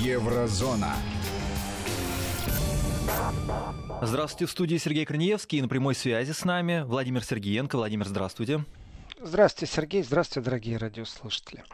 Еврозона. 0.00 0.94
Здравствуйте, 4.00 4.46
в 4.46 4.50
студии 4.50 4.78
Сергей 4.78 5.04
Корнеевский 5.04 5.58
и 5.58 5.62
на 5.62 5.68
прямой 5.68 5.94
связи 5.94 6.32
с 6.32 6.46
нами 6.46 6.84
Владимир 6.86 7.22
Сергеенко. 7.22 7.76
Владимир, 7.76 8.06
здравствуйте. 8.06 8.64
Здравствуйте, 9.20 9.70
Сергей. 9.70 10.02
Здравствуйте, 10.02 10.46
дорогие 10.46 10.78
радиослушатели. 10.78 11.64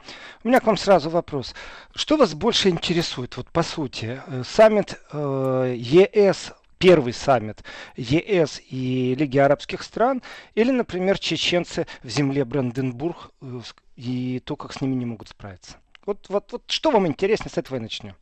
У 0.42 0.48
меня 0.48 0.58
к 0.58 0.66
вам 0.66 0.76
сразу 0.76 1.08
вопрос. 1.08 1.54
Что 1.94 2.16
вас 2.16 2.34
больше 2.34 2.68
интересует, 2.68 3.36
вот 3.36 3.48
по 3.48 3.62
сути, 3.62 4.20
э, 4.26 4.42
саммит 4.44 4.98
э, 5.12 5.76
ЕС 5.78 6.52
первый 6.78 7.12
саммит 7.12 7.62
ЕС 7.96 8.60
и 8.68 9.14
Лиги 9.16 9.38
арабских 9.38 9.82
стран, 9.82 10.20
или, 10.54 10.72
например, 10.72 11.18
чеченцы 11.18 11.86
в 12.02 12.08
земле 12.08 12.44
Бранденбург 12.44 13.30
э, 13.40 13.60
и 13.94 14.42
то, 14.44 14.56
как 14.56 14.72
с 14.72 14.80
ними 14.80 14.94
не 14.94 15.06
могут 15.06 15.28
справиться. 15.28 15.76
Вот, 16.06 16.28
вот, 16.28 16.52
вот 16.52 16.62
что 16.68 16.92
вам 16.92 17.08
интересно, 17.08 17.50
с 17.50 17.58
этого 17.58 17.76
и 17.76 17.80
начнем. 17.80 18.14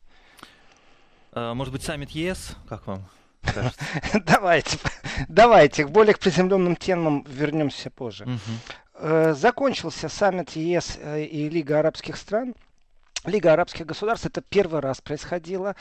А, 1.32 1.52
может 1.52 1.72
быть, 1.72 1.82
саммит 1.82 2.10
ЕС, 2.10 2.56
как 2.68 2.86
вам? 2.86 3.06
Давайте, 4.24 4.78
давайте, 5.28 5.84
к 5.84 5.90
более 5.90 6.16
приземленным 6.16 6.76
темам 6.76 7.26
вернемся 7.28 7.90
позже. 7.90 8.24
Угу. 8.24 9.34
Закончился 9.34 10.08
саммит 10.08 10.52
ЕС 10.52 10.96
э, 10.98 11.24
и 11.24 11.50
Лига 11.50 11.80
арабских 11.80 12.16
стран. 12.16 12.54
Лига 13.26 13.52
арабских 13.52 13.84
государств 13.84 14.24
это 14.24 14.40
первый 14.40 14.80
раз 14.80 15.02
происходило. 15.02 15.76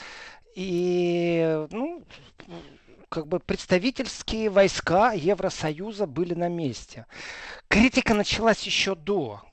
И, 0.55 1.65
ну, 1.71 2.03
как 3.07 3.27
бы 3.27 3.39
представительские 3.39 4.49
войска 4.49 5.13
Евросоюза 5.13 6.05
были 6.05 6.33
на 6.33 6.49
месте. 6.49 7.05
Критика 7.69 8.13
началась 8.13 8.61
еще 8.63 8.93
до 8.93 9.41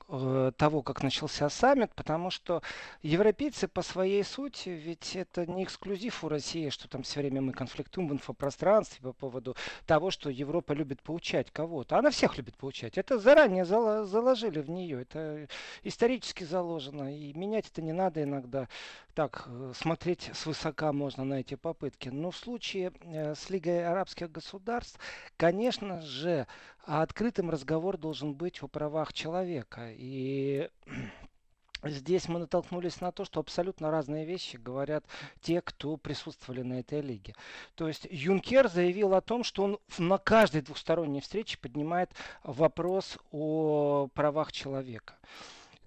того, 0.57 0.81
как 0.81 1.03
начался 1.03 1.49
саммит, 1.49 1.93
потому 1.95 2.29
что 2.29 2.61
европейцы 3.01 3.67
по 3.67 3.81
своей 3.81 4.23
сути, 4.23 4.69
ведь 4.69 5.15
это 5.15 5.45
не 5.45 5.63
эксклюзив 5.63 6.23
у 6.23 6.29
России, 6.29 6.69
что 6.69 6.87
там 6.87 7.03
все 7.03 7.21
время 7.21 7.41
мы 7.41 7.53
конфликтуем 7.53 8.09
в 8.09 8.13
инфопространстве 8.13 9.01
по 9.01 9.13
поводу 9.13 9.55
того, 9.85 10.11
что 10.11 10.29
Европа 10.29 10.73
любит 10.73 11.01
поучать 11.01 11.51
кого-то. 11.51 11.97
Она 11.97 12.09
всех 12.11 12.37
любит 12.37 12.57
поучать. 12.57 12.97
Это 12.97 13.19
заранее 13.19 13.65
заложили 13.65 14.59
в 14.59 14.69
нее. 14.69 15.01
Это 15.01 15.47
исторически 15.83 16.43
заложено. 16.43 17.15
И 17.15 17.33
менять 17.33 17.67
это 17.67 17.81
не 17.81 17.93
надо 17.93 18.23
иногда. 18.23 18.67
Так, 19.13 19.45
э, 19.47 19.73
смотреть 19.75 20.31
свысока 20.33 20.93
можно 20.93 21.23
на 21.23 21.35
эти 21.35 21.55
попытки. 21.55 22.09
Но 22.09 22.31
в 22.31 22.37
случае 22.37 22.93
э, 23.01 23.35
с 23.35 23.49
Лигой 23.49 23.85
арабских 23.85 24.31
государств, 24.31 24.99
конечно 25.37 26.01
же, 26.01 26.47
открытым 26.85 27.49
разговор 27.49 27.97
должен 27.97 28.33
быть 28.33 28.61
о 28.63 28.67
правах 28.67 29.13
человека. 29.13 29.91
И 29.91 30.69
Здесь 31.83 32.27
мы 32.27 32.39
натолкнулись 32.39 33.01
на 33.01 33.11
то, 33.11 33.25
что 33.25 33.39
абсолютно 33.39 33.89
разные 33.89 34.23
вещи 34.23 34.57
говорят 34.57 35.03
те, 35.41 35.61
кто 35.61 35.97
присутствовали 35.97 36.61
на 36.61 36.79
этой 36.79 37.01
лиге. 37.01 37.33
То 37.73 37.87
есть 37.87 38.07
Юнкер 38.11 38.69
заявил 38.69 39.15
о 39.15 39.21
том, 39.21 39.43
что 39.43 39.63
он 39.63 39.79
на 39.97 40.19
каждой 40.19 40.61
двухсторонней 40.61 41.21
встрече 41.21 41.57
поднимает 41.57 42.11
вопрос 42.43 43.17
о 43.31 44.09
правах 44.13 44.51
человека. 44.51 45.15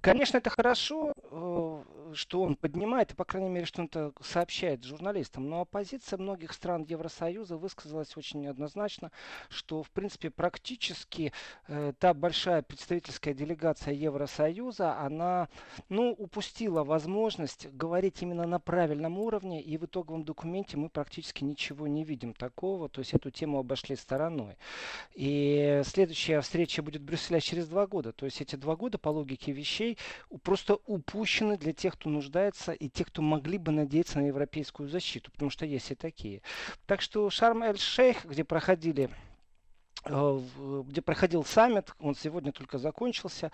Конечно, 0.04 0.36
это 0.36 0.50
хорошо, 0.50 1.14
э, 1.16 1.82
что 2.12 2.42
он 2.42 2.56
поднимает, 2.56 3.12
и, 3.12 3.14
по 3.14 3.24
крайней 3.24 3.48
мере, 3.48 3.64
что 3.64 3.80
он 3.80 3.86
это 3.86 4.12
сообщает 4.20 4.84
журналистам, 4.84 5.48
но 5.48 5.62
оппозиция 5.62 6.18
многих 6.18 6.52
стран 6.52 6.84
Евросоюза 6.86 7.56
высказалась 7.56 8.14
очень 8.18 8.42
неоднозначно, 8.42 9.10
что, 9.48 9.82
в 9.82 9.90
принципе, 9.90 10.28
практически 10.28 11.32
э, 11.68 11.94
та 11.98 12.12
большая 12.12 12.60
представительская 12.60 13.32
делегация 13.32 13.94
Евросоюза, 13.94 14.98
она, 14.98 15.48
ну, 15.88 16.12
упустила 16.12 16.84
возможность 16.84 17.68
говорить 17.72 18.20
именно 18.20 18.46
на 18.46 18.60
правильном 18.60 19.18
уровне, 19.18 19.62
и 19.62 19.78
в 19.78 19.86
итоговом 19.86 20.24
документе 20.24 20.76
мы 20.76 20.90
практически 20.90 21.44
ничего 21.44 21.86
не 21.86 22.04
видим 22.04 22.34
такого, 22.34 22.90
то 22.90 22.98
есть 22.98 23.14
эту 23.14 23.30
тему 23.30 23.58
обошли 23.58 23.96
стороной. 23.96 24.58
И 25.14 25.80
следующая 25.86 26.42
встреча 26.42 26.82
будет 26.82 27.00
в 27.00 27.06
Брюсселе 27.06 27.40
через 27.40 27.68
два 27.68 27.86
года, 27.86 28.12
то 28.12 28.26
есть 28.26 28.42
эти 28.42 28.56
два 28.56 28.76
года, 28.76 28.98
по 28.98 29.08
логике 29.08 29.52
вещей, 29.52 29.93
просто 30.42 30.78
упущены 30.86 31.56
для 31.56 31.72
тех, 31.72 31.94
кто 31.94 32.08
нуждается, 32.10 32.72
и 32.72 32.88
тех, 32.88 33.08
кто 33.08 33.22
могли 33.22 33.58
бы 33.58 33.72
надеяться 33.72 34.18
на 34.18 34.26
европейскую 34.26 34.88
защиту, 34.88 35.30
потому 35.30 35.50
что 35.50 35.66
есть 35.66 35.90
и 35.90 35.94
такие. 35.94 36.42
Так 36.86 37.00
что 37.00 37.30
Шарм-эль-Шейх, 37.30 38.24
где 38.24 38.44
проходили 38.44 39.10
э, 40.04 40.40
где 40.86 41.02
проходил 41.02 41.44
саммит, 41.44 41.92
он 41.98 42.14
сегодня 42.14 42.52
только 42.52 42.78
закончился, 42.78 43.50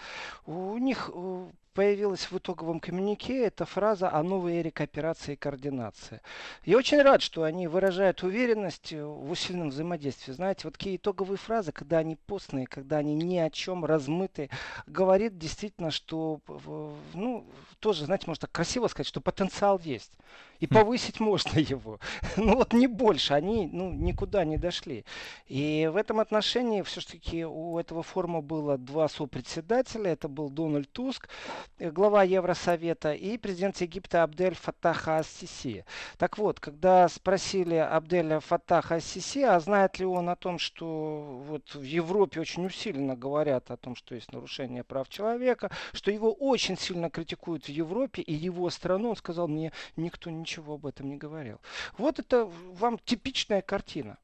у 0.47 0.77
них 0.79 1.11
э, 1.13 1.51
появилась 1.75 2.31
в 2.31 2.37
итоговом 2.37 2.81
коммюнике 2.81 3.45
эта 3.45 3.65
фраза 3.65 4.11
о 4.13 4.23
новой 4.23 4.59
эре 4.59 4.71
кооперации 4.71 5.35
и 5.35 5.37
координации. 5.37 6.21
Я 6.65 6.77
очень 6.77 7.01
рад, 7.01 7.23
что 7.23 7.45
они 7.45 7.69
выражают 7.69 8.23
уверенность 8.23 8.93
в 8.93 9.31
усиленном 9.31 9.71
взаимодействии. 9.71 10.33
Знаете, 10.33 10.63
вот 10.65 10.75
такие 10.75 10.97
итоговые 10.97 11.39
фразы, 11.39 11.73
когда 11.73 11.99
они 11.99 12.17
постные, 12.17 12.67
когда 12.67 12.99
они 12.99 13.15
ни 13.15 13.39
о 13.39 13.51
чем 13.51 13.85
размыты, 13.85 14.51
говорит 14.87 15.39
действительно, 15.39 15.91
что, 15.91 16.41
ну, 17.15 17.47
тоже, 17.79 18.05
знаете, 18.05 18.25
можно 18.27 18.43
так 18.43 18.53
красиво 18.53 18.89
сказать, 18.89 19.07
что 19.07 19.21
потенциал 19.21 19.81
есть. 19.83 20.13
И 20.59 20.67
хм. 20.67 20.75
повысить 20.75 21.21
можно 21.21 21.59
его. 21.59 22.01
Ну 22.37 22.57
вот 22.57 22.73
не 22.73 22.87
больше, 22.87 23.35
они 23.35 23.69
ну, 23.73 23.93
никуда 23.93 24.45
не 24.45 24.57
дошли. 24.57 25.05
И 25.47 25.89
в 25.93 25.97
этом 25.97 26.21
отношении 26.21 26.83
все-таки 26.83 27.45
у 27.45 27.79
этого 27.79 28.03
форума 28.03 28.43
было 28.43 28.77
два 28.77 29.09
сопредседателя. 29.09 30.13
Это 30.13 30.29
был 30.29 30.51
Дональд 30.51 30.91
Туск, 30.93 31.29
Э, 31.29 31.60
глава 31.79 32.23
Евросовета, 32.25 33.13
и 33.13 33.39
президент 33.39 33.81
Египта 33.81 34.23
Абдель 34.23 34.55
Фаттаха 34.55 35.19
Ассиси. 35.19 35.85
Так 36.19 36.39
вот, 36.39 36.61
когда 36.61 37.09
спросили 37.09 37.75
Абделя 37.75 38.41
Фаттаха 38.41 38.97
Ассиси, 38.97 39.41
а 39.41 39.59
знает 39.61 39.99
ли 39.99 40.07
он 40.07 40.29
о 40.29 40.37
том, 40.37 40.59
что 40.59 41.43
вот 41.47 41.75
в 41.75 41.83
Европе 41.83 42.41
очень 42.41 42.67
усиленно 42.67 43.17
говорят 43.17 43.71
о 43.71 43.77
том, 43.77 43.97
что 43.97 44.15
есть 44.15 44.33
нарушение 44.33 44.85
прав 44.85 45.09
человека, 45.09 45.71
что 45.93 46.11
его 46.11 46.33
очень 46.33 46.77
сильно 46.77 47.11
критикуют 47.11 47.65
в 47.65 47.69
Европе 47.69 48.23
и 48.23 48.35
его 48.35 48.69
страну, 48.71 49.11
он 49.11 49.17
сказал, 49.17 49.49
мне 49.49 49.73
никто 49.97 50.31
ничего 50.31 50.75
об 50.75 50.87
этом 50.87 51.09
не 51.09 51.17
говорил. 51.17 51.61
Вот 51.99 52.19
это 52.19 52.51
вам 52.73 52.99
типичная 52.99 53.63
картина. 53.63 54.19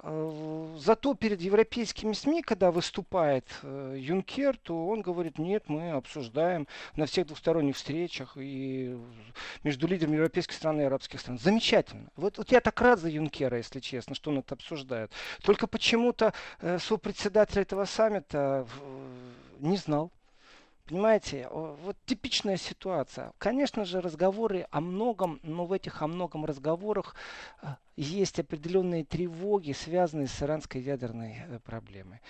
Э, 0.00 0.76
зато 0.78 1.14
перед 1.14 1.40
европейскими 1.40 2.12
СМИ, 2.12 2.42
когда 2.42 2.70
выступает 2.70 3.44
э, 3.62 3.96
Юнкер, 3.98 4.56
то 4.56 4.86
он 4.86 5.00
говорит, 5.00 5.38
нет, 5.38 5.64
мы 5.68 5.90
обсуждаем 5.90 6.68
на 6.94 7.06
всех 7.06 7.26
двухсторонних 7.26 7.76
встречах 7.76 8.36
и 8.36 8.96
между 9.64 9.88
лидерами 9.88 10.14
европейских 10.14 10.54
стран 10.54 10.80
и 10.80 10.84
арабских 10.84 11.20
стран. 11.20 11.38
Замечательно. 11.38 12.10
Вот, 12.14 12.38
вот 12.38 12.52
я 12.52 12.60
так 12.60 12.80
рад 12.80 13.00
за 13.00 13.08
Юнкера, 13.08 13.56
если 13.56 13.80
честно, 13.80 14.14
что 14.14 14.30
он 14.30 14.38
это 14.38 14.54
обсуждает. 14.54 15.10
Только 15.42 15.66
почему-то 15.66 16.32
э, 16.60 16.78
сопредседатель 16.78 17.60
этого 17.60 17.84
саммита 17.84 18.66
не 19.58 19.76
знал. 19.76 20.12
Понимаете, 20.88 21.48
вот 21.50 21.96
типичная 22.06 22.56
ситуация. 22.56 23.32
Конечно 23.36 23.84
же, 23.84 24.00
разговоры 24.00 24.66
о 24.70 24.80
многом, 24.80 25.38
но 25.42 25.66
в 25.66 25.72
этих 25.72 26.00
о 26.00 26.06
многом 26.06 26.46
разговорах 26.46 27.14
э, 27.60 27.66
есть 27.96 28.40
определенные 28.40 29.04
тревоги, 29.04 29.72
связанные 29.72 30.28
с 30.28 30.42
иранской 30.42 30.80
ядерной 30.80 31.42
э, 31.46 31.58
проблемой. 31.58 32.20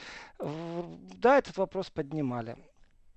Да, 1.15 1.39
этот 1.39 1.57
вопрос 1.57 1.89
поднимали. 1.89 2.57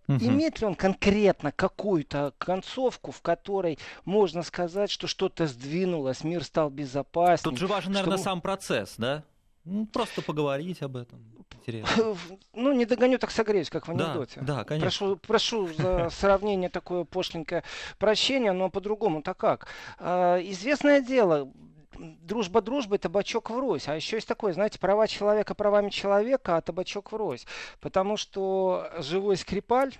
Угу. 0.07 0.25
Имеет 0.25 0.61
ли 0.61 0.67
он 0.67 0.75
конкретно 0.75 1.51
какую-то 1.51 2.33
концовку, 2.37 3.11
в 3.11 3.21
которой 3.21 3.79
можно 4.05 4.43
сказать, 4.43 4.91
что 4.91 5.07
что-то 5.07 5.47
сдвинулось, 5.47 6.23
мир 6.23 6.43
стал 6.43 6.69
безопаснее? 6.69 7.51
Тут 7.51 7.57
же 7.57 7.65
важен, 7.65 7.93
наверное, 7.93 8.17
что... 8.17 8.25
сам 8.25 8.41
процесс, 8.41 8.95
да? 8.97 9.23
Ну, 9.65 9.85
просто 9.85 10.21
поговорить 10.21 10.81
об 10.81 10.97
этом. 10.97 11.19
Интересно. 11.53 12.17
Ну, 12.53 12.73
не 12.73 12.85
догоню, 12.85 13.19
так 13.19 13.29
согреюсь, 13.29 13.69
как 13.69 13.87
в 13.87 13.91
анекдоте. 13.91 14.39
Да, 14.41 14.57
да 14.57 14.63
конечно. 14.63 15.15
Прошу, 15.17 15.17
прошу 15.17 15.67
за 15.73 16.09
сравнение 16.11 16.69
такое 16.69 17.03
пошленькое 17.03 17.63
прощение, 17.99 18.51
но 18.51 18.69
по-другому-то 18.69 19.35
как? 19.35 19.67
А, 19.99 20.37
известное 20.39 21.01
дело, 21.01 21.51
дружба 21.97 22.61
дружбы, 22.61 22.97
табачок 22.97 23.51
врозь. 23.51 23.87
А 23.87 23.95
еще 23.95 24.17
есть 24.17 24.27
такое, 24.27 24.53
знаете, 24.53 24.79
права 24.79 25.07
человека 25.07 25.53
правами 25.53 25.89
человека, 25.89 26.57
а 26.57 26.61
табачок 26.61 27.11
врозь. 27.11 27.45
Потому 27.79 28.17
что 28.17 28.89
живой 28.97 29.37
скрипаль 29.37 29.93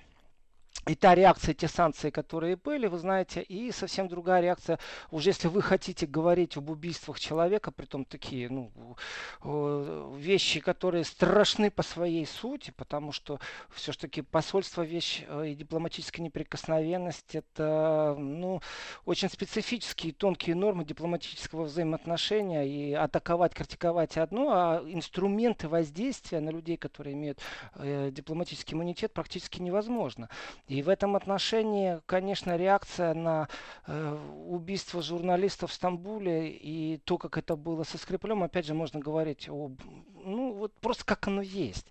и 0.88 0.95
та 0.95 1.13
реакция, 1.13 1.53
те 1.53 1.68
санкции, 1.68 2.09
которые 2.09 2.56
были, 2.56 2.88
вы 2.88 2.97
знаете, 2.97 3.44
и 3.44 3.71
совсем 3.71 4.07
другая 4.07 4.41
реакция, 4.41 4.79
уже 5.12 5.29
если 5.29 5.47
вы 5.47 5.62
хотите 5.62 6.07
говорить 6.07 6.57
об 6.57 6.71
убийствах 6.71 7.19
человека, 7.19 7.69
при 7.69 7.85
том 7.85 8.03
такие 8.03 8.50
ну, 8.50 8.71
вещи, 10.18 10.59
которые 10.59 11.03
страшны 11.03 11.69
по 11.69 11.83
своей 11.83 12.25
сути, 12.25 12.73
потому 12.75 13.12
что 13.12 13.39
все-таки 13.69 14.23
посольство 14.23 14.81
вещь 14.81 15.23
э, 15.27 15.50
и 15.50 15.56
дипломатическая 15.56 16.23
неприкосновенность 16.23 17.35
это 17.35 18.15
ну, 18.18 18.59
очень 19.06 19.29
специфические 19.29 20.13
тонкие 20.13 20.56
нормы 20.56 20.83
дипломатического 20.83 21.63
взаимоотношения, 21.65 22.63
и 22.63 22.94
атаковать, 22.94 23.53
критиковать 23.53 24.18
одно, 24.18 24.50
а 24.51 24.83
инструменты 24.88 25.68
воздействия 25.68 26.39
на 26.39 26.50
людей, 26.50 26.77
которые 26.77 27.13
имеют 27.13 27.39
э, 27.75 28.09
дипломатический 28.12 28.73
иммунитет, 28.73 29.13
практически 29.13 29.62
невозможно. 29.62 30.27
И 30.68 30.81
в 30.81 30.90
этом 30.90 31.16
отношении, 31.16 32.00
конечно, 32.06 32.56
реакция 32.56 33.13
на 33.13 33.50
э, 33.88 34.18
убийство 34.48 35.02
журналистов 35.02 35.72
в 35.72 35.74
Стамбуле 35.74 36.50
и 36.50 36.98
то, 36.98 37.18
как 37.18 37.38
это 37.38 37.56
было 37.56 37.84
со 37.84 37.98
Скриплем, 37.98 38.44
опять 38.44 38.66
же, 38.66 38.74
можно 38.74 39.00
говорить 39.00 39.50
о, 39.50 39.72
ну, 40.24 40.54
вот 40.54 40.74
просто 40.80 41.06
как 41.06 41.28
оно 41.28 41.42
есть 41.42 41.88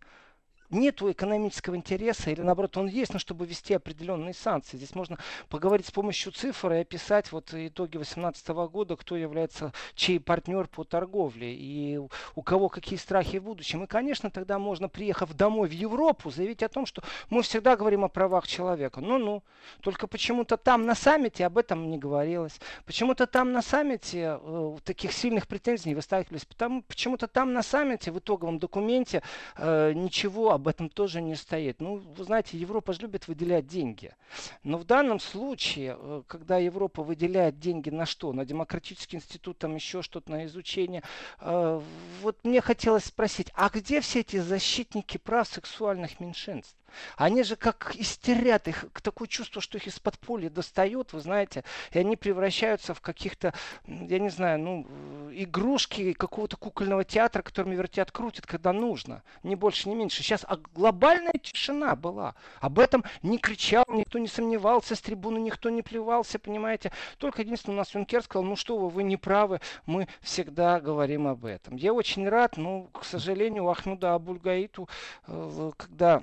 нету 0.71 1.11
экономического 1.11 1.77
интереса, 1.77 2.31
или 2.31 2.41
наоборот 2.41 2.77
он 2.77 2.87
есть, 2.87 3.13
но 3.13 3.19
чтобы 3.19 3.47
ввести 3.47 3.75
определенные 3.75 4.35
санкции. 4.35 4.77
Здесь 4.77 4.95
можно 4.95 5.19
поговорить 5.49 5.87
с 5.87 5.91
помощью 5.91 6.33
цифр 6.33 6.73
и 6.73 6.79
описать 6.79 7.33
вот 7.33 7.53
итоги 7.53 7.93
2018 7.93 8.49
года, 8.49 8.97
кто 8.97 9.17
является 9.17 9.73
чей 9.95 10.21
партнер 10.21 10.69
по 10.69 10.85
торговле 10.85 11.55
и 11.55 12.01
у 12.35 12.43
кого 12.43 12.69
какие 12.69 12.99
страхи 12.99 13.39
в 13.39 13.45
будущем. 13.45 13.85
И, 13.85 13.87
конечно, 13.87 14.31
тогда 14.31 14.59
можно, 14.59 14.89
приехав 14.89 15.35
домой 15.35 15.69
в 15.69 15.73
Европу, 15.73 16.31
заявить 16.31 16.63
о 16.63 16.69
том, 16.69 16.87
что 16.87 17.03
мы 17.29 17.43
всегда 17.43 17.77
говорим 17.77 18.05
о 18.05 18.09
правах 18.09 18.47
человека. 18.47 19.01
Ну-ну, 19.01 19.43
только 19.81 20.07
почему-то 20.07 20.57
там 20.57 20.87
на 20.87 20.95
саммите 20.95 21.47
об 21.47 21.59
этом 21.59 21.91
не 21.91 21.99
говорилось. 21.99 22.61
Почему-то 22.85 23.27
там 23.27 23.53
на 23.53 23.63
саммите 23.63 24.39
э, 24.41 24.77
таких 24.85 25.13
сильных 25.13 25.47
претензий 25.47 25.91
не 25.91 25.95
выстаивались. 25.95 26.47
Почему-то 26.87 27.27
там 27.27 27.53
на 27.53 27.63
саммите 27.63 28.11
в 28.11 28.19
итоговом 28.19 28.59
документе 28.59 29.23
э, 29.57 29.93
ничего 29.95 30.53
об 30.61 30.69
этом 30.69 30.89
тоже 30.89 31.21
не 31.21 31.35
стоит. 31.35 31.81
Ну, 31.81 31.97
вы 31.97 32.25
знаете, 32.25 32.59
Европа 32.59 32.93
же 32.93 33.01
любит 33.01 33.27
выделять 33.29 33.67
деньги. 33.67 34.15
Но 34.63 34.77
в 34.79 34.85
данном 34.85 35.19
случае, 35.19 35.97
э, 35.99 36.23
когда 36.27 36.59
Европа 36.59 37.03
выделяет 37.03 37.59
деньги 37.59 37.91
на 37.91 38.07
что? 38.07 38.33
На 38.33 38.45
демократический 38.45 39.17
институт, 39.17 39.59
там 39.59 39.75
еще 39.75 40.03
что-то, 40.03 40.31
на 40.31 40.45
изучение. 40.45 41.03
Э, 41.41 41.81
вот 42.21 42.45
мне 42.45 42.61
хотелось 42.61 43.07
спросить, 43.07 43.51
а 43.55 43.71
где 43.71 44.01
все 44.01 44.21
эти 44.21 44.37
защитники 44.37 45.17
прав 45.17 45.49
сексуальных 45.49 46.21
меньшинств? 46.21 46.77
Они 47.17 47.43
же 47.43 47.57
как 47.57 47.95
истерят, 47.97 48.69
их 48.69 48.87
такое 49.03 49.29
чувство, 49.29 49.61
что 49.61 49.79
их 49.79 49.87
из 49.87 49.99
под 49.99 50.19
поля 50.19 50.51
достают, 50.51 51.13
вы 51.13 51.21
знаете, 51.21 51.65
и 51.93 51.99
они 51.99 52.17
превращаются 52.17 52.95
в 52.95 53.01
каких-то, 53.01 53.55
я 53.87 54.19
не 54.19 54.31
знаю, 54.31 54.59
ну, 54.59 54.87
игрушки 55.33 56.13
какого-то 56.13 56.57
кукольного 56.57 57.05
театра, 57.05 57.43
которыми 57.43 57.75
вертят, 57.75 58.11
крутят, 58.11 58.47
когда 58.47 58.73
нужно. 58.73 59.23
Ни 59.43 59.55
больше, 59.55 59.89
ни 59.89 59.95
меньше. 59.95 60.23
Сейчас 60.23 60.45
а 60.47 60.57
глобальная 60.57 61.33
тишина 61.33 61.97
была. 61.97 62.35
Об 62.61 62.79
этом 62.79 63.05
не 63.23 63.39
кричал, 63.39 63.85
никто 63.89 64.19
не 64.19 64.29
сомневался, 64.29 64.95
с 64.95 65.01
трибуны 65.01 65.39
никто 65.39 65.71
не 65.71 65.83
плевался, 65.83 66.39
понимаете. 66.39 66.93
Только 67.19 67.43
единственное, 67.43 67.77
у 67.77 67.79
нас 67.79 67.95
Юнкер 67.95 68.23
сказал, 68.23 68.45
ну 68.45 68.57
что 68.57 68.77
вы, 68.79 68.89
вы 68.89 69.03
не 69.03 69.17
правы, 69.17 69.61
мы 69.87 70.09
всегда 70.21 70.81
говорим 70.81 71.27
об 71.27 71.45
этом. 71.45 71.77
Я 71.77 71.93
очень 71.93 72.29
рад, 72.29 72.57
но, 72.57 72.85
к 72.93 73.05
сожалению, 73.05 73.65
у 73.65 73.69
Ахмуда 73.69 74.15
Абульгаиту, 74.15 74.89
э, 75.27 75.71
когда 75.77 76.23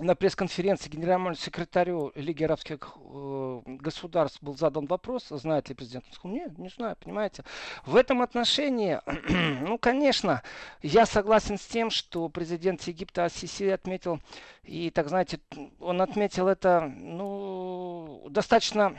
на 0.00 0.14
пресс-конференции 0.14 0.88
генеральному 0.88 1.34
секретарю 1.34 2.12
Лиги 2.14 2.44
арабских 2.44 2.96
э, 2.96 3.60
государств 3.66 4.42
был 4.42 4.56
задан 4.56 4.86
вопрос, 4.86 5.28
знает 5.28 5.68
ли 5.68 5.74
президент. 5.74 6.04
Он 6.08 6.12
сказал, 6.12 6.36
нет, 6.36 6.58
не 6.58 6.68
знаю, 6.68 6.96
понимаете. 6.96 7.44
В 7.84 7.96
этом 7.96 8.22
отношении, 8.22 9.00
ну, 9.60 9.78
конечно, 9.78 10.42
я 10.82 11.06
согласен 11.06 11.58
с 11.58 11.66
тем, 11.66 11.90
что 11.90 12.28
президент 12.28 12.82
Египта 12.82 13.26
Ассиси 13.26 13.64
отметил, 13.64 14.20
и, 14.64 14.90
так 14.90 15.08
знаете, 15.08 15.40
он 15.78 16.00
отметил 16.00 16.48
это, 16.48 16.80
ну, 16.80 18.26
достаточно 18.30 18.94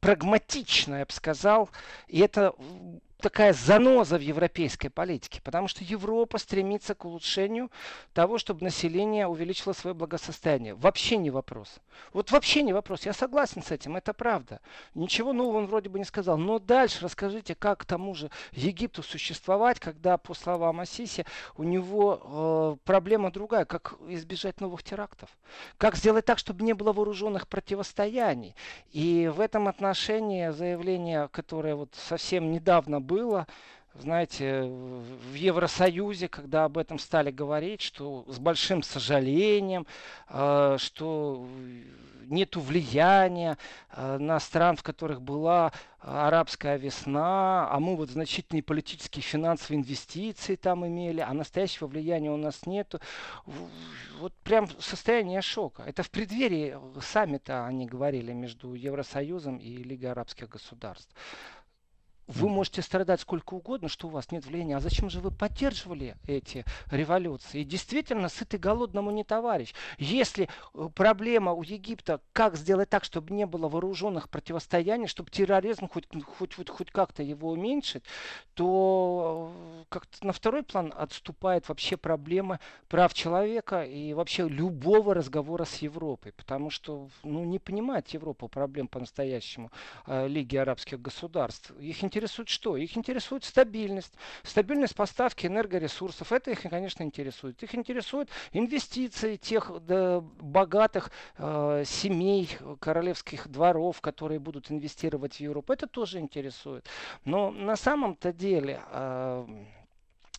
прагматично, 0.00 0.96
я 0.96 1.04
бы 1.06 1.12
сказал, 1.12 1.70
и 2.08 2.20
это 2.20 2.54
такая 3.26 3.52
заноза 3.52 4.18
в 4.18 4.20
европейской 4.20 4.88
политике, 4.88 5.40
потому 5.42 5.66
что 5.66 5.82
Европа 5.82 6.38
стремится 6.38 6.94
к 6.94 7.04
улучшению 7.04 7.72
того, 8.14 8.38
чтобы 8.38 8.62
население 8.62 9.26
увеличило 9.26 9.72
свое 9.72 9.94
благосостояние. 9.94 10.76
Вообще 10.76 11.16
не 11.16 11.30
вопрос. 11.30 11.80
Вот 12.12 12.30
вообще 12.30 12.62
не 12.62 12.72
вопрос. 12.72 13.04
Я 13.04 13.12
согласен 13.12 13.64
с 13.64 13.72
этим, 13.72 13.96
это 13.96 14.14
правда. 14.14 14.60
Ничего 14.94 15.32
нового 15.32 15.58
он 15.58 15.66
вроде 15.66 15.88
бы 15.88 15.98
не 15.98 16.04
сказал. 16.04 16.38
Но 16.38 16.60
дальше 16.60 17.02
расскажите, 17.02 17.56
как 17.56 17.80
к 17.80 17.84
тому 17.84 18.14
же 18.14 18.30
Египту 18.52 19.02
существовать, 19.02 19.80
когда, 19.80 20.18
по 20.18 20.32
словам 20.32 20.78
Асиси, 20.78 21.26
у 21.56 21.64
него 21.64 22.20
э, 22.22 22.76
проблема 22.84 23.32
другая, 23.32 23.64
как 23.64 23.94
избежать 24.06 24.60
новых 24.60 24.84
терактов. 24.84 25.30
Как 25.78 25.96
сделать 25.96 26.26
так, 26.26 26.38
чтобы 26.38 26.62
не 26.62 26.74
было 26.74 26.92
вооруженных 26.92 27.48
противостояний. 27.48 28.54
И 28.92 29.28
в 29.34 29.40
этом 29.40 29.66
отношении 29.66 30.50
заявление, 30.50 31.26
которое 31.32 31.74
вот 31.74 31.92
совсем 31.96 32.52
недавно 32.52 33.00
было, 33.00 33.15
знаете, 33.98 34.62
в 34.64 35.34
Евросоюзе, 35.34 36.28
когда 36.28 36.64
об 36.64 36.78
этом 36.78 36.98
стали 36.98 37.30
говорить, 37.30 37.80
что 37.80 38.24
с 38.28 38.38
большим 38.38 38.82
сожалением, 38.82 39.86
э, 40.28 40.76
что 40.78 41.46
нет 42.28 42.56
влияния 42.56 43.56
э, 43.90 44.18
на 44.18 44.40
стран, 44.40 44.76
в 44.76 44.82
которых 44.82 45.22
была 45.22 45.72
арабская 46.00 46.76
весна, 46.76 47.68
а 47.70 47.80
мы 47.80 47.96
вот 47.96 48.10
значительные 48.10 48.62
политические 48.62 49.22
финансовые 49.22 49.80
инвестиции 49.80 50.54
там 50.54 50.86
имели, 50.86 51.20
а 51.20 51.32
настоящего 51.32 51.88
влияния 51.88 52.30
у 52.30 52.36
нас 52.36 52.66
нет. 52.66 52.94
Вот 54.20 54.32
прям 54.44 54.68
состояние 54.78 55.42
шока. 55.42 55.82
Это 55.82 56.02
в 56.02 56.10
преддверии 56.10 56.78
саммита 57.00 57.66
они 57.66 57.86
говорили 57.86 58.32
между 58.32 58.74
Евросоюзом 58.74 59.56
и 59.58 59.76
Лигой 59.78 60.12
арабских 60.12 60.48
государств. 60.48 61.14
Вы 62.26 62.48
можете 62.48 62.82
страдать 62.82 63.20
сколько 63.20 63.54
угодно, 63.54 63.88
что 63.88 64.08
у 64.08 64.10
вас 64.10 64.32
нет 64.32 64.44
влияния. 64.46 64.76
А 64.76 64.80
зачем 64.80 65.08
же 65.10 65.20
вы 65.20 65.30
поддерживали 65.30 66.16
эти 66.26 66.64
революции? 66.90 67.60
И 67.60 67.64
действительно, 67.64 68.28
сытый 68.28 68.58
голодному 68.58 69.12
не 69.12 69.22
товарищ. 69.22 69.74
Если 69.98 70.48
э, 70.74 70.88
проблема 70.92 71.52
у 71.52 71.62
Египта, 71.62 72.20
как 72.32 72.56
сделать 72.56 72.90
так, 72.90 73.04
чтобы 73.04 73.32
не 73.32 73.46
было 73.46 73.68
вооруженных 73.68 74.28
противостояний, 74.28 75.06
чтобы 75.06 75.30
терроризм 75.30 75.86
хоть, 75.86 76.08
хоть, 76.38 76.54
хоть, 76.54 76.68
хоть 76.68 76.90
как-то 76.90 77.22
его 77.22 77.50
уменьшить, 77.50 78.02
то 78.54 79.52
э, 79.54 79.84
как-то 79.88 80.26
на 80.26 80.32
второй 80.32 80.64
план 80.64 80.92
отступает 80.96 81.68
вообще 81.68 81.96
проблема 81.96 82.58
прав 82.88 83.14
человека 83.14 83.84
и 83.84 84.14
вообще 84.14 84.48
любого 84.48 85.14
разговора 85.14 85.64
с 85.64 85.76
Европой. 85.76 86.32
Потому 86.32 86.70
что 86.70 87.08
ну, 87.22 87.44
не 87.44 87.60
понимает 87.60 88.08
Европа 88.08 88.48
проблем 88.48 88.88
по-настоящему 88.88 89.70
э, 90.06 90.26
Лиги 90.26 90.56
арабских 90.56 91.00
государств. 91.00 91.70
Их 91.78 92.02
интересует 92.16 92.48
что? 92.48 92.76
Их 92.76 92.96
интересует 92.96 93.44
стабильность. 93.44 94.14
Стабильность 94.42 94.94
поставки 94.94 95.46
энергоресурсов. 95.46 96.32
Это 96.32 96.50
их, 96.50 96.62
конечно, 96.62 97.02
интересует. 97.02 97.62
Их 97.62 97.74
интересует 97.74 98.30
инвестиции 98.52 99.36
тех 99.36 99.70
да, 99.86 100.20
богатых 100.20 101.10
э, 101.36 101.84
семей, 101.86 102.48
королевских 102.80 103.48
дворов, 103.48 104.00
которые 104.00 104.38
будут 104.38 104.70
инвестировать 104.70 105.34
в 105.34 105.40
Европу. 105.40 105.72
Это 105.72 105.86
тоже 105.86 106.18
интересует. 106.18 106.86
Но 107.24 107.50
на 107.50 107.76
самом-то 107.76 108.32
деле... 108.32 108.80
Э, 108.90 109.46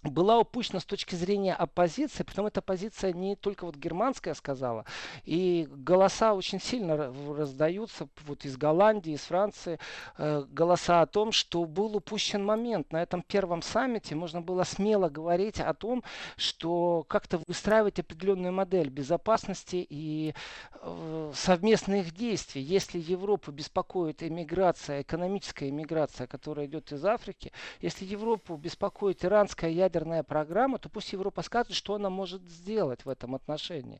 была 0.03 0.39
упущена 0.39 0.79
с 0.79 0.85
точки 0.85 1.15
зрения 1.15 1.53
оппозиции, 1.53 2.23
потому 2.23 2.47
эта 2.47 2.59
оппозиция 2.59 3.13
не 3.13 3.35
только 3.35 3.65
вот 3.65 3.75
германская 3.75 4.33
сказала, 4.33 4.85
и 5.23 5.67
голоса 5.71 6.33
очень 6.33 6.61
сильно 6.61 7.13
раздаются 7.35 8.07
вот 8.25 8.45
из 8.45 8.57
Голландии, 8.57 9.13
из 9.13 9.21
Франции, 9.21 9.79
э, 10.17 10.43
голоса 10.49 11.01
о 11.01 11.07
том, 11.07 11.31
что 11.31 11.65
был 11.65 11.95
упущен 11.95 12.43
момент. 12.43 12.91
На 12.91 13.01
этом 13.01 13.21
первом 13.21 13.61
саммите 13.61 14.15
можно 14.15 14.41
было 14.41 14.63
смело 14.63 15.09
говорить 15.09 15.59
о 15.59 15.73
том, 15.73 16.03
что 16.35 17.05
как-то 17.07 17.41
выстраивать 17.47 17.99
определенную 17.99 18.53
модель 18.53 18.89
безопасности 18.89 19.85
и 19.89 20.33
э, 20.81 21.31
совместных 21.33 22.11
действий. 22.13 22.61
Если 22.61 22.99
Европу 22.99 23.51
беспокоит 23.51 24.23
иммиграция, 24.23 25.01
экономическая 25.01 25.69
иммиграция, 25.69 26.27
которая 26.27 26.67
идет 26.67 26.91
из 26.91 27.03
Африки, 27.03 27.51
если 27.81 28.05
Европу 28.05 28.55
беспокоит 28.55 29.25
иранская 29.25 29.71
ядерная 29.71 29.96
ядерная 29.97 30.23
программа, 30.23 30.77
то 30.77 30.89
пусть 30.89 31.13
Европа 31.13 31.41
скажет, 31.41 31.73
что 31.73 31.95
она 31.95 32.09
может 32.09 32.41
сделать 32.43 33.05
в 33.05 33.09
этом 33.09 33.35
отношении. 33.35 33.99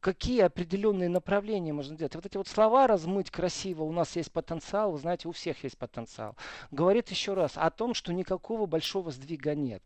Какие 0.00 0.42
определенные 0.42 1.08
направления 1.08 1.72
можно 1.72 1.94
сделать. 1.94 2.14
Вот 2.14 2.26
эти 2.26 2.36
вот 2.36 2.46
слова 2.48 2.86
размыть 2.86 3.30
красиво, 3.30 3.82
у 3.82 3.92
нас 3.92 4.14
есть 4.16 4.30
потенциал, 4.30 4.92
вы 4.92 4.98
знаете, 4.98 5.28
у 5.28 5.32
всех 5.32 5.64
есть 5.64 5.76
потенциал. 5.78 6.36
Говорит 6.70 7.10
еще 7.10 7.34
раз 7.34 7.52
о 7.56 7.70
том, 7.70 7.94
что 7.94 8.12
никакого 8.12 8.66
большого 8.66 9.10
сдвига 9.10 9.54
нет. 9.54 9.82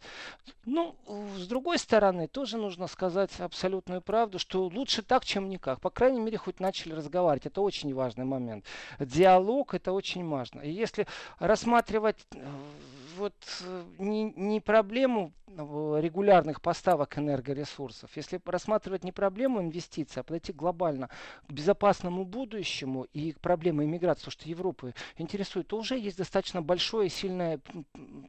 Ну, 0.66 0.94
с 1.36 1.46
другой 1.46 1.78
стороны, 1.78 2.28
тоже 2.28 2.58
нужно 2.58 2.88
сказать 2.88 3.30
абсолютную 3.40 4.02
правду, 4.02 4.38
что 4.38 4.66
лучше 4.66 5.02
так, 5.02 5.24
чем 5.24 5.48
никак. 5.48 5.80
По 5.80 5.90
крайней 5.90 6.20
мере, 6.20 6.36
хоть 6.36 6.60
начали 6.60 6.92
разговаривать. 6.92 7.46
Это 7.46 7.60
очень 7.60 7.94
важный 7.94 8.24
момент. 8.24 8.64
Диалог 8.98 9.74
это 9.74 9.92
очень 9.92 10.28
важно. 10.28 10.60
И 10.60 10.70
если 10.70 11.06
рассматривать 11.38 12.26
э, 12.34 12.38
вот 13.16 13.34
э, 13.62 13.84
не, 13.98 14.32
не 14.36 14.60
проблему 14.60 15.32
регулярных 15.56 16.60
поставок 16.60 17.18
энергоресурсов, 17.18 18.16
если 18.16 18.40
рассматривать 18.44 19.04
не 19.04 19.12
проблему 19.12 19.60
инвестиций, 19.60 20.20
а 20.20 20.22
подойти 20.22 20.52
глобально 20.52 21.08
к 21.46 21.52
безопасному 21.52 22.24
будущему 22.24 23.04
и 23.12 23.32
к 23.32 23.40
проблеме 23.40 23.84
иммиграции, 23.84 24.30
что 24.30 24.48
Европы 24.48 24.94
интересует, 25.18 25.68
то 25.68 25.78
уже 25.78 25.98
есть 25.98 26.18
достаточно 26.18 26.62
большое 26.62 27.06
и 27.08 27.10
сильное 27.10 27.60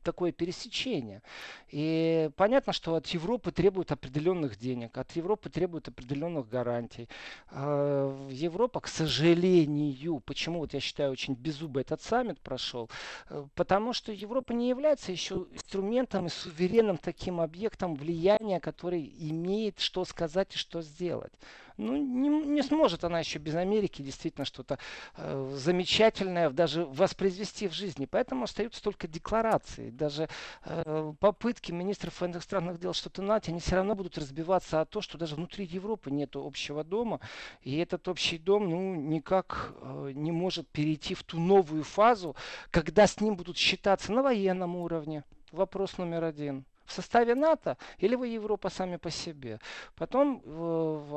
такое 0.04 0.32
пересечение. 0.32 1.22
И 1.70 2.30
понятно, 2.36 2.74
что 2.74 2.96
от 2.96 3.08
Европы 3.08 3.52
требуют 3.52 3.92
определенных 3.92 4.58
денег, 4.58 4.98
от 4.98 5.12
Европы 5.14 5.50
требуют 5.50 5.88
определенных 5.88 6.50
гарантий. 6.50 7.08
А, 7.50 8.28
Европа, 8.30 8.82
к 8.82 8.88
сожалению, 8.88 10.20
почему 10.20 10.60
вот 10.60 10.74
я 10.74 10.80
считаю 10.80 11.12
очень 11.12 11.34
беззубый 11.36 11.82
этот 11.84 12.02
саммит 12.02 12.40
прошел, 12.42 12.90
э, 13.30 13.46
потому 13.56 13.94
что 13.94 14.12
Европа 14.12 14.54
не 14.54 14.73
является 14.74 15.12
еще 15.12 15.46
инструментом 15.52 16.26
и 16.26 16.30
суверенным 16.30 16.98
таким 16.98 17.40
объектом 17.40 17.96
влияния, 17.96 18.60
который 18.60 19.14
имеет 19.20 19.80
что 19.80 20.04
сказать 20.04 20.56
и 20.56 20.58
что 20.58 20.82
сделать. 20.82 21.34
Ну, 21.78 21.96
не, 21.96 22.30
не 22.30 22.62
сможет 22.62 23.04
она 23.04 23.20
еще 23.20 23.40
без 23.40 23.56
Америки 23.56 24.02
действительно 24.02 24.46
что-то 24.46 24.78
э, 25.18 25.52
замечательное 25.56 26.50
даже 26.50 26.86
воспроизвести 26.86 27.68
в 27.68 27.74
жизни. 27.74 28.06
Поэтому 28.06 28.44
остаются 28.44 28.82
только 28.82 29.08
декларации. 29.08 29.90
Даже 29.90 30.30
э, 30.66 31.14
попытки 31.20 31.72
министров 31.72 32.22
иностранных 32.22 32.80
дел 32.80 32.94
что-то 32.94 33.22
нать, 33.22 33.50
они 33.50 33.60
все 33.60 33.76
равно 33.76 33.96
будут 33.96 34.18
разбиваться 34.18 34.82
о 34.82 34.86
том, 34.86 35.02
что 35.02 35.18
даже 35.18 35.36
внутри 35.36 35.66
Европы 35.66 36.12
нет 36.12 36.36
общего 36.36 36.84
дома. 36.84 37.20
И 37.62 37.78
этот 37.78 38.08
общий 38.08 38.38
дом 38.38 38.70
ну, 38.70 38.96
никак 38.96 39.74
э, 39.82 40.12
не 40.14 40.32
может 40.32 40.68
перейти 40.70 41.16
в 41.16 41.24
ту 41.24 41.40
новую 41.40 41.84
фазу, 41.84 42.36
когда 42.70 43.08
с 43.08 43.20
ним 43.20 43.36
будут 43.36 43.58
считаться 43.58 44.12
на 44.12 44.22
военном 44.22 44.76
уровне. 44.76 45.24
Вопрос 45.52 45.98
номер 45.98 46.24
один 46.24 46.66
в 46.86 46.94
составе 46.94 47.36
НАТО 47.36 47.78
или 47.98 48.16
вы 48.16 48.28
Европа 48.28 48.70
сами 48.70 48.98
по 48.98 49.10
себе. 49.10 49.60
Потом, 49.96 50.42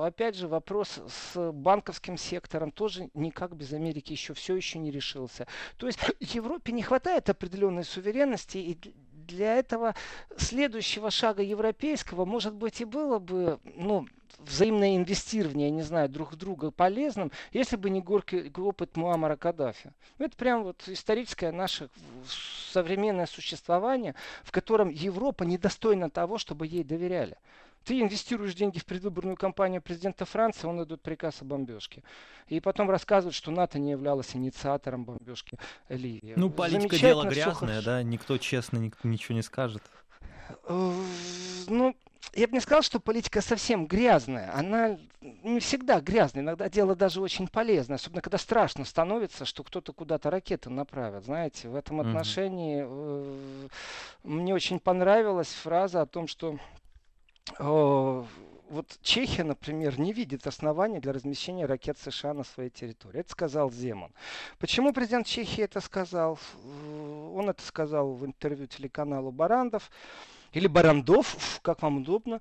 опять 0.01 0.37
же, 0.37 0.49
вопрос 0.49 1.01
с 1.09 1.53
банковским 1.53 2.17
сектором 2.17 2.71
тоже 2.71 3.11
никак 3.15 3.55
без 3.57 3.73
Америки 3.73 4.13
еще 4.13 4.35
все 4.35 4.57
еще 4.57 4.79
не 4.79 4.91
решился. 4.91 5.47
То 5.77 5.87
есть 5.87 5.99
Европе 6.21 6.73
не 6.73 6.83
хватает 6.83 7.29
определенной 7.31 7.85
суверенности 7.85 8.59
и 8.59 8.79
для 9.27 9.57
этого 9.57 9.95
следующего 10.37 11.11
шага 11.11 11.43
европейского, 11.43 12.25
может 12.25 12.55
быть, 12.55 12.81
и 12.81 12.85
было 12.85 13.19
бы, 13.19 13.59
ну, 13.65 14.07
взаимное 14.39 14.97
инвестирование, 14.97 15.69
я 15.69 15.75
не 15.75 15.83
знаю, 15.83 16.09
друг 16.09 16.33
в 16.33 16.37
друга 16.37 16.71
полезным, 16.71 17.33
если 17.53 17.77
бы 17.77 17.91
не 17.91 18.01
горький 18.01 18.53
опыт 18.57 18.97
Муаммара 18.97 19.37
Каддафи. 19.37 19.93
Ну, 20.19 20.27
это 20.27 20.37
прям 20.37 20.65
вот 20.65 20.83
историческое 20.87 21.53
наше 21.53 21.89
современное 22.73 23.27
существование, 23.27 24.15
в 24.43 24.53
котором 24.53 24.89
Европа 24.89 25.45
недостойна 25.45 26.11
того, 26.11 26.39
чтобы 26.39 26.67
ей 26.67 26.85
доверяли. 26.85 27.37
Ты 27.87 28.01
инвестируешь 28.01 28.53
деньги 28.55 28.81
в 28.81 28.85
предвыборную 28.85 29.37
кампанию 29.37 29.81
президента 29.81 30.25
Франции, 30.25 30.67
он 30.67 30.85
дает 30.85 31.01
приказ 31.03 31.41
о 31.41 31.45
бомбежке. 31.45 32.03
И 32.49 32.59
потом 32.59 32.91
рассказывают, 32.91 33.37
что 33.37 33.53
НАТО 33.53 33.79
не 33.79 33.93
являлось 33.93 34.35
инициатором 34.35 35.05
бомбежки 35.05 35.57
Ливии. 35.89 36.35
Ну, 36.35 36.51
политика 36.51 36.99
дело 36.99 37.29
грязное, 37.29 37.81
да, 37.83 38.03
никто 38.03 38.39
честно 38.39 38.79
никто 38.79 39.07
ничего 39.07 39.37
не 39.37 39.43
скажет. 39.43 39.85
Э, 40.65 40.93
ну, 41.69 41.95
я 42.35 42.49
бы 42.49 42.55
не 42.55 42.61
сказал, 42.61 42.83
что 42.83 42.99
политика 42.99 43.41
совсем 43.41 43.87
грязная. 43.87 44.53
Она 44.53 44.99
не 45.21 45.61
всегда 45.61 46.01
грязная. 46.01 46.43
Иногда 46.43 46.69
дело 46.69 46.97
даже 46.97 47.21
очень 47.21 47.47
полезное. 47.47 47.99
Особенно, 47.99 48.21
когда 48.21 48.37
страшно 48.39 48.85
становится, 48.85 49.45
что 49.45 49.63
кто-то 49.63 49.93
куда-то 49.93 50.29
ракеты 50.29 50.71
направит. 50.71 51.25
Знаете, 51.25 51.69
в 51.69 51.77
этом 51.77 52.01
отношении 52.01 52.85
э, 52.85 53.69
мне 54.25 54.55
очень 54.55 54.81
понравилась 54.81 55.53
фраза 55.53 56.03
о 56.03 56.07
том, 56.07 56.27
что 56.27 56.59
вот 57.59 58.99
Чехия, 59.03 59.45
например, 59.45 59.99
не 60.01 60.13
видит 60.13 60.47
оснований 60.47 60.99
для 60.99 61.13
размещения 61.13 61.67
ракет 61.67 61.99
США 61.99 62.35
на 62.35 62.45
своей 62.45 62.71
территории. 62.71 63.21
Это 63.21 63.31
сказал 63.31 63.71
Земан. 63.71 64.13
Почему 64.59 64.93
президент 64.93 65.27
Чехии 65.27 65.63
это 65.63 65.81
сказал? 65.81 66.39
Он 67.35 67.49
это 67.49 67.63
сказал 67.63 68.15
в 68.15 68.27
интервью 68.27 68.67
телеканалу 68.67 69.31
Барандов. 69.31 69.91
Или 70.53 70.67
Барандов, 70.67 71.61
как 71.63 71.83
вам 71.83 71.99
удобно. 71.99 72.41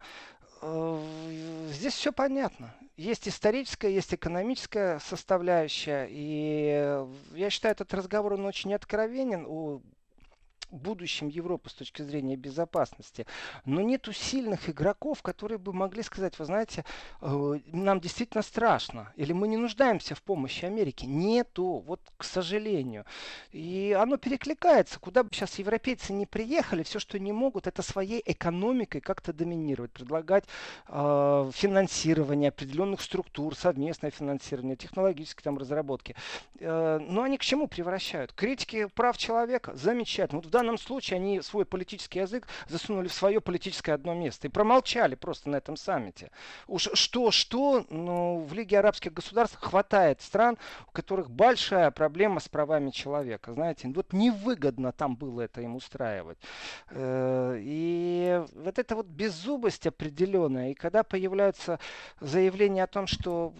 Здесь 1.69 1.93
все 1.93 2.11
понятно. 2.11 2.73
Есть 2.97 3.27
историческая, 3.27 3.93
есть 3.93 4.13
экономическая 4.13 4.99
составляющая. 4.99 6.07
И 6.09 7.05
я 7.33 7.49
считаю, 7.49 7.73
этот 7.73 7.93
разговор 7.93 8.33
он 8.33 8.45
очень 8.45 8.73
откровенен 8.73 9.45
о 9.47 9.81
будущем 10.71 11.27
Европы 11.27 11.69
с 11.69 11.73
точки 11.73 12.01
зрения 12.01 12.35
безопасности. 12.35 13.25
Но 13.65 13.81
нету 13.81 14.13
сильных 14.13 14.69
игроков, 14.69 15.21
которые 15.21 15.57
бы 15.57 15.73
могли 15.73 16.03
сказать, 16.03 16.37
вы 16.39 16.45
знаете, 16.45 16.85
э, 17.21 17.59
нам 17.67 17.99
действительно 17.99 18.43
страшно, 18.43 19.13
или 19.15 19.33
мы 19.33 19.47
не 19.47 19.57
нуждаемся 19.57 20.15
в 20.15 20.21
помощи 20.21 20.65
Америки. 20.65 21.05
Нету, 21.05 21.83
вот 21.85 22.01
к 22.17 22.23
сожалению. 22.23 23.05
И 23.51 23.95
оно 23.99 24.17
перекликается. 24.17 24.99
Куда 24.99 25.23
бы 25.23 25.29
сейчас 25.31 25.59
европейцы 25.59 26.13
не 26.13 26.25
приехали, 26.25 26.83
все, 26.83 26.99
что 26.99 27.19
не 27.19 27.31
могут, 27.31 27.67
это 27.67 27.81
своей 27.81 28.21
экономикой 28.25 29.01
как-то 29.01 29.33
доминировать, 29.33 29.91
предлагать 29.91 30.45
э, 30.87 31.51
финансирование 31.53 32.49
определенных 32.49 33.01
структур, 33.01 33.55
совместное 33.55 34.11
финансирование, 34.11 34.75
технологические 34.75 35.43
там 35.43 35.57
разработки. 35.57 36.15
Э, 36.59 36.99
но 36.99 37.23
они 37.23 37.37
к 37.37 37.41
чему 37.41 37.67
превращают? 37.67 38.33
Критики 38.33 38.87
прав 38.93 39.17
человека 39.17 39.75
замечательно. 39.75 40.39
Вот 40.39 40.47
в 40.47 40.49
данном 40.55 40.77
случае 40.77 41.17
они 41.17 41.41
свой 41.41 41.65
политический 41.65 42.19
язык 42.19 42.47
засунули 42.67 43.09
в 43.09 43.13
свое 43.13 43.41
политическое 43.41 43.91
одно 43.91 44.13
место 44.13 44.47
и 44.47 44.49
промолчали 44.49 45.15
просто 45.15 45.49
на 45.49 45.57
этом 45.57 45.75
саммите. 45.75 46.31
Уж 46.67 46.89
что-что, 46.93 47.85
но 47.89 48.37
в 48.37 48.53
Лиге 48.53 48.79
арабских 48.79 49.11
государств 49.11 49.57
хватает 49.59 50.21
стран, 50.21 50.57
у 50.87 50.91
которых 50.91 51.29
большая 51.29 51.91
проблема 51.91 52.39
с 52.39 52.47
правами 52.47 52.91
человека. 52.91 53.51
Знаете, 53.51 53.89
вот 53.89 54.13
невыгодно 54.13 54.93
там 54.93 55.17
было 55.17 55.41
это 55.41 55.59
им 55.59 55.75
устраивать. 55.75 56.37
Э, 56.89 57.57
и 57.59 58.41
вот 58.53 58.79
эта 58.79 58.95
вот 58.95 59.07
беззубость 59.07 59.87
определенная, 59.87 60.71
и 60.71 60.73
когда 60.73 61.03
появляются 61.03 61.79
заявления 62.21 62.83
о 62.83 62.87
том, 62.87 63.07
что 63.07 63.53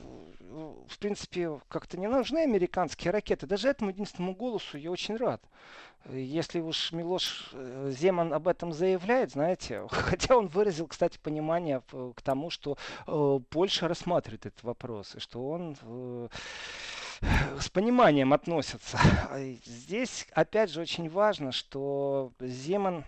в 0.88 0.98
принципе, 1.00 1.60
как-то 1.68 1.98
не 1.98 2.08
нужны 2.08 2.40
американские 2.40 3.12
ракеты. 3.12 3.46
Даже 3.46 3.70
этому 3.70 3.90
единственному 3.90 4.36
голосу 4.36 4.78
я 4.78 4.92
очень 4.92 5.18
рад. 5.18 5.42
Если 6.10 6.60
уж 6.60 6.92
Милош 6.92 7.50
э, 7.54 7.92
Земан 7.92 8.32
об 8.34 8.48
этом 8.48 8.72
заявляет, 8.72 9.32
знаете, 9.32 9.86
хотя 9.90 10.38
он 10.38 10.48
выразил, 10.48 10.88
кстати, 10.88 11.18
понимание 11.18 11.82
к 12.16 12.22
тому, 12.22 12.50
что 12.50 12.78
э, 13.08 13.40
Польша 13.50 13.88
рассматривает 13.88 14.46
этот 14.46 14.64
вопрос, 14.64 15.16
и 15.16 15.20
что 15.20 15.50
он 15.50 15.76
э, 15.82 16.28
с 17.60 17.70
пониманием 17.70 18.34
относится. 18.34 19.00
Здесь, 19.66 20.28
опять 20.32 20.70
же, 20.70 20.82
очень 20.82 21.10
важно, 21.10 21.52
что 21.52 22.32
Земан 22.40 23.04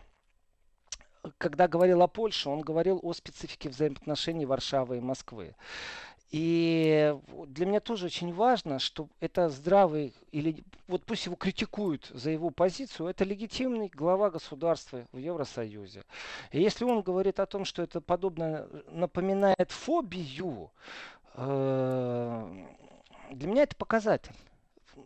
когда 1.37 1.67
говорил 1.67 2.01
о 2.01 2.07
Польше, 2.07 2.49
он 2.49 2.61
говорил 2.61 2.99
о 3.03 3.13
специфике 3.13 3.69
взаимоотношений 3.69 4.45
Варшавы 4.45 4.97
и 4.97 5.01
Москвы. 5.01 5.55
И 6.31 7.15
для 7.47 7.65
меня 7.65 7.79
тоже 7.79 8.07
очень 8.07 8.33
важно, 8.33 8.79
что 8.79 9.07
это 9.21 9.47
здравый, 9.49 10.13
или 10.31 10.63
вот 10.87 11.03
пусть 11.03 11.25
его 11.25 11.37
критикуют 11.37 12.11
за 12.13 12.31
его 12.31 12.49
позицию, 12.49 13.07
это 13.07 13.23
легитимный 13.23 13.87
глава 13.87 14.29
государства 14.29 15.05
в 15.13 15.17
Евросоюзе. 15.17 16.03
И 16.51 16.61
если 16.61 16.83
он 16.83 17.01
говорит 17.01 17.39
о 17.39 17.45
том, 17.45 17.63
что 17.63 17.81
это 17.81 18.01
подобно 18.01 18.67
напоминает 18.91 19.71
фобию, 19.71 20.69
э, 21.35 22.65
для 23.31 23.47
меня 23.47 23.63
это 23.63 23.75
показатель 23.77 24.33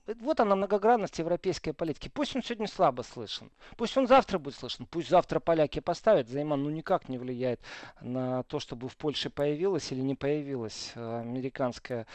вот 0.08 0.40
она 0.40 0.56
многогранность 0.56 1.20
европейской 1.20 1.72
политики. 1.72 2.10
Пусть 2.10 2.36
он 2.36 2.44
сегодня 2.44 2.68
слабо 2.68 3.04
слышен, 3.04 3.52
пусть 3.78 3.96
он 3.98 4.08
завтра 4.08 4.40
будет 4.40 4.56
слышен, 4.56 4.86
пусть 4.86 5.10
завтра 5.10 5.40
поляки 5.40 5.80
поставят. 5.80 6.28
Займан 6.28 6.64
ну 6.64 6.70
никак 6.70 7.08
не 7.10 7.18
влияет 7.18 7.60
на 8.02 8.44
то, 8.44 8.60
чтобы 8.60 8.90
в 8.90 8.98
Польше 8.98 9.30
появилось 9.30 9.92
или 9.92 10.02
не 10.02 10.16
появилось 10.16 10.92
э, 10.96 11.20
американское 11.22 12.08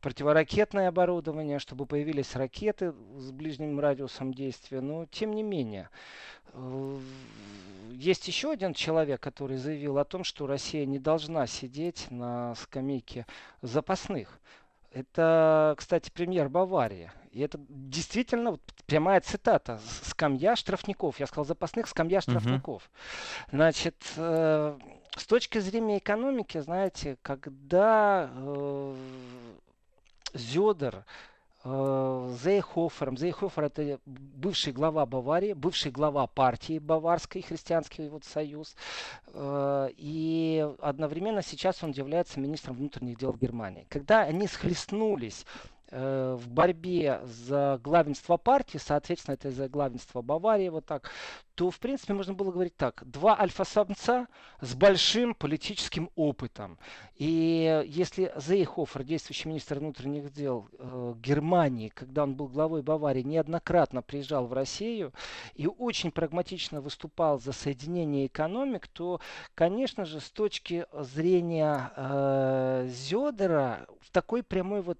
противоракетное 0.00 0.88
оборудование, 0.88 1.58
чтобы 1.58 1.86
появились 1.86 2.34
ракеты 2.34 2.94
с 3.16 3.30
ближним 3.30 3.78
радиусом 3.78 4.32
действия. 4.32 4.80
Но 4.80 5.06
тем 5.06 5.34
не 5.34 5.42
менее, 5.42 5.90
э, 6.52 6.98
есть 7.92 8.26
еще 8.26 8.50
один 8.52 8.74
человек, 8.74 9.20
который 9.20 9.58
заявил 9.58 9.98
о 9.98 10.04
том, 10.04 10.24
что 10.24 10.46
Россия 10.46 10.86
не 10.86 10.98
должна 10.98 11.46
сидеть 11.46 12.10
на 12.10 12.54
скамейке 12.54 13.26
запасных. 13.60 14.40
Это, 14.94 15.74
кстати, 15.76 16.08
премьер 16.10 16.48
Баварии. 16.48 17.10
И 17.32 17.40
это 17.40 17.58
действительно 17.68 18.52
вот, 18.52 18.62
прямая 18.86 19.20
цитата. 19.20 19.80
Скамья 20.02 20.54
штрафников. 20.54 21.18
Я 21.18 21.26
сказал 21.26 21.44
запасных, 21.44 21.88
скамья 21.88 22.20
штрафников. 22.20 22.82
Uh-huh. 22.84 23.56
Значит, 23.56 23.96
э, 24.16 24.78
с 25.16 25.26
точки 25.26 25.58
зрения 25.58 25.98
экономики, 25.98 26.60
знаете, 26.60 27.18
когда 27.22 28.30
э, 28.32 28.94
Зёдер 30.32 30.94
э, 30.94 31.02
Зейхофером. 31.64 33.16
Зейхофер 33.16 33.64
это 33.64 33.98
бывший 34.04 34.72
глава 34.74 35.06
Баварии, 35.06 35.54
бывший 35.54 35.90
глава 35.90 36.26
партии 36.26 36.78
Баварской, 36.78 37.40
христианский 37.40 38.10
вот 38.10 38.24
союз. 38.24 38.76
Э, 39.28 39.88
и 39.96 40.68
одновременно 40.80 41.42
сейчас 41.42 41.82
он 41.82 41.92
является 41.92 42.38
министром 42.38 42.76
внутренних 42.76 43.18
дел 43.18 43.32
Германии. 43.32 43.86
Когда 43.88 44.20
они 44.20 44.46
схлестнулись 44.46 45.46
Э, 45.96 46.36
в 46.36 46.48
борьбе 46.48 47.20
за 47.24 47.78
главенство 47.84 48.36
партии, 48.36 48.78
соответственно, 48.78 49.34
это 49.34 49.52
за 49.52 49.68
главенство 49.68 50.22
Баварии, 50.22 50.68
вот 50.68 50.86
так, 50.86 51.08
то, 51.54 51.70
в 51.70 51.78
принципе, 51.78 52.14
можно 52.14 52.34
было 52.34 52.50
говорить 52.50 52.76
так. 52.76 53.02
Два 53.04 53.38
альфа-самца 53.38 54.26
с 54.60 54.74
большим 54.74 55.34
политическим 55.34 56.10
опытом. 56.16 56.78
И 57.16 57.84
если 57.86 58.32
Зейхофер, 58.36 59.04
действующий 59.04 59.48
министр 59.48 59.78
внутренних 59.78 60.32
дел 60.32 60.68
э, 60.78 61.14
Германии, 61.18 61.90
когда 61.90 62.24
он 62.24 62.34
был 62.34 62.48
главой 62.48 62.82
Баварии, 62.82 63.22
неоднократно 63.22 64.02
приезжал 64.02 64.46
в 64.46 64.52
Россию 64.52 65.12
и 65.54 65.66
очень 65.66 66.10
прагматично 66.10 66.80
выступал 66.80 67.38
за 67.38 67.52
соединение 67.52 68.26
экономик, 68.26 68.88
то, 68.88 69.20
конечно 69.54 70.04
же, 70.04 70.20
с 70.20 70.30
точки 70.30 70.86
зрения 70.92 71.92
э, 71.96 72.88
Зёдера, 72.90 73.86
в 74.00 74.10
такой 74.10 74.42
прямой 74.42 74.82
вот 74.82 74.98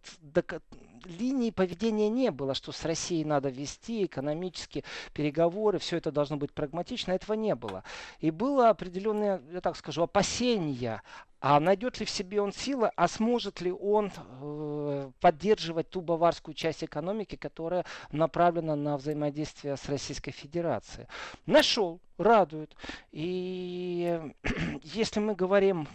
линии 1.07 1.51
поведения 1.51 2.09
не 2.09 2.31
было, 2.31 2.55
что 2.55 2.73
с 2.73 2.85
Россией 2.85 3.25
надо 3.25 3.49
вести 3.49 4.05
экономические 4.05 4.85
переговоры, 5.13 5.79
все 5.79 5.97
это 5.97 6.11
должно 6.11 6.37
быть 6.37 6.53
прагматично, 6.53 7.13
этого 7.13 7.35
не 7.35 7.55
было. 7.55 7.85
И 8.21 8.31
было 8.31 8.71
определенное, 8.71 9.43
я 9.53 9.61
так 9.61 9.77
скажу, 9.77 10.03
опасения 10.03 11.03
а 11.47 11.61
найдет 11.61 12.01
ли 12.01 12.07
в 12.07 12.11
себе 12.11 12.41
он 12.41 12.55
силы, 12.55 12.91
а 12.97 13.07
сможет 13.07 13.61
ли 13.61 13.71
он 13.71 14.11
э, 14.17 15.11
поддерживать 15.21 15.91
ту 15.91 16.01
баварскую 16.01 16.55
часть 16.55 16.83
экономики, 16.83 17.37
которая 17.37 17.85
направлена 18.13 18.77
на 18.77 18.97
взаимодействие 18.97 19.77
с 19.77 19.87
Российской 19.91 20.31
Федерацией? 20.31 21.07
Нашел, 21.45 22.01
радует. 22.17 22.75
И 23.13 24.23
если 24.85 25.21
мы 25.21 25.35
говорим 25.35 25.87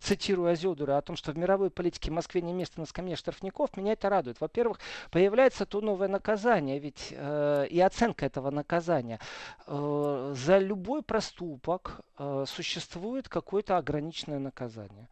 цитирую 0.00 0.50
Азиодура, 0.50 0.96
о 0.96 1.02
том, 1.02 1.16
что 1.16 1.32
в 1.32 1.38
мировой 1.38 1.70
политике 1.70 2.10
Москве 2.10 2.42
не 2.42 2.52
место 2.52 2.80
на 2.80 2.86
скамье 2.86 3.16
штрафников, 3.16 3.76
меня 3.76 3.92
это 3.92 4.08
радует. 4.08 4.40
Во-первых, 4.40 4.78
появляется 5.10 5.66
то 5.66 5.80
новое 5.80 6.08
наказание, 6.08 6.78
ведь 6.78 7.08
э, 7.10 7.66
и 7.68 7.80
оценка 7.80 8.26
этого 8.26 8.50
наказания. 8.50 9.20
Э, 9.66 10.34
за 10.36 10.58
любой 10.58 11.02
проступок 11.02 12.00
э, 12.18 12.44
существует 12.46 13.28
какое-то 13.28 13.76
ограниченное 13.76 14.38
наказание 14.38 15.08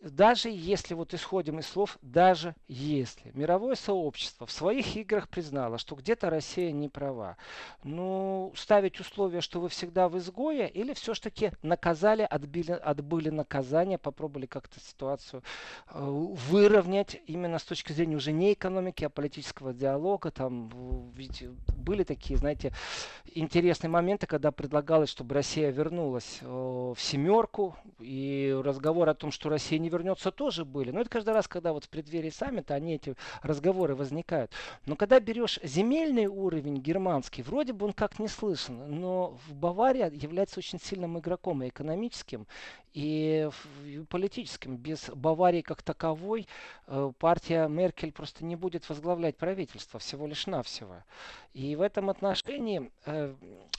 даже 0.00 0.48
если, 0.48 0.94
вот 0.94 1.12
исходим 1.12 1.58
из 1.58 1.66
слов, 1.66 1.98
даже 2.02 2.54
если 2.68 3.32
мировое 3.34 3.74
сообщество 3.74 4.46
в 4.46 4.52
своих 4.52 4.96
играх 4.96 5.28
признало, 5.28 5.78
что 5.78 5.96
где-то 5.96 6.30
Россия 6.30 6.70
не 6.70 6.88
права, 6.88 7.36
ну, 7.82 8.52
ставить 8.54 9.00
условия, 9.00 9.40
что 9.40 9.60
вы 9.60 9.68
всегда 9.68 10.08
в 10.08 10.16
изгое, 10.18 10.66
или 10.66 10.94
все-таки 10.94 11.50
наказали, 11.62 12.22
отбили, 12.22 12.72
отбыли 12.72 13.30
наказание, 13.30 13.98
попробовали 13.98 14.46
как-то 14.46 14.78
ситуацию 14.78 15.42
э, 15.88 15.98
выровнять 16.00 17.20
именно 17.26 17.58
с 17.58 17.64
точки 17.64 17.92
зрения 17.92 18.16
уже 18.16 18.30
не 18.30 18.52
экономики, 18.52 19.04
а 19.04 19.10
политического 19.10 19.74
диалога, 19.74 20.30
там, 20.30 20.70
ведь 21.14 21.44
были 21.76 22.04
такие, 22.04 22.38
знаете, 22.38 22.72
интересные 23.34 23.90
моменты, 23.90 24.26
когда 24.26 24.52
предлагалось, 24.52 25.10
чтобы 25.10 25.34
Россия 25.34 25.70
вернулась 25.70 26.38
э, 26.42 26.46
в 26.46 27.00
семерку, 27.00 27.74
и 27.98 28.56
разговор 28.62 29.08
о 29.08 29.14
том, 29.14 29.32
что 29.32 29.48
Россия 29.48 29.78
не 29.78 29.87
не 29.88 29.90
вернется, 29.90 30.30
тоже 30.30 30.64
были. 30.64 30.90
Но 30.90 31.00
это 31.00 31.10
каждый 31.10 31.34
раз, 31.34 31.48
когда 31.48 31.72
вот 31.72 31.84
в 31.84 31.88
преддверии 31.88 32.30
саммита 32.30 32.74
они 32.74 32.94
эти 32.94 33.14
разговоры 33.42 33.94
возникают. 33.94 34.52
Но 34.86 34.96
когда 34.96 35.18
берешь 35.18 35.58
земельный 35.62 36.26
уровень 36.26 36.76
германский, 36.76 37.42
вроде 37.42 37.72
бы 37.72 37.86
он 37.86 37.92
как 37.92 38.18
не 38.18 38.28
слышен, 38.28 39.00
но 39.00 39.38
в 39.46 39.54
Баварии 39.54 39.98
является 40.14 40.58
очень 40.60 40.78
сильным 40.80 41.18
игроком 41.18 41.62
и 41.62 41.68
экономическим, 41.68 42.46
и 42.92 43.48
политическим. 44.08 44.76
Без 44.76 45.08
Баварии 45.10 45.62
как 45.62 45.82
таковой 45.82 46.48
э, 46.86 47.12
партия 47.18 47.68
Меркель 47.68 48.12
просто 48.12 48.44
не 48.44 48.56
будет 48.56 48.88
возглавлять 48.88 49.36
правительство 49.36 50.00
всего 50.00 50.26
лишь 50.26 50.46
навсего. 50.46 50.96
И 51.54 51.76
в 51.76 51.80
этом 51.80 52.10
отношении 52.10 52.90
э, 53.06 53.34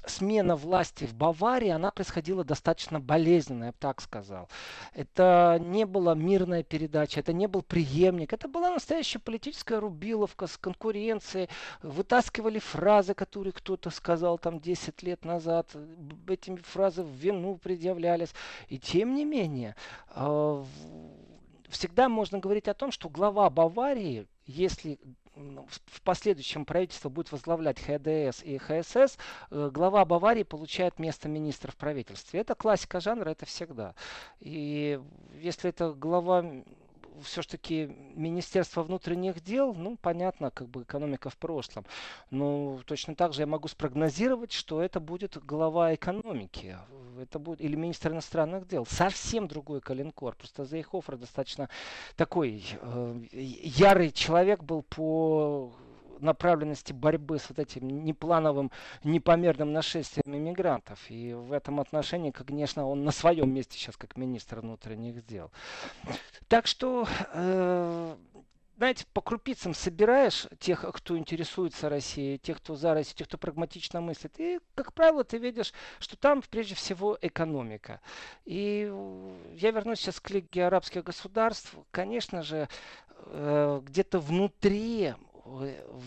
смена 0.05 0.55
власти 0.55 1.05
в 1.05 1.13
Баварии, 1.13 1.69
она 1.69 1.91
происходила 1.91 2.43
достаточно 2.43 2.99
болезненно, 2.99 3.65
я 3.65 3.71
бы 3.71 3.77
так 3.79 4.01
сказал. 4.01 4.47
Это 4.93 5.59
не 5.61 5.85
была 5.99 6.15
мирная 6.15 6.63
передача, 6.63 7.19
это 7.19 7.33
не 7.33 7.47
был 7.47 7.61
преемник, 7.61 8.31
это 8.31 8.47
была 8.47 8.71
настоящая 8.71 9.19
политическая 9.19 9.79
рубиловка 9.79 10.47
с 10.47 10.57
конкуренцией. 10.57 11.49
Вытаскивали 11.83 12.59
фразы, 12.59 13.13
которые 13.13 13.51
кто-то 13.51 13.89
сказал 13.89 14.37
там 14.37 14.59
10 14.61 15.03
лет 15.03 15.25
назад, 15.25 15.75
этими 16.27 16.55
фразы 16.57 17.03
в 17.03 17.09
вину 17.09 17.57
предъявлялись. 17.57 18.33
И 18.69 18.79
тем 18.79 19.13
не 19.13 19.25
менее, 19.25 19.75
э, 20.15 20.63
всегда 21.67 22.07
можно 22.07 22.39
говорить 22.39 22.69
о 22.69 22.73
том, 22.73 22.91
что 22.91 23.09
глава 23.09 23.49
Баварии, 23.49 24.25
если 24.45 24.99
в 25.39 26.02
последующем 26.02 26.65
правительство 26.65 27.10
будет 27.10 27.32
возглавлять 27.32 27.80
ХДС 27.80 28.43
и 28.43 28.58
ХСС, 28.58 29.17
э, 29.52 29.69
глава 29.71 30.04
Баварии 30.06 30.43
получает 30.43 30.99
место 30.99 31.30
министра 31.30 31.71
в 31.71 31.75
правительстве. 31.75 32.41
Это 32.41 32.56
классика 32.56 32.99
жанра, 32.99 33.30
это 33.30 33.45
всегда. 33.45 33.95
И 34.39 34.99
если 35.34 35.69
это 35.69 35.93
глава 35.93 36.45
все-таки 37.23 37.95
Министерство 38.15 38.84
внутренних 38.84 39.41
дел, 39.41 39.73
ну, 39.73 39.97
понятно, 39.97 40.51
как 40.51 40.67
бы 40.67 40.84
экономика 40.84 41.29
в 41.29 41.38
прошлом. 41.38 41.86
Но 42.29 42.79
точно 42.86 43.15
так 43.15 43.34
же 43.34 43.41
я 43.41 43.47
могу 43.47 43.67
спрогнозировать, 43.67 44.51
что 44.51 44.82
это 44.82 44.99
будет 44.99 45.38
глава 45.38 45.93
экономики. 45.95 46.77
Это 47.21 47.39
будет, 47.39 47.62
или 47.62 47.75
министр 47.75 48.12
иностранных 48.12 48.67
дел. 48.67 48.86
Совсем 48.86 49.47
другой 49.47 49.82
коленкор. 49.82 50.36
Просто 50.36 50.65
Зейхофер 50.65 51.17
достаточно 51.17 51.69
такой 52.15 52.63
э, 52.82 53.21
ярый 53.32 54.12
человек 54.12 54.63
был 54.63 54.84
по 54.84 55.73
направленности 56.21 56.93
борьбы 56.93 57.39
с 57.39 57.49
вот 57.49 57.60
этим 57.60 58.03
неплановым, 58.03 58.71
непомерным 59.03 59.73
нашествием 59.73 60.36
иммигрантов. 60.36 60.99
И 61.10 61.34
в 61.34 61.53
этом 61.53 61.79
отношении, 61.79 62.32
конечно, 62.32 62.88
он 62.88 63.03
на 63.03 63.12
своем 63.12 63.53
месте 63.53 63.77
сейчас 63.77 63.97
как 63.97 64.17
министр 64.17 64.60
внутренних 64.60 65.25
дел. 65.25 65.51
Так 66.47 66.67
что 66.67 67.08
э, 67.34 68.15
знаете, 68.79 69.05
по 69.12 69.19
крупицам 69.19 69.73
собираешь 69.73 70.47
тех, 70.58 70.86
кто 70.93 71.17
интересуется 71.17 71.89
Россией, 71.89 72.38
тех, 72.38 72.60
кто 72.60 72.75
за 72.75 72.93
Россию, 72.93 73.17
тех, 73.17 73.27
кто 73.27 73.38
прагматично 73.38 73.99
мыслит. 73.99 74.39
И, 74.39 74.62
как 74.73 74.93
правило, 74.93 75.25
ты 75.25 75.38
видишь, 75.38 75.73
что 75.99 76.15
там 76.15 76.41
прежде 76.49 76.75
всего 76.75 77.17
экономика. 77.21 77.99
И 78.45 78.89
я 79.58 79.71
вернусь 79.71 79.99
сейчас 79.99 80.21
к 80.21 80.29
Лиге 80.29 80.65
арабских 80.65 81.03
государств. 81.03 81.75
Конечно 81.91 82.41
же, 82.41 82.69
э, 83.25 83.82
где-то 83.84 84.19
внутри 84.19 85.13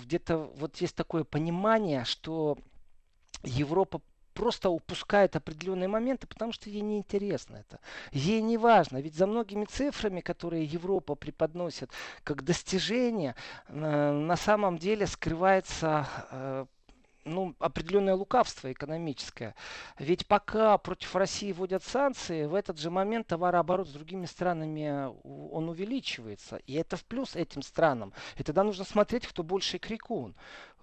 где-то 0.05 0.51
вот 0.57 0.77
есть 0.77 0.95
такое 0.95 1.25
понимание, 1.25 2.05
что 2.05 2.59
Европа 3.43 4.01
просто 4.35 4.71
упускает 4.71 5.37
определенные 5.37 5.89
моменты, 5.89 6.27
потому 6.27 6.53
что 6.53 6.71
ей 6.71 6.81
не 6.81 6.99
интересно 6.99 7.57
это. 7.57 7.81
Ей 8.13 8.41
не 8.41 8.59
важно. 8.59 8.99
Ведь 8.99 9.15
за 9.15 9.27
многими 9.27 9.65
цифрами, 9.65 10.21
которые 10.21 10.65
Европа 10.65 11.15
преподносит 11.15 11.91
как 12.25 12.43
достижения, 12.43 13.35
э, 13.69 14.13
на 14.13 14.37
самом 14.37 14.79
деле 14.79 15.07
скрывается 15.07 16.07
э, 16.31 16.67
ну, 17.25 17.55
определенное 17.59 18.15
лукавство 18.15 18.73
экономическое. 18.73 19.55
Ведь 19.99 20.27
пока 20.27 20.79
против 20.79 21.15
России 21.15 21.53
вводят 21.53 21.83
санкции, 21.85 22.47
в 22.47 22.55
этот 22.55 22.79
же 22.79 22.91
момент 22.91 23.29
товарооборот 23.29 23.89
с 23.89 23.93
другими 23.93 24.27
странами 24.27 25.11
он 25.25 25.69
увеличивается. 25.69 26.57
И 26.67 26.75
это 26.75 26.97
в 26.97 27.05
плюс 27.05 27.37
этим 27.37 27.63
странам. 27.63 28.13
И 28.37 28.43
тогда 28.43 28.65
нужно 28.65 28.85
смотреть, 28.85 29.27
кто 29.27 29.43
больше 29.43 29.79
крикун. 29.79 30.35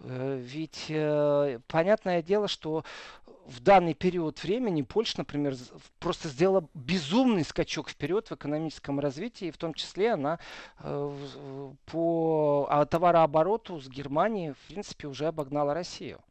Э, 0.02 0.39
ведь 0.41 0.86
э, 0.89 1.60
понятное 1.67 2.21
дело, 2.21 2.47
что 2.47 2.84
в 3.45 3.62
данный 3.62 3.95
период 3.95 4.41
времени 4.43 4.84
Польша, 4.84 5.15
например, 5.17 5.56
просто 5.99 6.30
сделала 6.30 6.67
безумный 6.73 7.43
скачок 7.43 7.89
вперед 7.89 8.30
в 8.30 8.36
экономическом 8.36 8.99
развитии, 8.99 9.47
и 9.47 9.52
в 9.52 9.58
том 9.58 9.73
числе 9.73 10.13
она 10.13 10.39
э, 10.80 11.71
по 11.88 12.88
товарообороту 12.89 13.80
с 13.80 13.89
Германией, 13.89 14.54
в 14.54 14.67
принципе, 14.67 15.08
уже 15.08 15.28
обогнала 15.28 15.73
Россию 15.73 16.21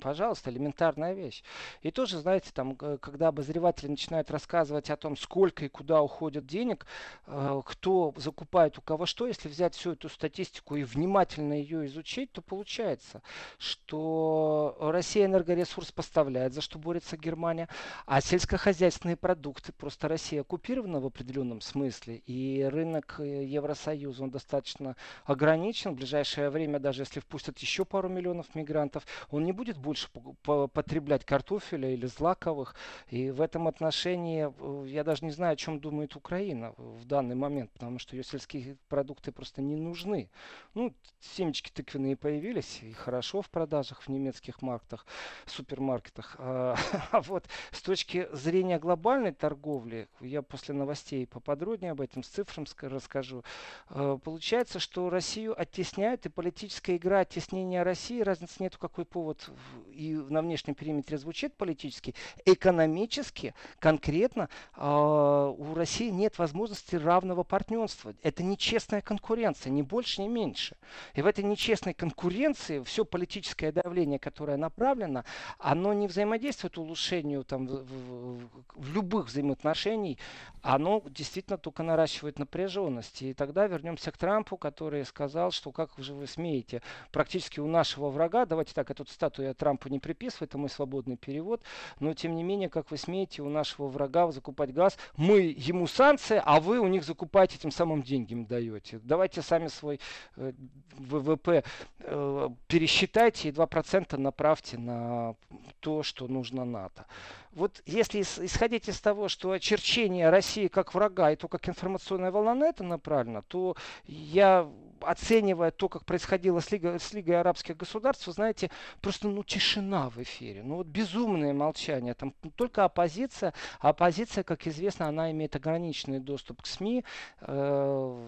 Пожалуйста, 0.00 0.50
элементарная 0.50 1.12
вещь. 1.12 1.42
И 1.82 1.90
тоже, 1.90 2.18
знаете, 2.18 2.50
там, 2.52 2.74
когда 2.74 3.28
обозреватели 3.28 3.88
начинают 3.88 4.30
рассказывать 4.30 4.90
о 4.90 4.96
том, 4.96 5.16
сколько 5.16 5.64
и 5.64 5.68
куда 5.68 6.02
уходит 6.02 6.46
денег, 6.46 6.86
э, 7.26 7.62
кто 7.64 8.12
закупает 8.16 8.78
у 8.78 8.82
кого 8.82 9.06
что, 9.06 9.26
если 9.26 9.48
взять 9.48 9.74
всю 9.74 9.92
эту 9.92 10.08
статистику 10.08 10.76
и 10.76 10.82
внимательно 10.82 11.52
ее 11.52 11.86
изучить, 11.86 12.32
то 12.32 12.42
получается, 12.42 13.22
что 13.58 14.76
Россия 14.80 15.26
энергоресурс 15.26 15.92
поставляет, 15.92 16.54
за 16.54 16.62
что 16.62 16.78
борется 16.78 17.16
Германия, 17.16 17.68
а 18.06 18.20
сельскохозяйственные 18.20 19.16
продукты 19.16 19.72
просто 19.72 20.08
Россия 20.08 20.40
оккупирована 20.40 21.00
в 21.00 21.06
определенном 21.06 21.60
смысле, 21.60 22.16
и 22.26 22.64
рынок 22.64 23.16
э, 23.18 23.44
Евросоюза, 23.44 24.24
он 24.24 24.30
достаточно 24.30 24.96
ограничен. 25.24 25.92
В 25.92 25.96
ближайшее 25.96 26.50
время, 26.50 26.78
даже 26.80 27.02
если 27.02 27.20
впустят 27.20 27.58
еще 27.58 27.84
пару 27.84 28.08
миллионов 28.08 28.54
мигрантов, 28.54 29.06
он 29.30 29.44
не 29.44 29.52
будет 29.52 29.78
больше 29.82 30.08
потреблять 30.42 31.24
картофеля 31.24 31.92
или 31.92 32.06
злаковых. 32.06 32.74
И 33.08 33.30
в 33.30 33.40
этом 33.40 33.68
отношении 33.68 34.48
э, 34.48 34.88
я 34.88 35.04
даже 35.04 35.24
не 35.24 35.30
знаю, 35.32 35.54
о 35.54 35.56
чем 35.56 35.80
думает 35.80 36.16
Украина 36.16 36.72
в 36.78 37.04
данный 37.04 37.34
момент, 37.34 37.70
потому 37.72 37.98
что 37.98 38.16
ее 38.16 38.24
сельские 38.24 38.76
продукты 38.88 39.32
просто 39.32 39.60
не 39.60 39.76
нужны. 39.76 40.30
Ну, 40.74 40.94
семечки 41.20 41.70
тыквенные 41.70 42.16
появились, 42.16 42.80
и 42.82 42.92
хорошо 42.92 43.42
в 43.42 43.50
продажах 43.50 44.02
в 44.02 44.08
немецких 44.08 44.62
маркетах, 44.62 45.06
супермаркетах. 45.46 46.36
А, 46.38 46.76
а 47.10 47.20
вот 47.20 47.46
с 47.72 47.82
точки 47.82 48.28
зрения 48.32 48.78
глобальной 48.78 49.32
торговли, 49.32 50.08
я 50.20 50.42
после 50.42 50.74
новостей 50.74 51.26
поподробнее 51.26 51.92
об 51.92 52.00
этом 52.00 52.22
с 52.22 52.28
цифрам 52.28 52.64
расскажу, 52.80 53.42
э, 53.90 54.18
получается, 54.22 54.78
что 54.78 55.10
Россию 55.10 55.60
оттесняют, 55.60 56.26
и 56.26 56.28
политическая 56.28 56.96
игра 56.96 57.20
оттеснения 57.20 57.82
России, 57.82 58.20
разницы 58.20 58.62
нету, 58.62 58.78
какой 58.78 59.04
повод 59.04 59.50
и 59.92 60.14
на 60.14 60.42
внешнем 60.42 60.74
периметре 60.74 61.18
звучит 61.18 61.54
политически, 61.54 62.14
экономически, 62.44 63.54
конкретно 63.78 64.48
э, 64.76 64.84
у 64.84 65.74
России 65.74 66.10
нет 66.10 66.38
возможности 66.38 66.96
равного 66.96 67.42
партнерства. 67.42 68.14
Это 68.22 68.42
нечестная 68.42 69.00
конкуренция, 69.00 69.70
ни 69.70 69.82
больше, 69.82 70.22
ни 70.22 70.28
меньше. 70.28 70.76
И 71.14 71.22
в 71.22 71.26
этой 71.26 71.44
нечестной 71.44 71.94
конкуренции 71.94 72.82
все 72.82 73.04
политическое 73.04 73.72
давление, 73.72 74.18
которое 74.18 74.56
направлено, 74.56 75.24
оно 75.58 75.92
не 75.92 76.06
взаимодействует 76.06 76.78
улучшению 76.78 77.44
там, 77.44 77.66
в, 77.66 77.84
в, 77.84 78.48
в 78.74 78.94
любых 78.94 79.26
взаимоотношений, 79.26 80.18
оно 80.62 81.02
действительно 81.06 81.58
только 81.58 81.82
наращивает 81.82 82.38
напряженность. 82.38 83.22
И 83.22 83.34
тогда 83.34 83.66
вернемся 83.66 84.10
к 84.10 84.16
Трампу, 84.16 84.56
который 84.56 85.04
сказал, 85.04 85.50
что 85.50 85.72
как 85.72 85.90
же 85.98 86.14
вы 86.14 86.26
смеете, 86.26 86.82
практически 87.10 87.60
у 87.60 87.66
нашего 87.66 88.08
врага, 88.10 88.46
давайте 88.46 88.72
так, 88.74 88.90
эту 88.90 89.04
цитату 89.04 89.42
я 89.42 89.54
Трампу 89.62 89.88
не 89.88 90.00
приписываю, 90.00 90.48
это 90.48 90.58
мой 90.58 90.68
свободный 90.68 91.16
перевод, 91.16 91.62
но 92.00 92.14
тем 92.14 92.34
не 92.34 92.42
менее, 92.42 92.68
как 92.68 92.90
вы 92.90 92.96
смеете 92.96 93.42
у 93.42 93.48
нашего 93.48 93.86
врага 93.86 94.32
закупать 94.32 94.74
газ, 94.74 94.98
мы 95.16 95.54
ему 95.56 95.86
санкции, 95.86 96.42
а 96.44 96.58
вы 96.58 96.80
у 96.80 96.88
них 96.88 97.04
закупаете, 97.04 97.58
тем 97.58 97.70
самым 97.70 98.02
деньги 98.02 98.32
им 98.32 98.44
даете. 98.44 98.98
Давайте 99.04 99.40
сами 99.40 99.68
свой 99.68 100.00
э, 100.34 100.52
ВВП 100.98 101.62
э, 102.00 102.48
пересчитайте 102.66 103.50
и 103.50 103.52
2% 103.52 104.16
направьте 104.16 104.78
на 104.78 105.36
то, 105.78 106.02
что 106.02 106.26
нужно 106.26 106.64
НАТО. 106.64 107.06
Вот 107.52 107.82
если 107.84 108.22
исходить 108.22 108.88
из 108.88 109.00
того, 109.00 109.28
что 109.28 109.50
очерчение 109.50 110.30
России 110.30 110.68
как 110.68 110.94
врага 110.94 111.32
и 111.32 111.36
то, 111.36 111.48
как 111.48 111.68
информационная 111.68 112.30
волна 112.30 112.54
на 112.54 112.64
это 112.66 112.82
направлена, 112.82 113.42
то 113.42 113.76
я 114.06 114.68
оценивая 115.04 115.70
то, 115.70 115.88
как 115.88 116.04
происходило 116.04 116.60
с 116.60 116.70
Лигой, 116.70 116.98
с 116.98 117.12
Лигой 117.12 117.38
арабских 117.40 117.76
государств, 117.76 118.26
вы 118.26 118.32
знаете, 118.32 118.70
просто 119.00 119.28
ну, 119.28 119.42
тишина 119.42 120.10
в 120.10 120.22
эфире. 120.22 120.62
Ну 120.62 120.76
вот 120.76 120.86
безумное 120.86 121.52
молчание. 121.52 122.14
Там 122.14 122.32
только 122.56 122.84
оппозиция. 122.84 123.52
А 123.80 123.90
оппозиция, 123.90 124.44
как 124.44 124.66
известно, 124.66 125.08
она 125.08 125.30
имеет 125.30 125.56
ограниченный 125.56 126.20
доступ 126.20 126.62
к 126.62 126.66
СМИ 126.66 127.04
э, 127.40 128.20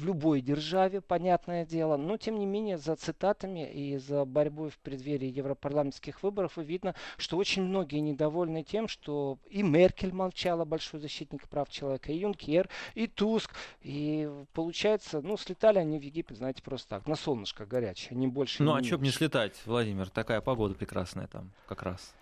в 0.00 0.04
любой 0.04 0.40
державе, 0.40 1.00
понятное 1.00 1.64
дело. 1.64 1.96
Но, 1.96 2.16
тем 2.16 2.38
не 2.38 2.46
менее, 2.46 2.78
за 2.78 2.96
цитатами 2.96 3.70
и 3.70 3.96
за 3.98 4.24
борьбой 4.24 4.70
в 4.70 4.78
преддверии 4.78 5.28
европарламентских 5.28 6.22
выборов 6.22 6.56
видно, 6.56 6.94
что 7.16 7.36
очень 7.36 7.62
многие 7.62 8.00
недовольны 8.00 8.25
тем, 8.64 8.88
что 8.88 9.38
и 9.48 9.62
Меркель 9.62 10.12
молчала, 10.12 10.64
большой 10.64 11.00
защитник 11.00 11.48
прав 11.48 11.68
человека, 11.68 12.12
и 12.12 12.18
Юнкер, 12.18 12.68
и 12.94 13.06
Туск. 13.06 13.52
И 13.82 14.28
получается, 14.52 15.20
ну, 15.20 15.36
слетали 15.36 15.78
они 15.78 15.98
в 15.98 16.02
Египет, 16.02 16.38
знаете, 16.38 16.62
просто 16.62 16.88
так, 16.88 17.06
на 17.06 17.16
солнышко 17.16 17.66
горячее, 17.66 18.16
не 18.16 18.26
больше. 18.26 18.62
Ну, 18.62 18.74
а 18.74 18.82
что 18.82 18.98
бы 18.98 19.04
не 19.04 19.10
слетать, 19.10 19.54
Владимир, 19.66 20.10
такая 20.10 20.40
погода 20.40 20.74
прекрасная 20.74 21.26
там 21.26 21.50
как 21.66 21.82
раз. 21.82 22.14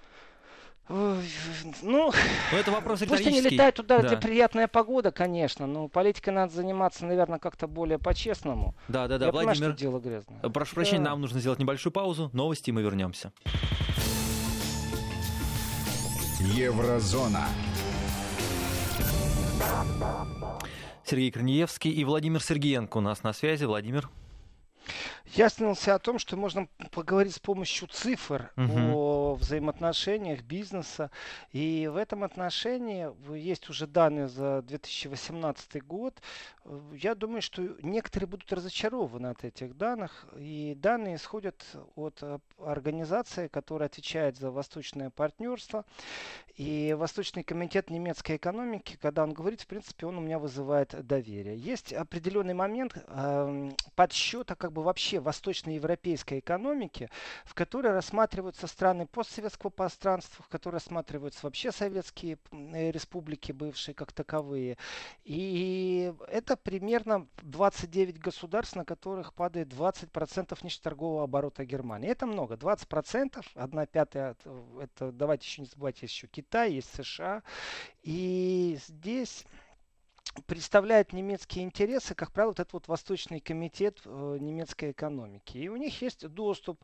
Ну, 0.89 1.17
ну, 1.83 2.13
это 2.53 2.71
вопрос 2.71 3.01
Пусть 3.09 3.27
они 3.27 3.41
летают 3.41 3.77
туда, 3.77 4.01
да. 4.01 4.09
где 4.09 4.17
приятная 4.19 4.69
погода, 4.69 5.13
конечно, 5.13 5.67
но 5.67 5.89
политикой 5.89 6.31
надо 6.31 6.53
заниматься, 6.53 7.07
наверное, 7.07 7.39
как-то 7.39 7.67
более 7.67 7.99
по-честному. 7.99 8.75
Да, 8.89 9.09
да, 9.09 9.17
да, 9.17 9.27
Я 9.27 9.33
Владимир, 9.33 9.55
понимаю, 9.55 9.73
что 9.73 9.81
дело 9.81 9.99
грязное. 9.99 10.41
Прошу 10.51 10.75
прощения, 10.75 11.05
да. 11.05 11.11
нам 11.11 11.23
нужно 11.23 11.41
сделать 11.41 11.59
небольшую 11.59 11.93
паузу, 11.93 12.29
новости, 12.35 12.69
и 12.69 12.73
мы 12.73 12.83
вернемся. 12.83 13.33
Еврозона. 16.45 17.49
Сергей 21.05 21.31
Корнеевский 21.31 21.91
и 21.91 22.05
Владимир 22.05 22.43
Сергеенко 22.43 22.99
у 22.99 23.01
нас 23.01 23.23
на 23.23 23.33
связи. 23.33 23.65
Владимир. 23.65 24.11
Я 25.27 25.47
остановился 25.47 25.95
о 25.95 25.99
том, 25.99 26.19
что 26.19 26.37
можно 26.37 26.69
поговорить 26.91 27.35
с 27.35 27.39
помощью 27.39 27.89
цифр 27.89 28.53
угу. 28.57 28.73
о 28.95 29.35
взаимоотношениях 29.35 30.43
бизнеса. 30.43 31.11
И 31.51 31.89
в 31.93 31.97
этом 31.97 32.25
отношении 32.25 33.09
есть 33.37 33.69
уже 33.71 33.87
данные 33.87 34.29
за 34.29 34.63
2018 34.63 35.85
год. 35.85 36.21
Я 36.93 37.15
думаю, 37.15 37.43
что 37.43 37.63
некоторые 37.83 38.29
будут 38.29 38.53
разочарованы 38.53 39.29
от 39.29 39.45
этих 39.45 39.77
данных. 39.77 40.27
И 40.37 40.75
данные 40.77 41.17
исходят 41.17 41.65
от 41.97 42.23
организации, 42.59 43.49
которая 43.49 43.89
отвечает 43.89 44.37
за 44.37 44.51
восточное 44.51 45.11
партнерство. 45.11 45.85
И 46.57 46.95
Восточный 46.97 47.43
комитет 47.43 47.91
немецкой 47.91 48.37
экономики, 48.37 48.97
когда 49.01 49.25
он 49.25 49.33
говорит, 49.33 49.61
в 49.61 49.67
принципе, 49.67 50.07
он 50.07 50.19
у 50.19 50.21
меня 50.21 50.39
вызывает 50.39 50.95
доверие. 51.07 51.57
Есть 51.57 51.93
определенный 51.93 52.55
момент 52.55 52.97
э, 52.97 53.71
подсчета 53.97 54.55
как 54.55 54.73
бы 54.75 54.83
вообще 54.83 55.21
восточноевропейской 55.21 56.41
экономики, 56.41 57.09
в 57.47 57.55
которой 57.55 57.93
рассматриваются 57.93 58.67
страны 58.67 59.07
постсоветского 59.07 59.71
пространства, 59.71 60.45
в 60.45 60.49
которой 60.49 60.75
рассматриваются 60.75 61.41
вообще 61.45 61.73
советские 61.73 62.39
э, 62.51 62.91
республики 62.91 63.53
бывшие 63.53 63.95
как 63.95 64.13
таковые. 64.13 64.77
И 65.25 66.13
это 66.29 66.57
примерно 66.57 67.27
29 67.43 68.19
государств, 68.19 68.77
на 68.77 68.85
которых 68.85 69.33
падает 69.33 69.69
20% 69.69 70.59
внешнеторгового 70.61 71.25
оборота 71.25 71.65
Германии. 71.65 72.11
Это 72.11 72.27
много. 72.27 72.57
20%, 72.57 73.43
1 73.55 73.87
пятая, 73.87 74.37
это, 74.81 75.13
давайте 75.13 75.47
еще 75.47 75.63
не 75.63 75.69
забывайте, 75.69 76.07
еще 76.07 76.27
Китай, 76.27 76.73
есть 76.73 76.95
США. 76.95 77.43
И 78.03 78.79
здесь 78.87 79.45
представляет 80.47 81.13
немецкие 81.13 81.65
интересы, 81.65 82.15
как 82.15 82.33
правило, 82.33 82.51
вот 82.51 82.61
этот 82.61 82.73
вот 82.73 82.89
Восточный 82.89 83.41
комитет 83.41 84.01
э, 84.05 84.39
немецкой 84.41 84.91
экономики. 84.91 85.59
И 85.59 85.69
у 85.69 85.77
них 85.77 86.03
есть 86.03 86.27
доступ 86.29 86.83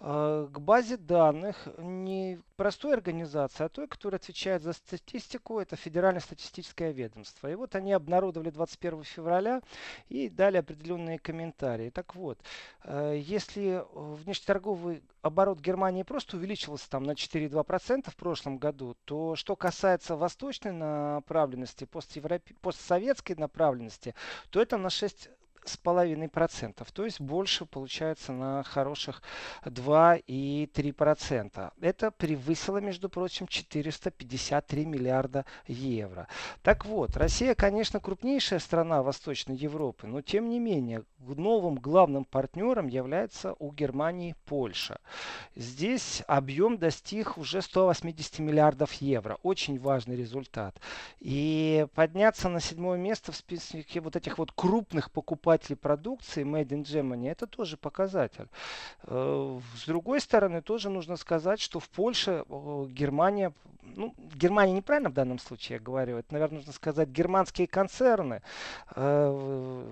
э, 0.00 0.48
к 0.52 0.58
базе 0.58 0.96
данных 0.96 1.68
не 1.78 2.40
простой 2.56 2.94
организации, 2.94 3.64
а 3.64 3.68
той, 3.68 3.88
которая 3.88 4.18
отвечает 4.18 4.62
за 4.62 4.72
статистику, 4.72 5.58
это 5.58 5.76
Федеральное 5.76 6.20
статистическое 6.20 6.92
ведомство. 6.92 7.50
И 7.50 7.54
вот 7.54 7.74
они 7.74 7.92
обнародовали 7.92 8.50
21 8.50 9.04
февраля 9.04 9.62
и 10.08 10.28
дали 10.28 10.58
определенные 10.58 11.18
комментарии. 11.18 11.90
Так 11.90 12.14
вот, 12.14 12.38
э, 12.84 13.18
если 13.18 13.84
внешнеторговый 13.92 15.02
оборот 15.22 15.60
Германии 15.60 16.02
просто 16.02 16.36
увеличился 16.36 16.88
там 16.88 17.04
на 17.04 17.12
4,2% 17.12 18.10
в 18.10 18.16
прошлом 18.16 18.58
году, 18.58 18.96
то 19.04 19.36
что 19.36 19.56
касается 19.56 20.16
восточной 20.16 20.72
направленности, 20.72 21.84
постевропе... 21.84 22.54
постсоветской 22.80 23.36
направленности, 23.36 24.14
то 24.50 24.60
это 24.60 24.78
на 24.78 24.90
6 24.90 25.28
с 25.64 25.76
половиной 25.76 26.28
процентов, 26.28 26.92
то 26.92 27.04
есть 27.04 27.20
больше 27.20 27.66
получается 27.66 28.32
на 28.32 28.62
хороших 28.62 29.22
2,3 29.64 30.92
процента. 30.92 31.72
Это 31.80 32.10
превысило, 32.10 32.78
между 32.78 33.08
прочим, 33.08 33.46
453 33.46 34.86
миллиарда 34.86 35.44
евро. 35.66 36.28
Так 36.62 36.84
вот, 36.84 37.16
Россия, 37.16 37.54
конечно, 37.54 38.00
крупнейшая 38.00 38.58
страна 38.58 39.02
Восточной 39.02 39.56
Европы, 39.56 40.06
но 40.06 40.22
тем 40.22 40.48
не 40.48 40.58
менее 40.58 41.04
новым 41.18 41.76
главным 41.76 42.24
партнером 42.24 42.88
является 42.88 43.54
у 43.58 43.72
Германии 43.72 44.34
Польша. 44.46 45.00
Здесь 45.54 46.22
объем 46.26 46.78
достиг 46.78 47.38
уже 47.38 47.62
180 47.62 48.38
миллиардов 48.38 48.92
евро. 48.94 49.38
Очень 49.42 49.78
важный 49.78 50.16
результат. 50.16 50.80
И 51.20 51.86
подняться 51.94 52.48
на 52.48 52.60
седьмое 52.60 52.98
место 52.98 53.32
в 53.32 53.36
списке 53.36 54.00
вот 54.00 54.16
этих 54.16 54.38
вот 54.38 54.52
крупных 54.52 55.10
покупателей 55.10 55.49
покупателей 55.50 55.76
продукции 55.76 56.44
Made 56.44 56.68
in 56.68 56.84
Germany, 56.84 57.30
это 57.30 57.46
тоже 57.46 57.76
показатель. 57.76 58.48
С 59.06 59.86
другой 59.86 60.20
стороны, 60.20 60.62
тоже 60.62 60.90
нужно 60.90 61.16
сказать, 61.16 61.60
что 61.60 61.80
в 61.80 61.88
Польше 61.88 62.44
Германия 62.88 63.52
ну, 63.96 64.14
Германия 64.36 64.72
неправильно 64.72 65.10
в 65.10 65.14
данном 65.14 65.40
случае 65.40 65.78
я 65.78 65.82
говорю, 65.82 66.18
это, 66.18 66.32
наверное, 66.32 66.58
нужно 66.58 66.72
сказать, 66.72 67.08
германские 67.08 67.66
концерны 67.66 68.40
э, 68.94 69.84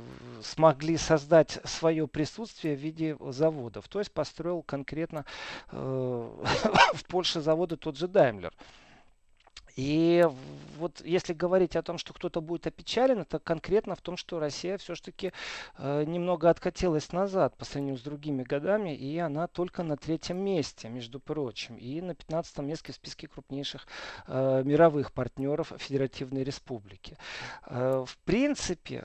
смогли 0.42 0.96
создать 0.96 1.58
свое 1.64 2.06
присутствие 2.06 2.76
в 2.76 2.78
виде 2.78 3.16
заводов. 3.30 3.88
То 3.88 3.98
есть 3.98 4.12
построил 4.12 4.62
конкретно 4.62 5.24
э, 5.72 6.30
в 6.94 7.04
Польше 7.06 7.40
заводы 7.40 7.76
тот 7.76 7.96
же 7.96 8.06
Daimler. 8.06 8.52
И 9.78 10.28
вот 10.76 11.00
если 11.04 11.32
говорить 11.34 11.76
о 11.76 11.82
том, 11.82 11.98
что 11.98 12.12
кто-то 12.12 12.40
будет 12.40 12.66
опечален, 12.66 13.20
это 13.20 13.38
конкретно 13.38 13.94
в 13.94 14.00
том, 14.00 14.16
что 14.16 14.40
Россия 14.40 14.76
все-таки 14.76 15.32
э, 15.76 16.04
немного 16.04 16.50
откатилась 16.50 17.12
назад 17.12 17.56
по 17.56 17.64
сравнению 17.64 17.96
с 17.96 18.02
другими 18.02 18.42
годами, 18.42 18.96
и 18.96 19.18
она 19.18 19.46
только 19.46 19.84
на 19.84 19.96
третьем 19.96 20.38
месте, 20.38 20.88
между 20.88 21.20
прочим, 21.20 21.76
и 21.76 22.00
на 22.00 22.16
15 22.16 22.58
месте 22.58 22.90
в 22.90 22.96
списке 22.96 23.28
крупнейших 23.28 23.86
э, 24.26 24.62
мировых 24.64 25.12
партнеров 25.12 25.72
Федеративной 25.78 26.42
Республики. 26.42 27.16
Э, 27.66 28.04
в 28.04 28.18
принципе, 28.24 29.04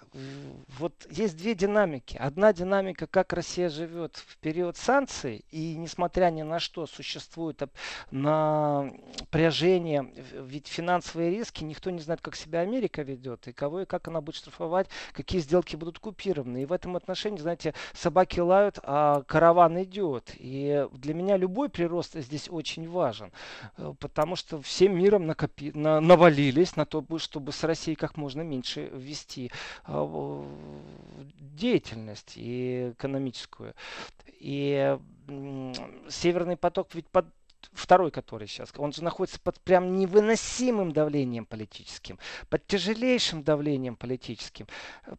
вот 0.79 0.93
есть 1.11 1.37
две 1.37 1.53
динамики. 1.53 2.17
Одна 2.17 2.51
динамика, 2.51 3.05
как 3.05 3.33
Россия 3.33 3.69
живет 3.69 4.15
в 4.15 4.37
период 4.37 4.77
санкций, 4.77 5.45
и 5.51 5.75
несмотря 5.75 6.31
ни 6.31 6.41
на 6.41 6.59
что 6.59 6.87
существует 6.87 7.61
напряжение 8.09 10.03
в 10.03 10.62
ведь 10.63 10.71
финансовые 10.71 11.29
риски, 11.31 11.63
никто 11.63 11.89
не 11.89 11.99
знает, 11.99 12.21
как 12.21 12.35
себя 12.35 12.61
Америка 12.61 13.01
ведет, 13.01 13.47
и 13.47 13.53
кого 13.53 13.81
и 13.81 13.85
как 13.85 14.07
она 14.07 14.21
будет 14.21 14.35
штрафовать, 14.35 14.87
какие 15.11 15.41
сделки 15.41 15.75
будут 15.75 15.99
купированы. 15.99 16.63
И 16.63 16.65
в 16.65 16.71
этом 16.71 16.95
отношении, 16.95 17.39
знаете, 17.39 17.73
собаки 17.93 18.39
лают, 18.39 18.79
а 18.83 19.23
караван 19.23 19.83
идет. 19.83 20.31
И 20.35 20.87
для 20.93 21.13
меня 21.13 21.37
любой 21.37 21.69
прирост 21.69 22.15
здесь 22.15 22.47
очень 22.49 22.89
важен, 22.89 23.31
э, 23.77 23.93
потому 23.99 24.35
что 24.35 24.61
всем 24.61 24.97
миром 24.97 25.27
накопи, 25.27 25.71
на, 25.73 25.99
навалились 25.99 26.75
на 26.75 26.85
то, 26.85 27.03
чтобы 27.17 27.51
с 27.51 27.63
Россией 27.63 27.95
как 27.95 28.15
можно 28.17 28.41
меньше 28.41 28.89
вести 28.93 29.51
э, 29.87 30.43
деятельность 31.39 32.33
и 32.35 32.91
экономическую. 32.93 33.73
И 34.39 34.97
Северный 36.09 36.57
поток 36.57 36.89
ведь 36.95 37.07
под 37.07 37.25
второй, 37.71 38.11
который 38.11 38.47
сейчас, 38.47 38.71
он 38.77 38.91
же 38.93 39.03
находится 39.03 39.39
под 39.39 39.59
прям 39.61 39.97
невыносимым 39.97 40.91
давлением 40.91 41.45
политическим, 41.45 42.19
под 42.49 42.65
тяжелейшим 42.67 43.43
давлением 43.43 43.95
политическим. 43.95 44.67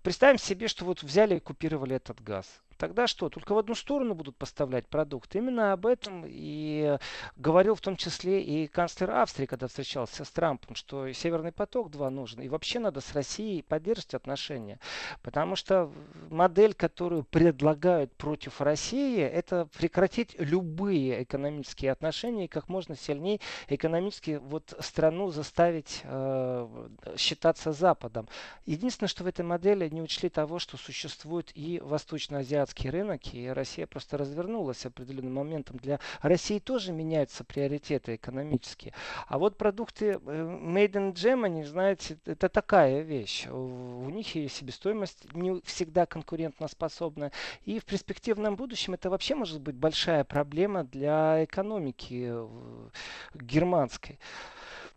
Представим 0.03 0.39
себе, 0.39 0.69
что 0.69 0.85
вот 0.85 1.03
взяли 1.03 1.37
и 1.37 1.41
купировали 1.41 1.97
этот 1.97 2.23
газ. 2.23 2.47
Тогда 2.77 3.07
что? 3.07 3.29
Только 3.29 3.55
в 3.55 3.59
одну 3.59 3.75
сторону 3.75 4.15
будут 4.15 4.37
поставлять 4.37 4.87
продукты. 4.89 5.39
Именно 5.39 5.73
об 5.73 5.87
этом 5.87 6.25
и 6.27 6.99
говорил 7.37 7.75
в 7.75 7.81
том 7.81 7.97
числе 7.97 8.43
и 8.43 8.67
канцлер 8.67 9.11
Австрии, 9.11 9.47
когда 9.47 9.69
встречался 9.69 10.25
с 10.25 10.31
Трампом, 10.31 10.75
что 10.75 11.11
Северный 11.13 11.53
поток-2 11.53 12.09
нужен. 12.11 12.41
И 12.43 12.49
вообще 12.49 12.79
надо 12.79 13.01
с 13.01 13.13
Россией 13.15 13.63
поддерживать 13.63 14.15
отношения. 14.15 14.79
Потому 15.23 15.57
что 15.57 15.91
модель, 16.31 16.75
которую 16.75 17.25
предлагают 17.25 18.13
против 18.15 18.61
России, 18.61 19.21
это 19.21 19.67
прекратить 19.77 20.35
любые 20.39 21.23
экономические 21.23 21.93
отношения 21.93 22.47
и 22.47 22.49
как 22.49 22.69
можно 22.69 22.97
сильнее 22.97 23.41
экономически 23.69 24.41
вот 24.43 24.75
страну 24.81 25.31
заставить 25.31 26.01
э, 26.05 26.89
считаться 27.17 27.73
Западом. 27.73 28.29
Единственное, 28.67 29.09
что 29.09 29.25
в 29.25 29.27
этой 29.27 29.45
модели 29.45 29.89
не 29.89 30.03
учли 30.03 30.29
того, 30.29 30.59
что 30.59 30.77
существует 30.77 31.51
и 31.55 31.81
Восточно-Азиатская 31.81 32.63
азиатский 32.64 32.90
рынок, 32.90 33.35
и 33.35 33.48
Россия 33.48 33.87
просто 33.87 34.16
развернулась 34.16 34.87
определенным 34.87 35.35
моментом. 35.35 35.77
Для 35.77 36.00
России 36.22 36.59
тоже 36.59 36.92
меняются 36.92 37.44
приоритеты 37.44 38.14
экономические. 38.16 38.92
А 39.29 39.38
вот 39.38 39.57
продукты 39.57 40.12
э, 40.12 40.16
Made 40.16 40.92
in 40.92 41.12
Germany, 41.12 41.64
знаете, 41.64 42.18
это 42.24 42.48
такая 42.48 43.03
вещь. 43.03 43.46
У 43.48 44.09
них 44.11 44.35
и 44.37 44.48
себестоимость 44.48 45.33
не 45.35 45.61
всегда 45.64 46.07
конкурентоспособна. 46.07 47.31
И 47.66 47.79
в 47.79 47.85
перспективном 47.85 48.57
будущем 48.57 48.94
это 48.94 49.11
вообще 49.11 49.35
может 49.35 49.61
быть 49.61 49.77
большая 49.77 50.24
проблема 50.24 50.85
для 50.85 51.44
экономики 51.44 52.29
э, 52.29 52.48
германской. 53.35 54.18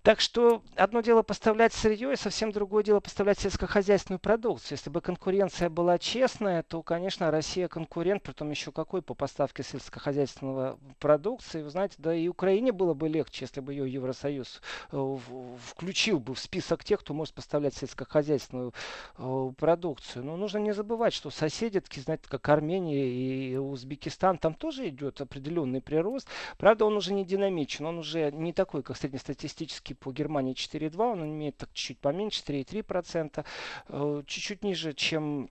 Так 0.07 0.21
что 0.21 0.63
одно 0.77 1.01
дело 1.01 1.21
поставлять 1.21 1.73
сырье, 1.73 2.13
и 2.13 2.15
совсем 2.15 2.53
другое 2.53 2.81
дело 2.81 3.01
поставлять 3.01 3.39
сельскохозяйственную 3.39 4.21
продукцию. 4.21 4.77
Если 4.77 4.89
бы 4.89 5.01
конкуренция 5.01 5.69
была 5.69 5.97
честная, 5.99 6.63
то, 6.63 6.81
конечно, 6.81 7.29
Россия 7.29 7.67
конкурент, 7.67 8.23
притом 8.23 8.49
еще 8.49 8.71
какой 8.71 9.01
по 9.01 9.15
поставке 9.15 9.63
сельскохозяйственного 9.63 10.79
продукции. 10.99 11.61
Вы 11.61 11.69
знаете, 11.71 11.95
да 11.97 12.15
и 12.15 12.29
Украине 12.29 12.71
было 12.71 12.93
бы 12.93 13.09
легче, 13.09 13.43
если 13.43 13.59
бы 13.59 13.73
ее 13.73 13.91
Евросоюз 13.91 14.61
э, 14.93 15.17
включил 15.65 16.21
бы 16.21 16.35
в 16.35 16.39
список 16.39 16.85
тех, 16.85 17.01
кто 17.01 17.13
может 17.13 17.33
поставлять 17.33 17.75
сельскохозяйственную 17.75 18.73
э, 19.17 19.51
продукцию. 19.57 20.23
Но 20.23 20.37
нужно 20.37 20.59
не 20.59 20.71
забывать, 20.71 21.11
что 21.11 21.31
соседи, 21.31 21.81
такие, 21.81 22.03
знаете, 22.03 22.23
как 22.29 22.47
Армения 22.47 23.09
и 23.09 23.57
Узбекистан, 23.57 24.37
там 24.37 24.53
тоже 24.53 24.87
идет 24.87 25.19
определенный 25.19 25.81
прирост. 25.81 26.29
Правда, 26.57 26.85
он 26.85 26.95
уже 26.95 27.13
не 27.13 27.25
динамичен, 27.25 27.85
он 27.85 27.97
уже 27.97 28.31
не 28.31 28.53
такой, 28.53 28.83
как 28.83 28.95
среднестатистический 28.95 29.96
по 29.99 30.11
Германии 30.11 30.53
4,2, 30.53 31.11
он 31.11 31.25
имеет 31.25 31.57
так 31.57 31.69
чуть-чуть 31.73 31.99
поменьше, 31.99 32.43
4,3%, 32.43 33.45
э, 33.89 34.23
чуть-чуть 34.25 34.63
ниже, 34.63 34.93
чем 34.93 35.49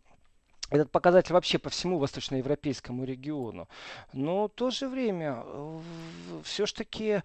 этот 0.70 0.90
показатель 0.90 1.32
вообще 1.32 1.58
по 1.58 1.70
всему 1.70 1.98
восточноевропейскому 1.98 3.04
региону. 3.04 3.68
Но 4.12 4.48
в 4.48 4.50
то 4.50 4.70
же 4.70 4.88
время 4.88 5.42
э, 5.44 5.80
все-таки 6.42 7.22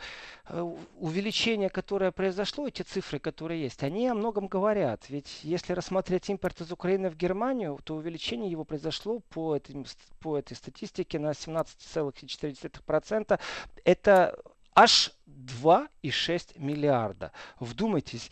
э, 0.47 0.75
увеличение, 0.99 1.69
которое 1.69 2.11
произошло, 2.11 2.67
эти 2.67 2.83
цифры, 2.83 3.17
которые 3.17 3.63
есть, 3.63 3.81
они 3.81 4.07
о 4.07 4.13
многом 4.13 4.47
говорят. 4.47 5.09
Ведь 5.09 5.39
если 5.43 5.73
рассмотреть 5.73 6.29
импорт 6.29 6.61
из 6.61 6.71
Украины 6.71 7.09
в 7.09 7.17
Германию, 7.17 7.79
то 7.83 7.95
увеличение 7.95 8.51
его 8.51 8.63
произошло 8.63 9.21
по, 9.29 9.55
этой 9.55 9.85
по 10.19 10.37
этой 10.37 10.55
статистике 10.55 11.17
на 11.17 11.31
17,4%. 11.31 13.39
Это 13.85 14.37
аж 14.75 15.11
2,6 15.27 16.59
миллиарда. 16.59 17.31
Вдумайтесь, 17.59 18.31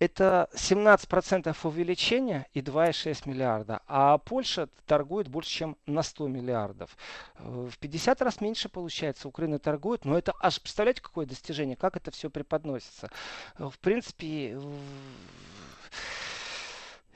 это 0.00 0.48
17% 0.54 1.54
увеличения 1.64 2.46
и 2.54 2.60
2,6 2.60 3.28
миллиарда. 3.28 3.82
А 3.86 4.16
Польша 4.16 4.68
торгует 4.86 5.28
больше, 5.28 5.50
чем 5.50 5.76
на 5.86 6.02
100 6.02 6.26
миллиардов. 6.28 6.96
В 7.38 7.76
50 7.78 8.22
раз 8.22 8.40
меньше 8.40 8.70
получается. 8.70 9.28
Украина 9.28 9.58
торгует, 9.58 10.06
но 10.06 10.16
это 10.16 10.32
аж, 10.40 10.60
представляете, 10.60 11.02
какое 11.02 11.26
достижение, 11.26 11.76
как 11.76 11.96
это 11.96 12.10
все 12.10 12.30
преподносится. 12.30 13.10
В 13.58 13.78
принципе, 13.78 14.58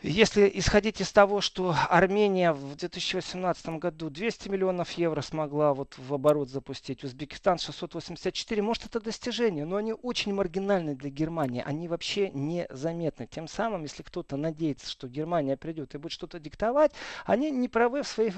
если 0.06 0.50
исходить 0.54 1.00
из 1.00 1.10
того, 1.12 1.40
что 1.40 1.74
Армения 1.88 2.52
в 2.52 2.76
2018 2.76 3.66
году 3.78 4.10
200 4.10 4.50
миллионов 4.50 4.92
евро 4.92 5.22
смогла 5.22 5.72
вот 5.72 5.94
в 5.96 6.12
оборот 6.12 6.50
запустить, 6.50 7.04
Узбекистан 7.04 7.58
684, 7.58 8.60
может 8.60 8.84
это 8.84 9.00
достижение, 9.00 9.64
но 9.64 9.76
они 9.76 9.94
очень 9.94 10.34
маргинальны 10.34 10.94
для 10.94 11.08
Германии, 11.08 11.62
они 11.64 11.88
вообще 11.88 12.28
незаметны. 12.30 13.26
Тем 13.26 13.48
самым, 13.48 13.82
если 13.84 14.02
кто-то 14.02 14.36
надеется, 14.36 14.90
что 14.90 15.08
Германия 15.08 15.56
придет 15.56 15.94
и 15.94 15.98
будет 15.98 16.12
что-то 16.12 16.38
диктовать, 16.38 16.92
они 17.24 17.50
не 17.50 17.68
правы 17.68 18.02
в 18.02 18.06
своей 18.06 18.34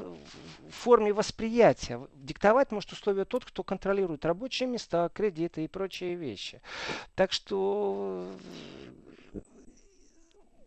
форме 0.70 1.12
восприятия. 1.12 2.00
Диктовать 2.14 2.70
может 2.70 2.92
условия 2.92 3.24
тот, 3.24 3.44
кто 3.44 3.64
контролирует 3.64 4.24
рабочие 4.24 4.68
места, 4.68 5.10
кредиты 5.12 5.64
и 5.64 5.68
прочие 5.68 6.14
вещи. 6.14 6.60
Так 7.16 7.32
что 7.32 8.24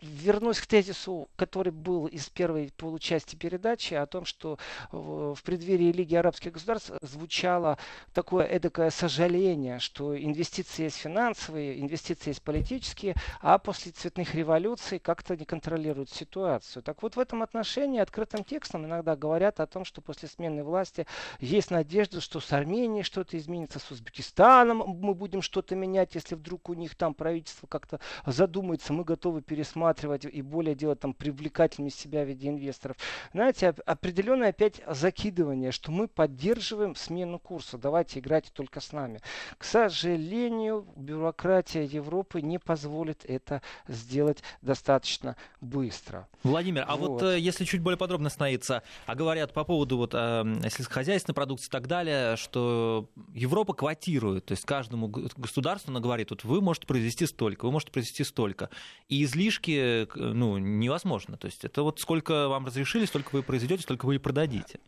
вернусь 0.01 0.59
к 0.59 0.67
тезису, 0.67 1.29
который 1.35 1.71
был 1.71 2.07
из 2.07 2.29
первой 2.29 2.71
получасти 2.77 3.35
передачи, 3.35 3.93
о 3.93 4.05
том, 4.05 4.25
что 4.25 4.57
в 4.91 5.37
преддверии 5.43 5.91
Лиги 5.91 6.15
арабских 6.15 6.53
государств 6.53 6.91
звучало 7.01 7.77
такое 8.13 8.45
эдакое 8.45 8.91
сожаление, 8.91 9.79
что 9.79 10.17
инвестиции 10.17 10.83
есть 10.83 10.97
финансовые, 10.97 11.81
инвестиции 11.81 12.29
есть 12.29 12.41
политические, 12.41 13.15
а 13.41 13.57
после 13.57 13.91
цветных 13.91 14.35
революций 14.35 14.99
как-то 14.99 15.35
не 15.35 15.45
контролируют 15.45 16.09
ситуацию. 16.09 16.81
Так 16.83 17.03
вот, 17.03 17.15
в 17.15 17.19
этом 17.19 17.43
отношении 17.43 17.99
открытым 17.99 18.43
текстом 18.43 18.85
иногда 18.85 19.15
говорят 19.15 19.59
о 19.59 19.67
том, 19.67 19.83
что 19.83 20.01
после 20.01 20.29
смены 20.29 20.63
власти 20.63 21.05
есть 21.39 21.71
надежда, 21.71 22.21
что 22.21 22.39
с 22.39 22.51
Арменией 22.53 23.03
что-то 23.03 23.37
изменится, 23.37 23.79
с 23.79 23.91
Узбекистаном 23.91 24.77
мы 24.77 25.13
будем 25.13 25.41
что-то 25.41 25.75
менять, 25.75 26.15
если 26.15 26.35
вдруг 26.35 26.69
у 26.69 26.73
них 26.73 26.95
там 26.95 27.13
правительство 27.13 27.67
как-то 27.67 27.99
задумается, 28.25 28.93
мы 28.93 29.03
готовы 29.03 29.41
пересматривать 29.41 29.88
рассматривать 29.89 30.25
и 30.25 30.41
более 30.41 30.75
делать 30.75 30.99
там 30.99 31.13
привлекательнее 31.13 31.91
себя 31.91 32.23
в 32.23 32.27
виде 32.27 32.49
инвесторов. 32.49 32.97
Знаете, 33.33 33.73
определенное 33.85 34.49
опять 34.49 34.81
закидывание, 34.87 35.71
что 35.71 35.91
мы 35.91 36.07
поддерживаем 36.07 36.95
смену 36.95 37.39
курса, 37.39 37.77
давайте 37.77 38.19
играть 38.19 38.51
только 38.53 38.79
с 38.79 38.91
нами. 38.91 39.19
К 39.57 39.63
сожалению, 39.63 40.85
бюрократия 40.95 41.83
Европы 41.83 42.41
не 42.41 42.59
позволит 42.59 43.25
это 43.25 43.61
сделать 43.87 44.43
достаточно 44.61 45.35
быстро. 45.61 46.27
Владимир, 46.43 46.85
а 46.87 46.95
вот, 46.95 47.09
вот 47.09 47.23
э, 47.23 47.39
если 47.39 47.65
чуть 47.65 47.81
более 47.81 47.97
подробно 47.97 48.27
остановиться, 48.27 48.83
а 49.05 49.15
говорят 49.15 49.53
по 49.53 49.63
поводу 49.63 49.97
вот 49.97 50.11
э, 50.13 50.43
сельскохозяйственной 50.69 51.35
продукции 51.35 51.67
и 51.67 51.71
так 51.71 51.87
далее, 51.87 52.35
что 52.37 53.09
Европа 53.33 53.73
квотирует, 53.73 54.45
то 54.45 54.53
есть 54.53 54.65
каждому 54.65 55.07
государству 55.07 55.91
она 55.91 55.99
говорит, 55.99 56.29
вот 56.29 56.43
вы 56.43 56.61
можете 56.61 56.87
произвести 56.87 57.25
столько, 57.25 57.65
вы 57.65 57.71
можете 57.71 57.91
произвести 57.91 58.23
столько, 58.23 58.69
и 59.07 59.23
излишки 59.23 59.78
ну, 60.15 60.57
невозможно, 60.57 61.37
то 61.37 61.47
есть 61.47 61.65
это 61.65 61.83
вот 61.83 61.99
сколько 61.99 62.47
вам 62.47 62.65
разрешили, 62.65 63.05
столько 63.05 63.29
вы 63.33 63.43
произведете, 63.43 63.83
столько 63.83 64.05
вы 64.05 64.15
и 64.15 64.17
продадите 64.19 64.79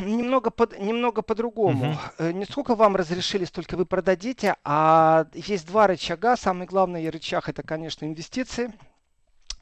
немного, 0.00 0.50
под, 0.50 0.78
немного 0.78 1.22
по-другому. 1.22 1.96
Угу. 2.18 2.30
Не 2.30 2.44
сколько 2.44 2.74
вам 2.74 2.96
разрешили, 2.96 3.44
столько 3.44 3.76
вы 3.76 3.86
продадите, 3.86 4.56
а 4.64 5.26
есть 5.34 5.66
два 5.66 5.86
рычага. 5.86 6.36
Самый 6.36 6.66
главный 6.66 7.08
рычаг 7.08 7.48
это, 7.48 7.62
конечно, 7.62 8.04
инвестиции. 8.04 8.72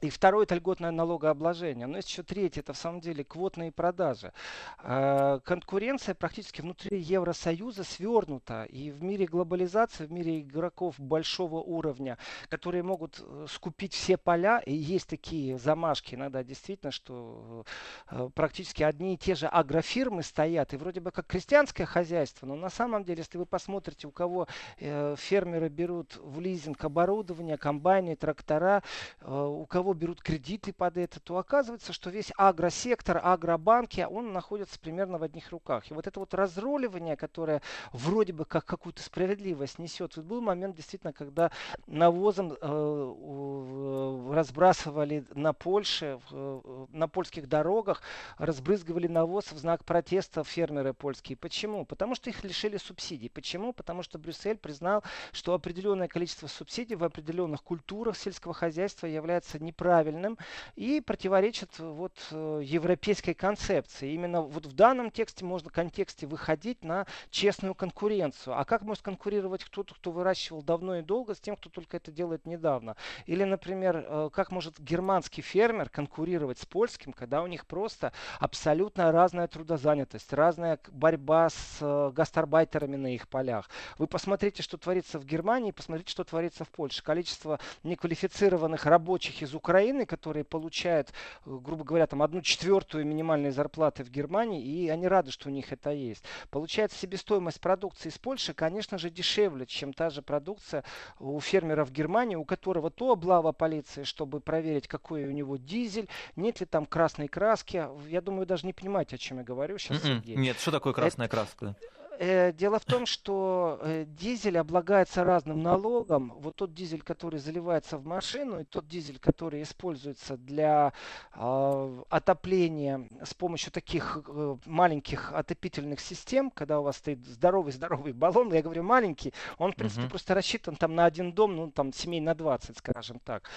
И 0.05 0.11
второй 0.11 0.45
это 0.45 0.55
льготное 0.55 0.91
налогообложение. 0.91 1.87
Но 1.87 1.97
есть 1.97 2.11
еще 2.11 2.23
третий, 2.23 2.61
это 2.61 2.75
в 2.75 2.77
самом 2.77 3.01
деле 3.01 3.25
квотные 3.25 3.73
продажи. 3.73 4.35
Э, 4.83 5.41
конкуренция 5.43 6.15
практически 6.15 6.61
внутри 6.61 7.01
Евросоюза 7.01 7.85
свернута. 7.85 8.65
И 8.65 8.91
в 8.91 9.03
мире 9.03 9.25
глобализации, 9.25 10.05
в 10.05 10.13
мире 10.13 10.41
игроков 10.41 11.01
большого 11.01 11.61
уровня, 11.61 12.19
которые 12.51 12.83
могут 12.83 13.19
э, 13.19 13.47
скупить 13.49 13.95
все 13.95 14.19
поля, 14.19 14.59
и 14.59 14.75
есть 14.75 15.09
такие 15.09 15.57
замашки 15.57 16.17
иногда 16.17 16.45
действительно, 16.45 16.93
что 16.93 17.65
э, 18.11 18.29
практически 18.35 18.83
одни 18.83 19.15
и 19.15 19.17
те 19.17 19.35
же 19.35 19.47
агрофирмы 19.47 20.23
стоят, 20.23 20.75
и 20.75 20.77
вроде 20.77 21.01
бы 21.01 21.13
как 21.13 21.27
крестьянское 21.27 21.87
хозяйство, 21.87 22.45
но 22.45 22.57
на 22.57 22.69
самом 22.69 23.05
деле, 23.05 23.21
если 23.21 23.39
вы 23.39 23.47
посмотрите, 23.47 24.07
у 24.07 24.11
кого 24.11 24.49
фермеры 24.77 25.69
берут 25.69 26.17
в 26.17 26.41
лизинг 26.41 26.85
оборудование, 26.85 27.57
комбайны, 27.57 28.17
трактора, 28.17 28.83
у 29.23 29.65
кого 29.67 29.94
берут 29.95 30.23
кредиты 30.23 30.73
под 30.73 30.97
это, 30.97 31.21
то 31.21 31.39
оказывается, 31.39 31.93
что 31.93 32.11
весь 32.11 32.33
агросектор, 32.37 33.21
агробанки, 33.23 34.07
он 34.09 34.33
находится 34.33 34.79
примерно 34.79 35.19
в 35.19 35.23
одних 35.23 35.51
руках. 35.51 35.91
И 35.91 35.95
вот 35.95 36.07
это 36.07 36.21
вот 36.21 36.35
разруливание, 36.35 37.17
которое 37.17 37.63
вроде 37.93 38.33
бы 38.33 38.45
как 38.45 38.65
какую-то 38.65 39.03
справедливость 39.03 39.79
несет. 39.79 40.17
Вот 40.17 40.25
был 40.25 40.41
момент 40.41 40.77
действительно, 40.77 41.13
когда 41.13 41.51
навозом 41.87 42.57
э, 42.61 44.31
разбрасывали 44.33 45.25
на 45.35 45.53
Польше, 45.53 46.21
э, 46.31 46.87
на 46.93 47.09
польских 47.09 47.49
дорогах, 47.49 48.03
разбрызгивали 48.39 49.07
навоз 49.07 49.53
в 49.53 49.59
знак 49.59 49.85
протеста 49.85 50.45
фермеры 50.45 50.93
польские. 50.93 51.37
Почему? 51.37 51.85
Потому 51.85 52.15
что 52.15 52.31
их 52.31 52.45
лишили 52.45 52.77
субсидий. 52.77 53.31
Почему? 53.31 53.73
Потому 53.73 54.03
что 54.03 54.19
Брюссель 54.19 54.57
признал, 54.57 55.03
что 55.33 55.55
определенное 55.55 56.09
количество 56.09 56.47
субсидий 56.47 56.97
в 56.97 57.05
определенных 57.05 57.63
культурах 57.63 58.17
сельского 58.17 58.55
хозяйства 58.55 59.07
является 59.07 59.59
неправильным 59.59 59.74
неправильным 59.75 60.39
и 60.77 61.01
противоречит 61.01 61.79
вот 61.79 62.13
э, 62.31 62.61
европейской 62.63 63.35
концепции. 63.35 64.13
Именно 64.13 64.43
вот 64.43 64.67
в 64.67 64.73
данном 64.73 65.11
тексте 65.11 65.45
можно 65.45 65.71
контексте 65.71 66.27
выходить 66.27 66.85
на 66.85 67.07
честную 67.31 67.75
конкуренцию. 67.75 68.59
А 68.59 68.65
как 68.65 68.83
может 68.83 69.03
конкурировать 69.03 69.65
кто-то, 69.65 69.95
кто 69.95 70.13
выращивал 70.13 70.63
давно 70.63 70.99
и 70.99 71.03
долго, 71.03 71.35
с 71.35 71.41
тем, 71.41 71.57
кто 71.57 71.71
только 71.71 71.97
это 71.97 72.13
делает 72.13 72.47
недавно? 72.47 72.97
Или, 73.27 73.45
например, 73.45 74.05
э, 74.07 74.31
как 74.33 74.53
может 74.53 74.79
германский 74.79 75.43
фермер 75.43 75.89
конкурировать 75.89 76.59
с 76.59 76.67
польским, 76.67 77.13
когда 77.13 77.43
у 77.43 77.47
них 77.49 77.67
просто 77.67 78.13
абсолютно 78.39 79.11
разная 79.11 79.49
трудозанятость, 79.49 80.33
разная 80.33 80.79
борьба 80.93 81.51
с 81.51 81.79
э, 81.81 82.13
гастарбайтерами 82.15 82.97
на 82.97 83.15
их 83.15 83.27
полях. 83.29 83.69
Вы 83.99 84.07
посмотрите, 84.07 84.63
что 84.63 84.79
творится 84.79 85.19
в 85.19 85.25
Германии, 85.25 85.73
посмотрите, 85.73 86.13
что 86.13 86.23
творится 86.23 86.65
в 86.65 86.69
Польше. 86.69 87.03
Количество 87.03 87.59
неквалифицированных 87.83 88.87
рабочих 88.87 89.43
из 89.43 89.55
Украины 89.55 89.64
Украины, 89.65 90.05
которые 90.05 90.45
получают, 90.45 91.09
э, 91.09 91.13
грубо 91.47 91.85
говоря, 91.85 92.07
там 92.07 92.23
одну 92.23 92.43
четвертую 92.43 93.07
минимальной 93.07 93.51
зарплаты 93.51 94.05
в 94.05 94.11
Германии, 94.11 94.63
и 94.63 94.91
они 94.91 95.09
рады, 95.09 95.31
что 95.31 95.49
у 95.49 95.53
них 95.53 95.73
это 95.73 95.91
есть. 95.91 96.23
Получается, 96.51 96.99
себестоимость 96.99 97.63
продукции 97.63 98.11
из 98.11 98.19
Польши, 98.19 98.53
конечно 98.53 98.99
же, 98.99 99.09
дешевле, 99.09 99.65
чем 99.65 99.95
та 99.95 100.11
же 100.11 100.21
продукция 100.21 100.85
у 101.19 101.41
фермера 101.41 101.87
в 101.87 101.93
Германии, 101.93 102.37
у 102.37 102.45
которого 102.45 102.91
то 102.91 103.13
облава 103.13 103.53
полиции, 103.53 104.03
чтобы 104.03 104.41
проверить, 104.41 104.87
какой 104.87 105.25
у 105.25 105.31
него 105.31 105.57
дизель, 105.57 106.11
нет 106.37 106.61
ли 106.61 106.67
там 106.67 106.85
красной 106.85 107.29
краски. 107.29 107.89
Я 108.09 108.21
думаю, 108.21 108.41
вы 108.41 108.47
даже 108.47 108.67
не 108.67 108.75
понимаете, 108.75 109.17
о 109.17 109.19
чем 109.19 109.39
я 109.39 109.45
говорю 109.45 109.79
сейчас, 109.79 110.05
м-м, 110.05 110.19
Сергей. 110.19 110.37
Нет, 110.37 110.59
что 110.59 110.73
такое 110.73 110.93
красная 110.93 111.27
это... 111.27 111.37
краска? 111.37 111.77
Э, 112.19 112.53
дело 112.53 112.79
в 112.79 112.85
том, 112.85 113.07
что 113.07 113.79
э, 113.83 114.05
дизель 114.07 114.59
облагается 114.59 115.25
разным 115.25 115.63
налогом. 115.63 116.35
Вот 116.39 116.57
тот 116.57 116.75
дизель, 116.75 117.03
который 117.03 117.39
заливается 117.39 117.99
в 117.99 118.07
машину, 118.07 118.61
и 118.61 118.65
тот 118.65 118.87
дизель, 118.87 119.19
который 119.19 119.63
используется 119.63 120.37
для 120.37 120.93
э, 121.35 122.03
отопления 122.09 123.09
с 123.23 123.35
помощью 123.35 123.73
таких 123.73 124.23
э, 124.27 124.57
маленьких 124.67 125.33
отопительных 125.33 126.01
систем, 126.01 126.51
когда 126.51 126.81
у 126.81 126.85
вас 126.85 126.97
стоит 126.97 127.25
здоровый-здоровый 127.27 128.13
баллон, 128.13 128.53
я 128.53 128.63
говорю 128.63 128.83
маленький, 128.83 129.33
он, 129.59 129.73
в 129.73 129.77
принципе, 129.77 130.07
uh-huh. 130.07 130.11
просто 130.11 130.35
рассчитан 130.35 130.77
там 130.77 130.95
на 130.95 131.07
один 131.07 131.33
дом, 131.33 131.57
ну, 131.57 131.71
там, 131.71 131.93
семей 131.93 132.21
на 132.21 132.35
20, 132.35 132.79
скажем 132.79 133.21
так. 133.21 133.51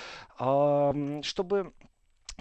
Чтобы 1.23 1.73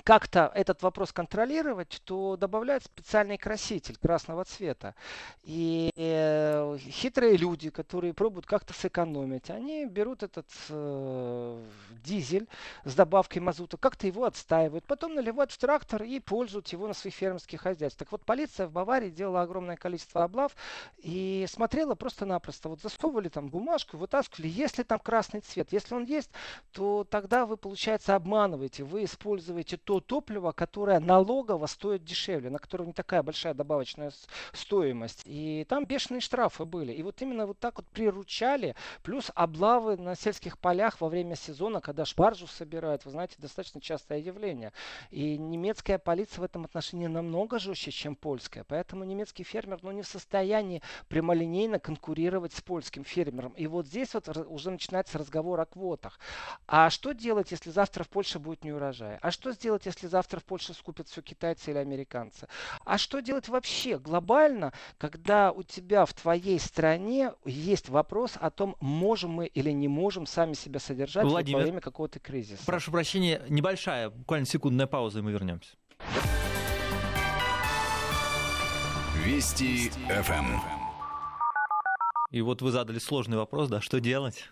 как-то 0.05 0.53
этот 0.55 0.83
вопрос 0.83 1.13
контролировать, 1.13 2.01
то 2.05 2.37
добавляют 2.37 2.85
специальный 2.85 3.39
краситель 3.39 3.97
красного 3.97 4.45
цвета. 4.45 4.95
И 5.43 5.91
э, 5.97 6.79
хитрые 6.79 7.37
люди, 7.37 7.71
которые 7.71 8.15
пробуют 8.15 8.47
как-то 8.47 8.75
сэкономить, 8.75 9.51
они 9.51 9.87
берут 9.87 10.23
этот 10.23 10.47
э, 10.69 11.65
дизель 12.05 12.47
с 12.85 12.95
добавкой 12.95 13.43
мазута, 13.43 13.77
как-то 13.79 14.07
его 14.07 14.25
отстаивают, 14.25 14.85
потом 14.85 15.15
наливают 15.15 15.51
в 15.51 15.59
трактор 15.59 16.03
и 16.03 16.21
пользуют 16.21 16.69
его 16.69 16.87
на 16.87 16.95
своих 16.95 17.15
фермерских 17.15 17.63
хозяйствах. 17.63 18.07
Так 18.07 18.13
вот, 18.13 18.25
полиция 18.25 18.67
в 18.67 18.73
Баварии 18.73 19.11
делала 19.11 19.43
огромное 19.43 19.77
количество 19.77 20.25
облав 20.25 20.55
и 20.99 21.47
смотрела 21.49 21.95
просто-напросто. 21.95 22.69
Вот 22.69 22.81
засовывали 22.81 23.29
там 23.29 23.49
бумажку, 23.49 23.97
вытаскивали, 23.97 24.49
если 24.49 24.83
там 24.83 24.99
красный 24.99 25.41
цвет. 25.41 25.73
Если 25.73 25.95
он 25.95 26.05
есть, 26.05 26.31
то 26.73 27.07
тогда 27.09 27.47
вы, 27.47 27.57
получается, 27.57 28.15
обманываете. 28.15 28.85
Вы 28.85 29.05
используете 29.05 29.79
то 29.87 30.01
топливо, 30.01 30.51
которое 30.51 30.99
налогово 30.99 31.67
стоит 31.67 32.05
дешевле, 32.05 32.51
на 32.51 32.59
которое 32.59 32.87
не 32.87 32.93
такая 32.93 33.23
большая 33.23 33.55
добавочная 33.55 34.13
стоимость. 34.53 35.23
И 35.25 35.65
там 35.69 35.85
бешеные 35.85 36.21
штрафы 36.21 36.65
были. 36.65 36.93
И 36.93 37.05
вот 37.05 37.23
именно 37.23 37.47
вот 37.47 37.61
так 37.61 37.77
вот 37.77 37.87
приручали, 37.87 38.75
плюс 39.05 39.31
облавы 39.37 39.97
на 39.97 40.17
сельских 40.17 40.59
полях 40.59 41.01
во 41.01 41.09
время 41.09 41.37
сезона, 41.37 41.81
когда 41.81 42.05
шпаржу 42.05 42.49
собирают, 42.49 43.05
вы 43.05 43.13
знаете, 43.13 43.37
достаточно 43.39 43.81
частое 43.81 44.19
явление. 44.19 44.73
И 45.11 45.39
немецкая 45.39 45.99
полиция 45.99 46.41
в 46.41 46.45
этом 46.45 46.65
отношении 46.65 47.07
намного 47.07 47.61
жестче, 47.61 47.93
чем 47.93 48.17
польская. 48.17 48.65
Поэтому 48.65 49.05
немецкий 49.05 49.45
фермер 49.45 49.79
ну, 49.83 49.93
не 49.93 50.03
в 50.03 50.09
состоянии 50.09 50.83
прямолинейно 51.07 51.79
конкурировать 51.79 52.53
с 52.53 52.61
польским 52.61 53.05
фермером. 53.05 53.53
И 53.53 53.69
вот 53.69 53.87
здесь 53.87 54.15
вот 54.15 54.29
уже 54.49 54.73
начинается 54.73 55.19
разговор 55.19 55.61
о 55.61 55.67
квотах. 55.67 56.19
А 56.67 56.91
что 56.91 57.13
делать, 57.13 57.53
если 57.53 57.71
завтра 57.71 58.03
в 58.03 58.09
Польше 58.09 58.41
будет 58.41 58.65
неурожай? 58.65 59.19
А 59.23 59.31
что 59.31 59.53
сделать, 59.53 59.76
делать, 59.77 59.87
если 59.87 60.07
завтра 60.07 60.41
в 60.41 60.45
Польше 60.45 60.75
скупят 60.75 61.09
все 61.09 61.23
китайцы 61.23 61.71
или 61.71 61.79
американцы? 61.79 62.49
А 62.85 62.99
что 62.99 63.21
делать 63.21 63.49
вообще 63.49 63.99
глобально, 63.99 64.73
когда 64.99 65.53
у 65.53 65.63
тебя 65.63 66.07
в 66.07 66.15
твоей 66.15 66.59
стране 66.59 67.33
есть 67.45 67.89
вопрос 67.89 68.33
о 68.41 68.51
том, 68.51 68.77
можем 68.81 69.33
мы 69.33 69.47
или 69.47 69.71
не 69.71 69.89
можем 69.89 70.27
сами 70.27 70.55
себя 70.55 70.81
содержать 70.81 71.25
Владимир, 71.25 71.59
во 71.59 71.63
время 71.63 71.81
какого-то 71.81 72.19
кризиса? 72.19 72.65
Прошу 72.65 72.91
прощения, 72.91 73.43
небольшая, 73.49 74.11
буквально 74.11 74.47
секундная 74.47 74.87
пауза, 74.87 75.19
и 75.19 75.23
мы 75.23 75.33
вернемся. 75.33 75.77
Вести 79.25 79.91
ФМ. 80.09 80.59
И 82.31 82.41
вот 82.41 82.63
вы 82.63 82.71
задали 82.71 82.99
сложный 82.99 83.37
вопрос, 83.37 83.69
да, 83.69 83.81
что 83.81 84.01
делать? 84.01 84.51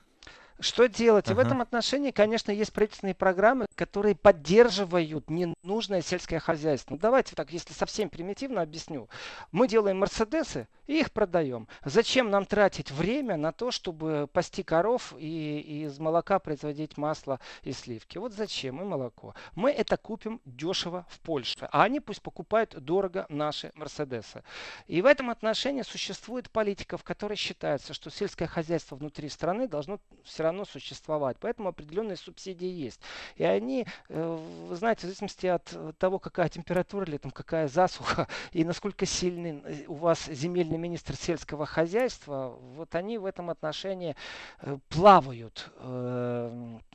Что 0.60 0.86
делать? 0.88 1.28
И 1.30 1.34
в 1.34 1.38
этом 1.38 1.60
отношении, 1.60 2.12
конечно, 2.12 2.52
есть 2.52 2.72
правительственные 2.72 3.14
программы, 3.14 3.66
которые 3.74 4.14
поддерживают 4.14 5.28
ненужное 5.28 6.00
сельское 6.00 6.38
хозяйство. 6.38 6.94
Ну, 6.94 7.00
давайте 7.00 7.34
так, 7.34 7.52
если 7.52 7.72
совсем 7.72 8.08
примитивно 8.08 8.62
объясню. 8.62 9.08
Мы 9.50 9.66
делаем 9.66 9.98
Мерседесы 9.98 10.68
и 10.86 11.00
их 11.00 11.12
продаем. 11.12 11.66
Зачем 11.84 12.30
нам 12.30 12.46
тратить 12.46 12.92
время 12.92 13.36
на 13.36 13.52
то, 13.52 13.70
чтобы 13.72 14.28
пасти 14.32 14.62
коров 14.62 15.14
и, 15.18 15.58
и 15.58 15.84
из 15.84 15.98
молока 15.98 16.38
производить 16.38 16.96
масло 16.96 17.40
и 17.62 17.72
сливки? 17.72 18.18
Вот 18.18 18.32
зачем 18.32 18.80
и 18.80 18.84
молоко. 18.84 19.34
Мы 19.56 19.72
это 19.72 19.96
купим 19.96 20.40
дешево 20.44 21.04
в 21.08 21.18
Польше, 21.20 21.68
а 21.72 21.82
они 21.82 21.98
пусть 21.98 22.22
покупают 22.22 22.78
дорого 22.78 23.26
наши 23.28 23.72
Мерседесы. 23.74 24.44
И 24.86 25.02
в 25.02 25.06
этом 25.06 25.30
отношении 25.30 25.82
существует 25.82 26.50
политика, 26.50 26.96
в 26.96 27.02
которой 27.02 27.34
считается, 27.36 27.92
что 27.92 28.10
сельское 28.10 28.46
хозяйство 28.46 28.94
внутри 28.94 29.28
страны 29.28 29.66
должно 29.66 29.98
все 30.22 30.43
равно 30.44 30.64
существовать. 30.64 31.36
Поэтому 31.40 31.68
определенные 31.68 32.16
субсидии 32.16 32.68
есть. 32.68 33.00
И 33.36 33.44
они, 33.44 33.86
э, 34.08 34.38
вы 34.68 34.76
знаете, 34.76 35.00
в 35.00 35.04
зависимости 35.04 35.46
от 35.46 35.74
того, 35.98 36.18
какая 36.18 36.48
температура 36.48 37.04
летом, 37.04 37.30
какая 37.30 37.68
засуха 37.68 38.28
и 38.52 38.64
насколько 38.64 39.06
сильный 39.06 39.62
э, 39.64 39.84
у 39.86 39.94
вас 39.94 40.26
земельный 40.26 40.78
министр 40.78 41.16
сельского 41.16 41.66
хозяйства, 41.66 42.56
вот 42.76 42.94
они 42.94 43.18
в 43.18 43.26
этом 43.26 43.50
отношении 43.50 44.16
э, 44.60 44.78
плавают. 44.88 45.70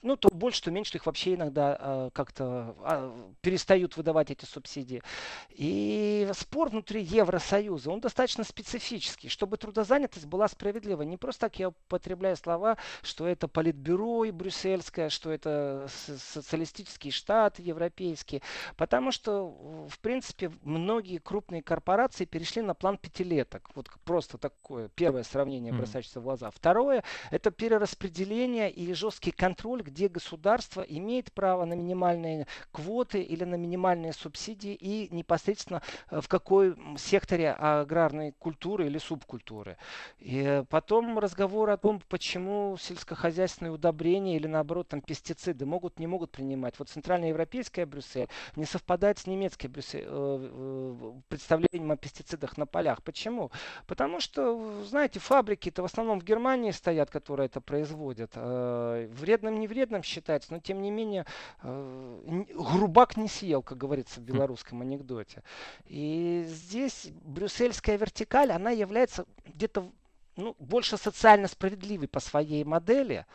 Ну, 0.01 0.15
то 0.15 0.29
больше, 0.29 0.63
то 0.63 0.71
меньше 0.71 0.97
их 0.97 1.05
вообще 1.05 1.35
иногда 1.35 2.09
как-то 2.13 2.75
а, 2.81 3.33
перестают 3.41 3.97
выдавать 3.97 4.31
эти 4.31 4.45
субсидии. 4.45 5.01
И 5.49 6.29
спор 6.33 6.69
внутри 6.69 7.01
Евросоюза, 7.01 7.91
он 7.91 7.99
достаточно 7.99 8.43
специфический, 8.43 9.29
чтобы 9.29 9.57
трудозанятость 9.57 10.25
была 10.25 10.47
справедлива. 10.47 11.03
Не 11.03 11.17
просто 11.17 11.41
так 11.41 11.59
я 11.59 11.69
употребляю 11.69 12.35
слова, 12.35 12.77
что 13.01 13.27
это 13.27 13.38
политбюро 13.47 14.25
и 14.25 14.31
брюссельское, 14.31 15.09
что 15.09 15.31
это 15.31 15.87
социалистические 15.87 17.11
штаты 17.11 17.61
европейские, 17.61 18.41
потому 18.75 19.11
что, 19.11 19.49
в 19.89 19.99
принципе, 19.99 20.51
многие 20.63 21.17
крупные 21.17 21.61
корпорации 21.61 22.25
перешли 22.25 22.61
на 22.61 22.73
план 22.73 22.97
пятилеток. 22.97 23.69
Вот 23.75 23.89
просто 24.03 24.37
такое 24.37 24.89
первое 24.89 25.23
сравнение 25.23 25.73
бросающееся 25.73 26.19
в 26.19 26.23
глаза. 26.23 26.51
Второе, 26.51 27.03
это 27.31 27.51
перераспределение 27.51 28.71
и 28.71 28.93
жесткий 28.93 29.31
контроль, 29.31 29.81
где 29.81 30.07
государство 30.07 30.81
имеет 30.81 31.31
право 31.31 31.65
на 31.65 31.73
минимальные 31.73 32.47
квоты 32.71 33.21
или 33.21 33.43
на 33.43 33.55
минимальные 33.55 34.13
субсидии 34.13 34.73
и 34.73 35.13
непосредственно 35.13 35.81
э, 36.09 36.21
в 36.21 36.27
какой 36.27 36.75
секторе 36.97 37.51
аграрной 37.51 38.33
культуры 38.33 38.87
или 38.87 38.97
субкультуры. 38.97 39.77
И 40.19 40.63
потом 40.69 41.17
разговор 41.19 41.69
о 41.69 41.77
том, 41.77 42.01
почему 42.07 42.77
сельскохозяйственные 42.79 43.28
удобрения 43.71 44.35
или 44.35 44.47
наоборот 44.47 44.89
там 44.89 45.01
пестициды 45.01 45.65
могут, 45.65 45.99
не 45.99 46.07
могут 46.07 46.31
принимать. 46.31 46.77
Вот 46.79 46.89
центральноевропейская 46.89 47.85
Брюссель 47.85 48.27
не 48.55 48.65
совпадает 48.65 49.19
с 49.19 49.25
Брюссель, 49.67 50.05
э, 50.05 50.07
э, 50.07 51.13
представлением 51.27 51.91
о 51.91 51.97
пестицидах 51.97 52.57
на 52.57 52.65
полях. 52.65 53.03
Почему? 53.03 53.51
Потому 53.87 54.19
что, 54.19 54.83
знаете, 54.85 55.19
фабрики-то 55.19 55.81
в 55.81 55.85
основном 55.85 56.19
в 56.19 56.23
Германии 56.23 56.71
стоят, 56.71 57.09
которые 57.09 57.47
это 57.47 57.61
производят. 57.61 58.31
Вредным, 58.35 59.59
не 59.59 59.67
вредным 59.67 60.03
считается, 60.03 60.53
но 60.53 60.59
тем 60.59 60.81
не 60.81 60.91
менее 60.91 61.25
грубак 61.61 63.17
не 63.17 63.27
съел, 63.27 63.61
как 63.61 63.77
говорится 63.77 64.19
в 64.19 64.23
белорусском 64.23 64.81
анекдоте. 64.81 65.43
И 65.85 66.43
здесь 66.47 67.09
брюссельская 67.23 67.97
вертикаль, 67.97 68.51
она 68.51 68.71
является 68.71 69.25
где-то 69.45 69.91
ну, 70.39 70.55
больше 70.59 70.97
социально 70.97 71.47
справедливой 71.47 72.07
по 72.07 72.19
своей 72.19 72.63
модели. 72.63 73.25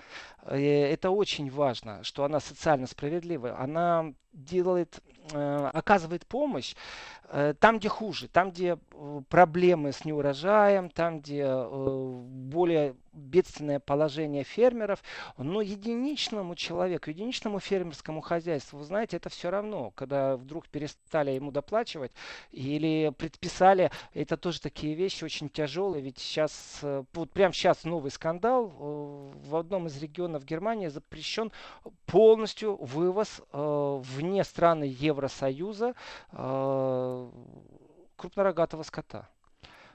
Э, 0.43 0.57
это 0.59 1.11
очень 1.11 1.51
важно, 1.51 2.03
что 2.03 2.25
она 2.25 2.41
социально 2.41 2.87
справедливая. 2.87 3.59
Она 3.61 4.15
делает, 4.35 5.01
э, 5.33 5.71
оказывает 5.73 6.27
помощь 6.27 6.75
э, 7.31 7.55
там, 7.59 7.79
где 7.79 7.89
хуже, 7.89 8.29
там, 8.29 8.51
где 8.51 8.77
проблемы 9.29 9.93
с 9.93 10.05
неурожаем, 10.05 10.91
там, 10.91 11.21
где 11.21 11.47
более 11.67 12.95
бедственное 13.13 13.79
положение 13.79 14.43
фермеров, 14.43 15.03
но 15.39 15.61
единичному 15.61 16.57
человеку, 16.57 17.11
единичному 17.11 17.61
фермерскому 17.61 18.21
хозяйству, 18.21 18.79
вы 18.79 18.85
знаете, 18.85 19.17
это 19.17 19.29
все 19.29 19.51
равно, 19.51 19.93
когда 19.93 20.37
вдруг 20.37 20.69
перестали 20.69 21.31
ему 21.31 21.53
доплачивать 21.53 22.11
или 22.51 23.13
предписали, 23.17 23.93
это 24.15 24.37
тоже 24.37 24.61
такие 24.61 24.95
вещи 24.95 25.23
очень 25.25 25.49
тяжелые, 25.49 26.03
ведь 26.03 26.19
сейчас, 26.19 26.81
вот 26.83 27.31
прямо 27.31 27.55
сейчас 27.55 27.85
новый 27.85 28.11
скандал, 28.11 28.67
в 28.67 29.57
одном 29.57 29.87
из 29.87 29.97
регионов 30.03 30.45
Германии 30.45 30.89
запрещен 30.89 31.53
полностью 32.07 32.77
вывоз 32.77 33.41
вне 34.25 34.43
страны 34.45 34.85
Евросоюза 34.85 35.95
крупнорогатого 38.17 38.83
скота. 38.83 39.29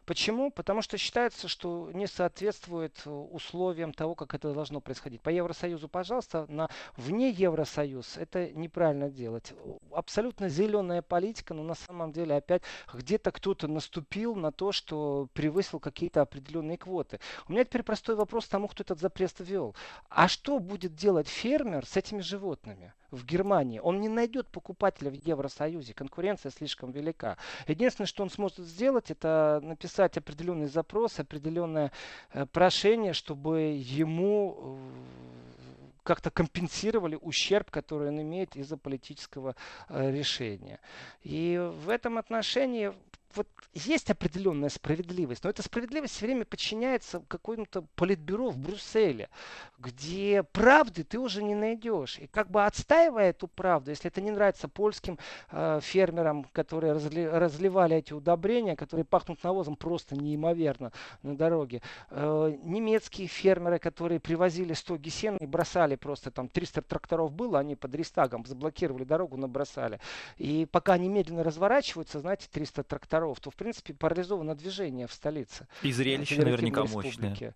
Почему? 0.10 0.50
Потому 0.50 0.82
что 0.82 0.98
считается, 0.98 1.48
что 1.48 1.92
не 1.94 2.08
соответствует 2.08 3.00
э, 3.06 3.12
условиям 3.12 3.94
того, 3.94 4.16
как 4.16 4.34
это 4.34 4.52
должно 4.56 4.82
происходить. 4.82 5.22
По 5.22 5.30
Евросоюзу, 5.30 5.88
пожалуйста, 5.88 6.48
на 6.50 6.68
вне 6.98 7.30
Евросоюз 7.30 8.18
это 8.18 8.50
неправильно 8.54 9.12
делать. 9.12 9.54
Абсолютно 9.92 10.50
зеленая 10.50 11.04
политика, 11.04 11.54
но 11.54 11.62
на 11.62 11.76
самом 11.76 12.12
деле 12.12 12.36
опять 12.36 12.64
где-то 12.92 13.32
кто-то 13.32 13.68
наступил 13.68 14.34
на 14.34 14.52
то, 14.52 14.72
что 14.72 15.28
превысил 15.34 15.80
какие-то 15.80 16.22
определенные 16.22 16.80
квоты. 16.80 17.20
У 17.48 17.52
меня 17.52 17.64
теперь 17.64 17.84
простой 17.84 18.16
вопрос 18.16 18.48
тому, 18.48 18.68
кто 18.68 18.82
этот 18.82 19.00
запрет 19.00 19.36
ввел. 19.38 19.76
А 20.10 20.28
что 20.28 20.58
будет 20.58 20.96
делать 20.96 21.28
фермер 21.28 21.86
с 21.86 21.96
этими 21.98 22.22
животными? 22.22 22.94
В 23.12 23.26
Германии. 23.26 23.80
Он 23.80 24.00
не 24.00 24.10
найдет 24.10 24.48
покупателя 24.48 25.10
в 25.10 25.14
Евросоюзе. 25.14 25.94
Конкуренция 25.94 26.52
слишком 26.52 26.92
велика. 26.92 27.38
Единственное, 27.68 28.08
что 28.08 28.24
он 28.24 28.30
сможет 28.30 28.60
сделать, 28.60 29.12
это 29.12 29.60
написать 29.64 30.18
определенный 30.18 30.68
запрос, 30.68 31.20
определенное 31.20 31.92
э, 32.34 32.46
прошение, 32.46 33.14
чтобы 33.14 33.60
ему 33.78 34.58
э, 34.58 35.60
как-то 36.04 36.32
компенсировали 36.32 37.18
ущерб, 37.22 37.70
который 37.72 38.10
он 38.10 38.22
имеет 38.22 38.56
из-за 38.56 38.78
политического 38.78 39.56
э, 39.90 40.12
решения. 40.12 40.80
И 41.22 41.58
в 41.84 41.90
этом 41.90 42.18
отношении 42.18 42.94
вот 43.36 43.48
есть 43.74 44.10
определенная 44.10 44.70
справедливость, 44.70 45.44
но 45.44 45.52
эта 45.52 45.62
справедливость 45.62 46.16
все 46.16 46.26
время 46.26 46.46
подчиняется 46.46 47.24
какому-то 47.28 47.84
политбюро 47.96 48.50
в 48.50 48.58
Брюсселе, 48.58 49.30
где 49.78 50.44
правды 50.44 51.04
ты 51.04 51.20
уже 51.20 51.44
не 51.44 51.54
найдешь. 51.54 52.18
И 52.18 52.28
как 52.28 52.50
бы 52.50 52.66
отстаивая 52.66 53.30
эту 53.30 53.48
правду, 53.48 53.92
если 53.92 54.10
это 54.10 54.22
не 54.22 54.32
нравится 54.32 54.68
польским 54.68 55.20
э, 55.52 55.80
фермерам, 55.82 56.46
которые 56.46 56.94
разли, 56.94 57.26
разливали 57.26 57.98
эти 57.98 58.14
удобрения, 58.14 58.76
которые 58.76 59.06
пахнут 59.06 59.44
навозом 59.44 59.76
просто 59.76 60.16
неимоверно 60.16 60.92
на 61.22 61.38
дороге, 61.38 61.82
э, 62.10 62.58
немецкие 62.64 63.28
фермеры, 63.28 63.78
которые 63.78 64.20
привозили 64.20 64.74
стоги 64.74 65.10
сена 65.10 65.38
и 65.40 65.46
бросали 65.46 65.96
просто 65.96 66.32
там 66.32 66.50
300 66.50 66.82
тракторов 66.82 67.32
было, 67.32 67.60
они 67.60 67.76
под 67.76 67.94
Рестагом 67.94 68.46
заблокировали 68.46 69.04
дорогу, 69.04 69.38
набросали. 69.38 70.00
И 70.38 70.66
пока 70.66 70.94
они 70.94 71.10
медленно 71.10 71.44
разворачиваются, 71.44 72.20
знаете, 72.20 72.48
300 72.52 72.84
тракторов 72.84 73.19
докторов, 73.20 73.40
то, 73.40 73.52
в 73.52 73.56
принципе, 73.56 73.94
парализовано 73.94 74.56
движение 74.56 75.08
в 75.08 75.14
столице. 75.14 75.68
И 75.84 75.92
зрелище 75.92 76.42
наверняка 76.42 76.86
мощное. 76.86 77.54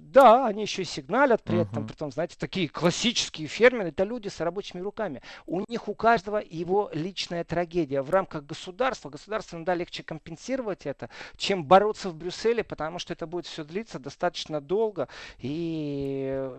Да, 0.00 0.46
они 0.46 0.62
еще 0.62 0.82
и 0.82 0.86
сигналят 0.86 1.42
при 1.42 1.60
этом, 1.60 1.82
uh-huh. 1.82 1.88
при 1.88 1.94
том, 1.94 2.10
знаете, 2.10 2.34
такие 2.38 2.66
классические 2.66 3.46
фермеры, 3.46 3.90
это 3.90 4.04
люди 4.04 4.28
с 4.28 4.40
рабочими 4.40 4.80
руками. 4.80 5.20
У 5.44 5.60
них 5.68 5.86
у 5.86 5.94
каждого 5.94 6.38
его 6.38 6.90
личная 6.94 7.44
трагедия. 7.44 8.00
В 8.00 8.08
рамках 8.08 8.46
государства, 8.46 9.10
государству 9.10 9.56
иногда 9.56 9.74
легче 9.74 10.02
компенсировать 10.02 10.86
это, 10.86 11.10
чем 11.36 11.62
бороться 11.62 12.08
в 12.08 12.14
Брюсселе, 12.14 12.64
потому 12.64 12.98
что 12.98 13.12
это 13.12 13.26
будет 13.26 13.44
все 13.44 13.62
длиться 13.62 13.98
достаточно 13.98 14.62
долго. 14.62 15.08
И 15.40 16.50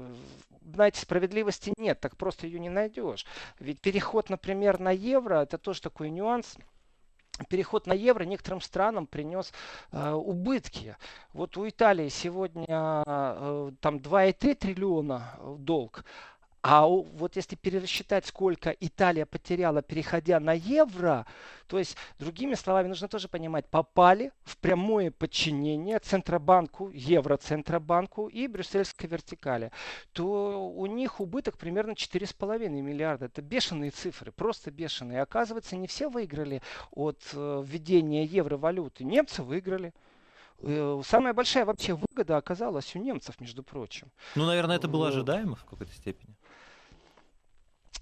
знаете, 0.72 1.02
справедливости 1.02 1.74
нет, 1.78 2.00
так 2.00 2.16
просто 2.16 2.46
ее 2.46 2.60
не 2.60 2.70
найдешь. 2.70 3.26
Ведь 3.60 3.82
переход, 3.82 4.30
например, 4.30 4.80
на 4.80 4.92
евро, 4.92 5.42
это 5.42 5.58
тоже 5.58 5.82
такой 5.82 6.12
нюанс 6.12 6.56
переход 7.50 7.88
на 7.88 7.94
евро 7.94 8.24
некоторым 8.24 8.62
странам 8.62 9.08
принес 9.08 9.52
э, 9.92 10.12
убытки. 10.12 10.96
Вот 11.34 11.58
у 11.58 11.68
Италии 11.68 12.10
сегодня 12.10 12.66
э, 12.68 13.72
там 13.80 13.98
2,3 13.98 14.56
триллиона 14.56 15.36
э, 15.38 15.56
долг, 15.60 16.06
а 16.64 16.86
вот 16.86 17.36
если 17.36 17.56
пересчитать, 17.56 18.28
сколько 18.28 18.70
Италия 18.70 19.26
потеряла, 19.26 19.82
переходя 19.82 20.40
на 20.40 20.54
евро, 20.54 21.26
то 21.66 21.80
есть, 21.80 21.98
другими 22.20 22.54
словами, 22.54 22.88
нужно 22.88 23.08
тоже 23.08 23.28
понимать, 23.28 23.66
попали 23.68 24.32
в 24.44 24.58
прямое 24.58 25.10
подчинение 25.10 25.98
Центробанку, 25.98 26.92
Евроцентробанку 26.94 28.28
и 28.28 28.46
Брюссельской 28.48 29.10
вертикали, 29.10 29.72
то 30.12 30.70
у 30.70 30.86
них 30.86 31.20
убыток 31.20 31.58
примерно 31.58 31.92
4,5 31.92 32.70
миллиарда. 32.70 33.26
Это 33.26 33.42
бешеные 33.42 33.90
цифры, 33.90 34.32
просто 34.32 34.70
бешеные. 34.70 35.22
оказывается, 35.22 35.76
не 35.76 35.88
все 35.88 36.10
выиграли 36.10 36.62
от 36.92 37.22
э, 37.34 37.64
введения 37.66 38.24
евровалюты. 38.24 39.04
Немцы 39.04 39.42
выиграли. 39.42 39.94
Э, 40.60 41.02
самая 41.06 41.34
большая 41.34 41.66
вообще 41.66 41.96
выгода 41.96 42.38
оказалась 42.38 42.96
у 42.96 43.00
немцев, 43.00 43.40
между 43.40 43.64
прочим. 43.64 44.12
Ну, 44.36 44.46
наверное, 44.46 44.76
это 44.76 44.88
было 44.88 45.08
ожидаемо 45.08 45.56
в 45.56 45.66
какой-то 45.66 45.94
степени. 45.94 46.36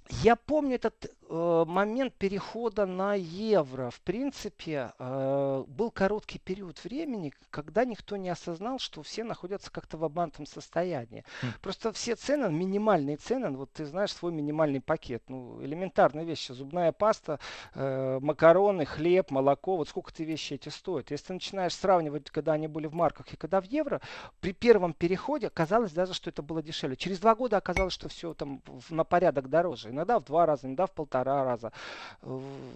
Я 0.10 0.36
помню 0.36 0.76
этот 0.76 1.12
момент 1.30 2.14
перехода 2.16 2.86
на 2.86 3.14
евро, 3.14 3.92
в 3.92 4.02
принципе, 4.02 4.94
э, 4.98 5.64
был 5.68 5.92
короткий 5.92 6.40
период 6.40 6.84
времени, 6.84 7.34
когда 7.52 7.86
никто 7.86 8.18
не 8.18 8.30
осознал, 8.30 8.80
что 8.80 9.04
все 9.04 9.24
находятся 9.24 9.72
как-то 9.72 9.98
в 9.98 10.04
обманутом 10.04 10.48
состоянии. 10.48 11.24
Mm. 11.44 11.48
Просто 11.62 11.92
все 11.92 12.16
цены, 12.16 12.52
минимальные 12.52 13.18
цены, 13.18 13.52
вот 13.52 13.72
ты 13.72 13.86
знаешь 13.86 14.12
свой 14.12 14.32
минимальный 14.32 14.82
пакет, 14.82 15.24
ну, 15.28 15.64
элементарные 15.64 16.26
вещи, 16.26 16.52
зубная 16.52 16.92
паста, 16.92 17.40
э, 17.76 18.20
макароны, 18.22 18.86
хлеб, 18.86 19.30
молоко, 19.30 19.78
вот 19.78 19.88
сколько 19.88 20.12
ты 20.12 20.24
вещи 20.24 20.54
эти 20.54 20.70
стоят. 20.70 21.12
Если 21.12 21.28
ты 21.28 21.34
начинаешь 21.34 21.76
сравнивать, 21.76 22.32
когда 22.32 22.54
они 22.54 22.68
были 22.68 22.88
в 22.88 22.96
марках 22.96 23.32
и 23.34 23.38
когда 23.38 23.62
в 23.62 23.66
евро, 23.66 24.02
при 24.40 24.54
первом 24.54 24.94
переходе 24.94 25.52
казалось 25.52 25.92
даже, 25.92 26.14
что 26.16 26.32
это 26.32 26.42
было 26.42 26.64
дешевле. 26.64 26.96
Через 26.96 27.20
два 27.20 27.36
года 27.36 27.58
оказалось, 27.58 27.94
что 27.94 28.10
все 28.10 28.34
там 28.34 28.64
на 28.90 29.04
порядок 29.04 29.50
дороже. 29.50 29.90
Иногда 29.90 30.20
в 30.20 30.24
два 30.24 30.48
раза, 30.48 30.66
иногда 30.66 30.88
в 30.88 30.92
полтора 30.92 31.19
раза. 31.24 31.72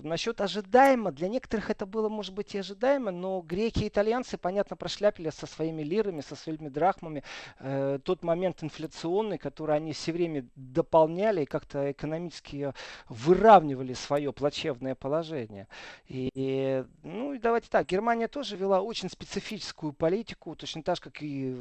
Насчет 0.03 0.41
ожидаемо, 0.41 1.11
для 1.11 1.27
некоторых 1.27 1.69
это 1.69 1.85
было, 1.85 2.09
может 2.09 2.33
быть, 2.33 2.55
и 2.55 2.59
ожидаемо, 2.59 3.11
но 3.11 3.41
греки 3.41 3.83
и 3.83 3.87
итальянцы, 3.87 4.37
понятно, 4.37 4.75
прошляпили 4.75 5.29
со 5.29 5.45
своими 5.45 5.83
лирами, 5.83 6.21
со 6.21 6.35
своими 6.35 6.69
драхмами 6.69 7.23
э, 7.59 7.99
тот 8.03 8.23
момент 8.23 8.63
инфляционный, 8.63 9.37
который 9.37 9.75
они 9.75 9.93
все 9.93 10.11
время 10.11 10.45
дополняли 10.55 11.43
и 11.43 11.45
как-то 11.45 11.91
экономически 11.91 12.73
выравнивали 13.09 13.93
свое 13.93 14.31
плачевное 14.31 14.95
положение. 14.95 15.67
И, 16.07 16.29
и, 16.33 16.85
ну 17.03 17.33
и 17.33 17.39
давайте 17.39 17.69
так, 17.69 17.87
Германия 17.87 18.27
тоже 18.27 18.55
вела 18.55 18.81
очень 18.81 19.09
специфическую 19.09 19.93
политику, 19.93 20.55
точно 20.55 20.83
так 20.83 20.97
же, 20.97 21.01
как 21.01 21.21
и 21.21 21.55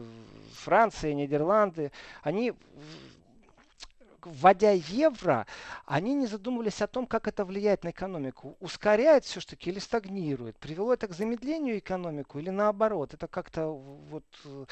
Франция, 0.55 1.15
Нидерланды. 1.15 1.93
Они 2.23 2.53
вводя 4.27 4.73
евро, 4.73 5.47
они 5.87 6.15
не 6.15 6.27
задумывались 6.27 6.83
о 6.83 6.87
том, 6.87 7.07
как 7.07 7.29
это 7.29 7.45
влияет 7.45 7.85
на 7.85 7.91
экономику. 7.91 8.57
Ускоряет 8.61 9.25
все-таки 9.25 9.71
или 9.71 9.79
стагнирует? 9.79 10.57
Привело 10.59 10.93
это 10.93 11.09
к 11.09 11.13
замедлению 11.13 11.79
экономику 11.79 12.39
или 12.39 12.51
наоборот? 12.51 13.15
Это 13.15 13.27
как-то 13.27 13.69
вот 13.69 14.25
э, 14.45 14.65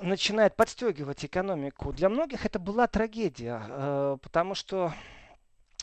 начинает 0.00 0.56
подстегивать 0.56 1.24
экономику. 1.24 1.92
Для 1.92 2.08
многих 2.08 2.46
это 2.46 2.58
была 2.58 2.86
трагедия, 2.86 3.62
э, 3.68 4.16
потому 4.22 4.54
что 4.54 4.92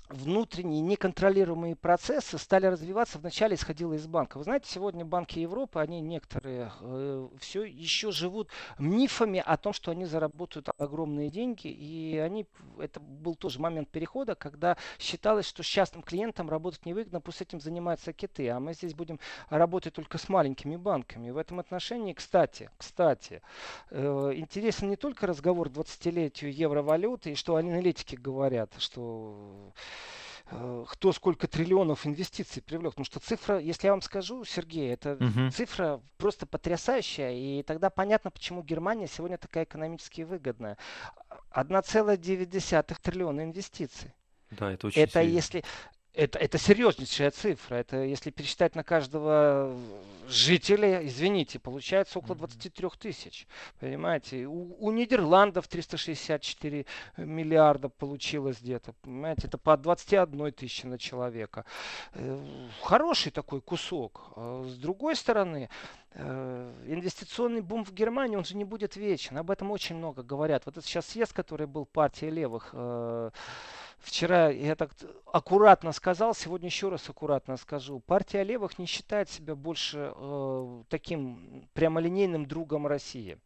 внутренние 0.10 0.82
неконтролируемые 0.82 1.76
процессы 1.76 2.38
стали 2.38 2.68
развиваться, 2.68 3.18
вначале 3.18 3.56
исходило 3.56 3.94
из 3.94 4.06
банка. 4.08 4.38
Вы 4.38 4.44
знаете, 4.44 4.70
сегодня 4.70 5.04
банки 5.04 5.40
Европы, 5.40 5.80
они 5.80 6.02
некоторые 6.02 6.72
э, 6.82 7.28
все 7.40 7.64
еще 7.64 8.12
живут 8.12 8.50
мифами 8.78 9.42
о 9.44 9.58
том, 9.58 9.74
что 9.74 9.92
они 9.92 10.06
заработают 10.06 10.70
огромные 10.78 11.30
деньги. 11.30 11.68
И 11.68 12.18
они, 12.18 12.46
это 12.78 13.00
был 13.00 13.36
тоже 13.36 13.60
момент 13.60 13.90
перехода, 13.90 14.36
когда 14.36 14.78
считалось, 15.00 15.48
что 15.48 15.64
с 15.64 15.66
частным 15.66 16.04
клиентом 16.04 16.50
работать 16.50 16.86
невыгодно, 16.86 17.22
пусть 17.22 17.42
этим 17.42 17.60
занимаются 17.60 18.14
киты, 18.14 18.50
а 18.50 18.60
мы 18.60 18.74
здесь 18.74 18.94
будем 18.94 19.20
работать 19.50 19.94
только 19.94 20.18
с 20.18 20.30
маленькими 20.30 20.76
банками. 20.76 21.32
В 21.32 21.38
этом 21.38 21.60
отношении, 21.60 22.14
кстати, 22.14 22.70
кстати, 22.78 23.42
э, 23.90 24.32
интересен 24.36 24.90
не 24.90 24.96
только 24.96 25.26
разговор 25.26 25.70
20-летию 25.70 26.54
евровалюты 26.54 27.32
и 27.32 27.36
что 27.36 27.56
аналитики 27.56 28.16
говорят, 28.16 28.72
что 28.78 29.74
кто 30.88 31.12
сколько 31.12 31.48
триллионов 31.48 32.06
инвестиций 32.06 32.62
привлек. 32.62 32.92
Потому 32.92 33.06
что 33.06 33.20
цифра, 33.20 33.58
если 33.60 33.88
я 33.88 33.94
вам 33.94 34.02
скажу, 34.02 34.46
Сергей, 34.46 34.94
это 34.94 35.14
угу. 35.14 35.50
цифра 35.50 36.02
просто 36.18 36.46
потрясающая. 36.46 37.32
И 37.32 37.64
тогда 37.64 37.90
понятно, 37.90 38.30
почему 38.30 38.62
Германия 38.62 39.08
сегодня 39.08 39.38
такая 39.38 39.64
экономически 39.64 40.22
выгодная. 40.22 40.78
1,9 41.52 42.98
триллиона 43.02 43.44
инвестиций. 43.44 44.14
Да, 44.52 44.72
это 44.72 44.88
очень 44.88 45.02
Это 45.02 45.22
сильно. 45.22 45.34
если 45.34 45.64
это, 46.16 46.40
это 46.40 46.58
серьезнейшая 46.58 47.32
цифра. 47.32 47.76
Это 47.76 47.98
если 47.98 48.32
пересчитать 48.32 48.76
на 48.76 48.84
каждого 48.84 49.76
жителя, 50.28 51.06
извините, 51.06 51.60
получается 51.60 52.20
около 52.20 52.36
23 52.36 52.90
тысяч. 53.00 53.48
Понимаете? 53.80 54.46
У, 54.46 54.76
у 54.80 54.92
Нидерландов 54.92 55.68
364 55.68 56.86
миллиарда 57.18 57.90
получилось 57.90 58.58
где-то. 58.62 58.94
Понимаете, 59.02 59.48
это 59.48 59.58
по 59.58 59.76
21 59.78 60.52
тысячи 60.54 60.86
на 60.86 60.98
человека. 60.98 61.66
Э, 62.14 62.40
хороший 62.82 63.32
такой 63.32 63.62
кусок. 63.62 64.32
А 64.36 64.64
с 64.68 64.78
другой 64.78 65.16
стороны, 65.16 65.70
э, 66.14 66.74
инвестиционный 66.88 67.62
бум 67.62 67.84
в 67.84 67.94
Германии, 67.94 68.38
он 68.38 68.46
же 68.46 68.56
не 68.56 68.64
будет 68.64 68.96
вечен. 68.96 69.38
Об 69.38 69.52
этом 69.52 69.72
очень 69.72 69.96
много 69.96 70.24
говорят. 70.24 70.66
Вот 70.66 70.78
это 70.78 70.86
сейчас 70.86 71.08
съезд, 71.08 71.34
который 71.34 71.68
был 71.68 71.86
партии 71.86 72.28
левых, 72.28 72.70
э, 72.74 73.32
Вчера 74.06 74.50
я 74.52 74.76
так 74.76 74.92
аккуратно 75.34 75.92
сказал, 75.92 76.36
сегодня 76.36 76.68
еще 76.68 76.90
раз 76.90 77.10
аккуратно 77.10 77.58
скажу. 77.58 78.00
Партия 78.00 78.44
левых 78.44 78.78
не 78.78 78.86
считает 78.86 79.30
себя 79.32 79.56
больше 79.56 80.14
э, 80.16 80.84
таким 80.90 81.68
прямолинейным 81.74 82.46
другом 82.46 82.86
России. 82.86 83.40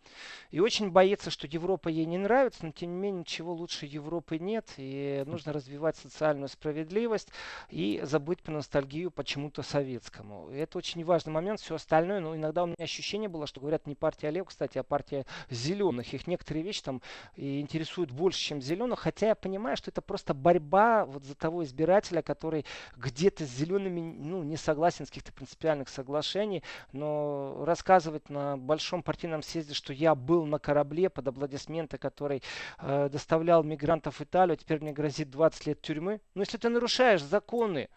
И 0.52 0.60
очень 0.60 0.92
боится, 0.92 1.32
что 1.32 1.48
Европа 1.48 1.88
ей 1.88 2.06
не 2.06 2.18
нравится, 2.18 2.66
но 2.66 2.74
тем 2.74 2.92
не 2.92 2.98
менее 2.98 3.22
ничего 3.22 3.54
лучше 3.54 3.86
Европы 3.86 4.38
нет. 4.38 4.70
И 4.76 5.24
нужно 5.26 5.54
развивать 5.54 5.96
социальную 5.96 6.50
справедливость 6.50 7.30
и 7.70 8.02
забыть 8.04 8.44
по 8.44 8.52
ностальгию 8.52 9.12
почему-то 9.12 9.64
советскому. 9.64 10.52
И 10.52 10.58
это 10.58 10.78
очень 10.78 11.04
важный 11.06 11.32
момент. 11.32 11.62
Все 11.62 11.76
остальное, 11.76 12.20
но 12.20 12.36
иногда 12.36 12.64
у 12.64 12.68
меня 12.68 12.76
ощущение 12.80 13.30
было, 13.30 13.48
что 13.48 13.62
говорят 13.62 13.88
не 13.88 13.96
партия 13.96 14.30
левых, 14.30 14.50
кстати, 14.50 14.78
а 14.78 14.84
партия 14.84 15.26
зеленых. 15.50 16.14
Их 16.14 16.28
некоторые 16.28 16.64
вещи 16.64 16.84
там 16.84 17.02
интересуют 17.38 18.12
больше, 18.12 18.42
чем 18.42 18.62
зеленых. 18.62 19.00
Хотя 19.00 19.30
я 19.30 19.36
понимаю, 19.36 19.78
что 19.78 19.90
это 19.90 20.02
просто 20.02 20.34
борьба 20.50 21.06
вот 21.06 21.24
за 21.26 21.36
того 21.36 21.64
избирателя, 21.64 22.24
который 22.24 22.66
где-то 22.98 23.46
с 23.46 23.50
зелеными 23.50 24.00
ну, 24.02 24.42
не 24.42 24.58
согласен 24.58 25.06
с 25.06 25.10
каких-то 25.10 25.32
принципиальных 25.32 25.90
соглашений, 25.90 26.64
но 26.92 27.64
рассказывать 27.66 28.30
на 28.30 28.58
большом 28.58 29.04
партийном 29.04 29.44
съезде, 29.44 29.76
что 29.76 29.94
я 29.94 30.16
был 30.16 30.46
на 30.46 30.58
корабле 30.58 31.12
под 31.12 31.28
аплодисменты, 31.28 32.00
который 32.00 32.42
э, 32.80 33.10
доставлял 33.12 33.64
мигрантов 33.64 34.20
в 34.20 34.24
Италию, 34.24 34.58
теперь 34.58 34.82
мне 34.82 34.92
грозит 34.92 35.30
20 35.30 35.68
лет 35.68 35.82
тюрьмы. 35.82 36.20
Ну, 36.34 36.42
если 36.42 36.58
ты 36.58 36.70
нарушаешь 36.70 37.22
законы, 37.22 37.90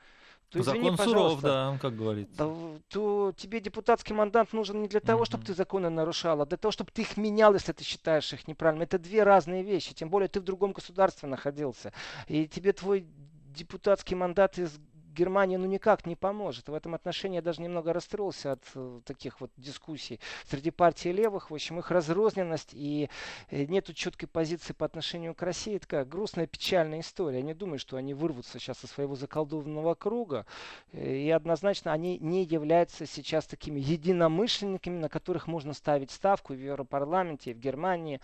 то 0.53 0.61
извини, 0.61 0.91
Закон 0.91 1.07
суров, 1.07 1.41
да, 1.41 1.79
как 1.81 1.97
говорится. 1.97 2.37
То, 2.37 2.79
то 2.89 3.33
тебе 3.37 3.61
депутатский 3.61 4.15
мандат 4.15 4.53
нужен 4.53 4.83
не 4.83 4.89
для 4.89 5.01
того, 5.01 5.23
mm-hmm. 5.23 5.27
чтобы 5.27 5.45
ты 5.45 5.55
законы 5.55 5.89
нарушал, 5.89 6.43
а 6.43 6.47
для 6.47 6.59
того, 6.59 6.73
чтобы 6.73 6.91
ты 6.93 7.03
их 7.03 7.17
менял, 7.17 7.55
если 7.55 7.73
ты 7.73 7.85
считаешь 7.85 8.33
их 8.35 8.47
неправильно. 8.47 8.83
Это 8.83 8.99
две 8.99 9.23
разные 9.23 9.63
вещи. 9.63 9.95
Тем 9.95 10.11
более 10.11 10.29
ты 10.29 10.41
в 10.41 10.45
другом 10.45 10.73
государстве 10.73 11.27
находился. 11.29 11.93
И 12.27 12.47
тебе 12.47 12.73
твой 12.75 13.07
депутатский 13.55 14.15
мандат 14.15 14.59
из 14.59 14.79
Германия 15.13 15.59
ну 15.59 15.67
никак 15.67 16.07
не 16.07 16.17
поможет. 16.17 16.69
В 16.69 16.75
этом 16.75 16.95
отношении 16.95 17.37
я 17.37 17.43
даже 17.43 17.63
немного 17.63 17.93
расстроился 17.93 18.53
от 18.53 18.63
э, 18.75 19.01
таких 19.05 19.41
вот 19.41 19.51
дискуссий 19.57 20.21
среди 20.47 20.71
партий 20.71 21.13
левых. 21.13 21.51
В 21.51 21.55
общем, 21.55 21.79
их 21.79 21.91
разрозненность 21.91 22.71
и 22.73 23.09
э, 23.51 23.65
нету 23.67 23.93
четкой 23.93 24.29
позиции 24.29 24.73
по 24.73 24.87
отношению 24.87 25.35
к 25.35 25.43
России. 25.43 25.77
Это 25.77 25.87
такая 25.87 26.05
грустная, 26.05 26.47
печальная 26.47 27.01
история. 27.01 27.39
Я 27.39 27.43
не 27.45 27.55
думаю, 27.55 27.79
что 27.79 27.97
они 27.97 28.15
вырвутся 28.15 28.59
сейчас 28.59 28.83
из 28.85 28.91
своего 28.91 29.15
заколдованного 29.15 29.95
круга. 29.95 30.47
Э, 30.93 31.15
и 31.15 31.31
однозначно 31.31 31.93
они 31.93 32.19
не 32.19 32.45
являются 32.45 33.07
сейчас 33.07 33.47
такими 33.47 33.81
единомышленниками, 33.81 34.99
на 34.99 35.09
которых 35.09 35.47
можно 35.47 35.75
ставить 35.75 36.11
ставку 36.11 36.55
в 36.55 36.59
Европарламенте, 36.59 37.51
и 37.51 37.55
в 37.55 37.59
Германии. 37.59 38.21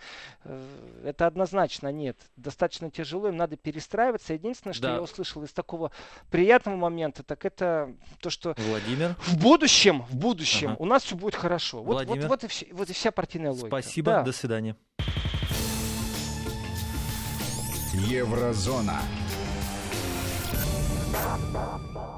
Это 1.03 1.27
однозначно 1.27 1.91
нет. 1.91 2.17
Достаточно 2.35 2.89
тяжело, 2.89 3.27
им 3.27 3.37
надо 3.37 3.57
перестраиваться. 3.57 4.33
Единственное, 4.33 4.73
что 4.73 4.83
да. 4.83 4.95
я 4.95 5.01
услышал 5.01 5.43
из 5.43 5.53
такого 5.53 5.91
приятного 6.31 6.78
момента, 6.79 7.23
так 7.23 7.45
это 7.45 7.93
то, 8.19 8.29
что 8.29 8.55
Владимир. 8.57 9.15
в 9.19 9.37
будущем, 9.37 10.03
в 10.09 10.15
будущем 10.15 10.71
ага. 10.71 10.77
у 10.79 10.85
нас 10.85 11.03
все 11.03 11.15
будет 11.15 11.35
хорошо. 11.35 11.83
Вот, 11.83 12.05
вот, 12.07 12.23
вот, 12.23 12.43
и 12.43 12.47
все, 12.47 12.67
вот 12.71 12.89
и 12.89 12.93
вся 12.93 13.11
партийная 13.11 13.51
логика. 13.51 13.67
Спасибо, 13.67 14.11
да. 14.11 14.23
до 14.23 14.31
свидания. 14.31 14.75
Еврозона. 17.93 19.01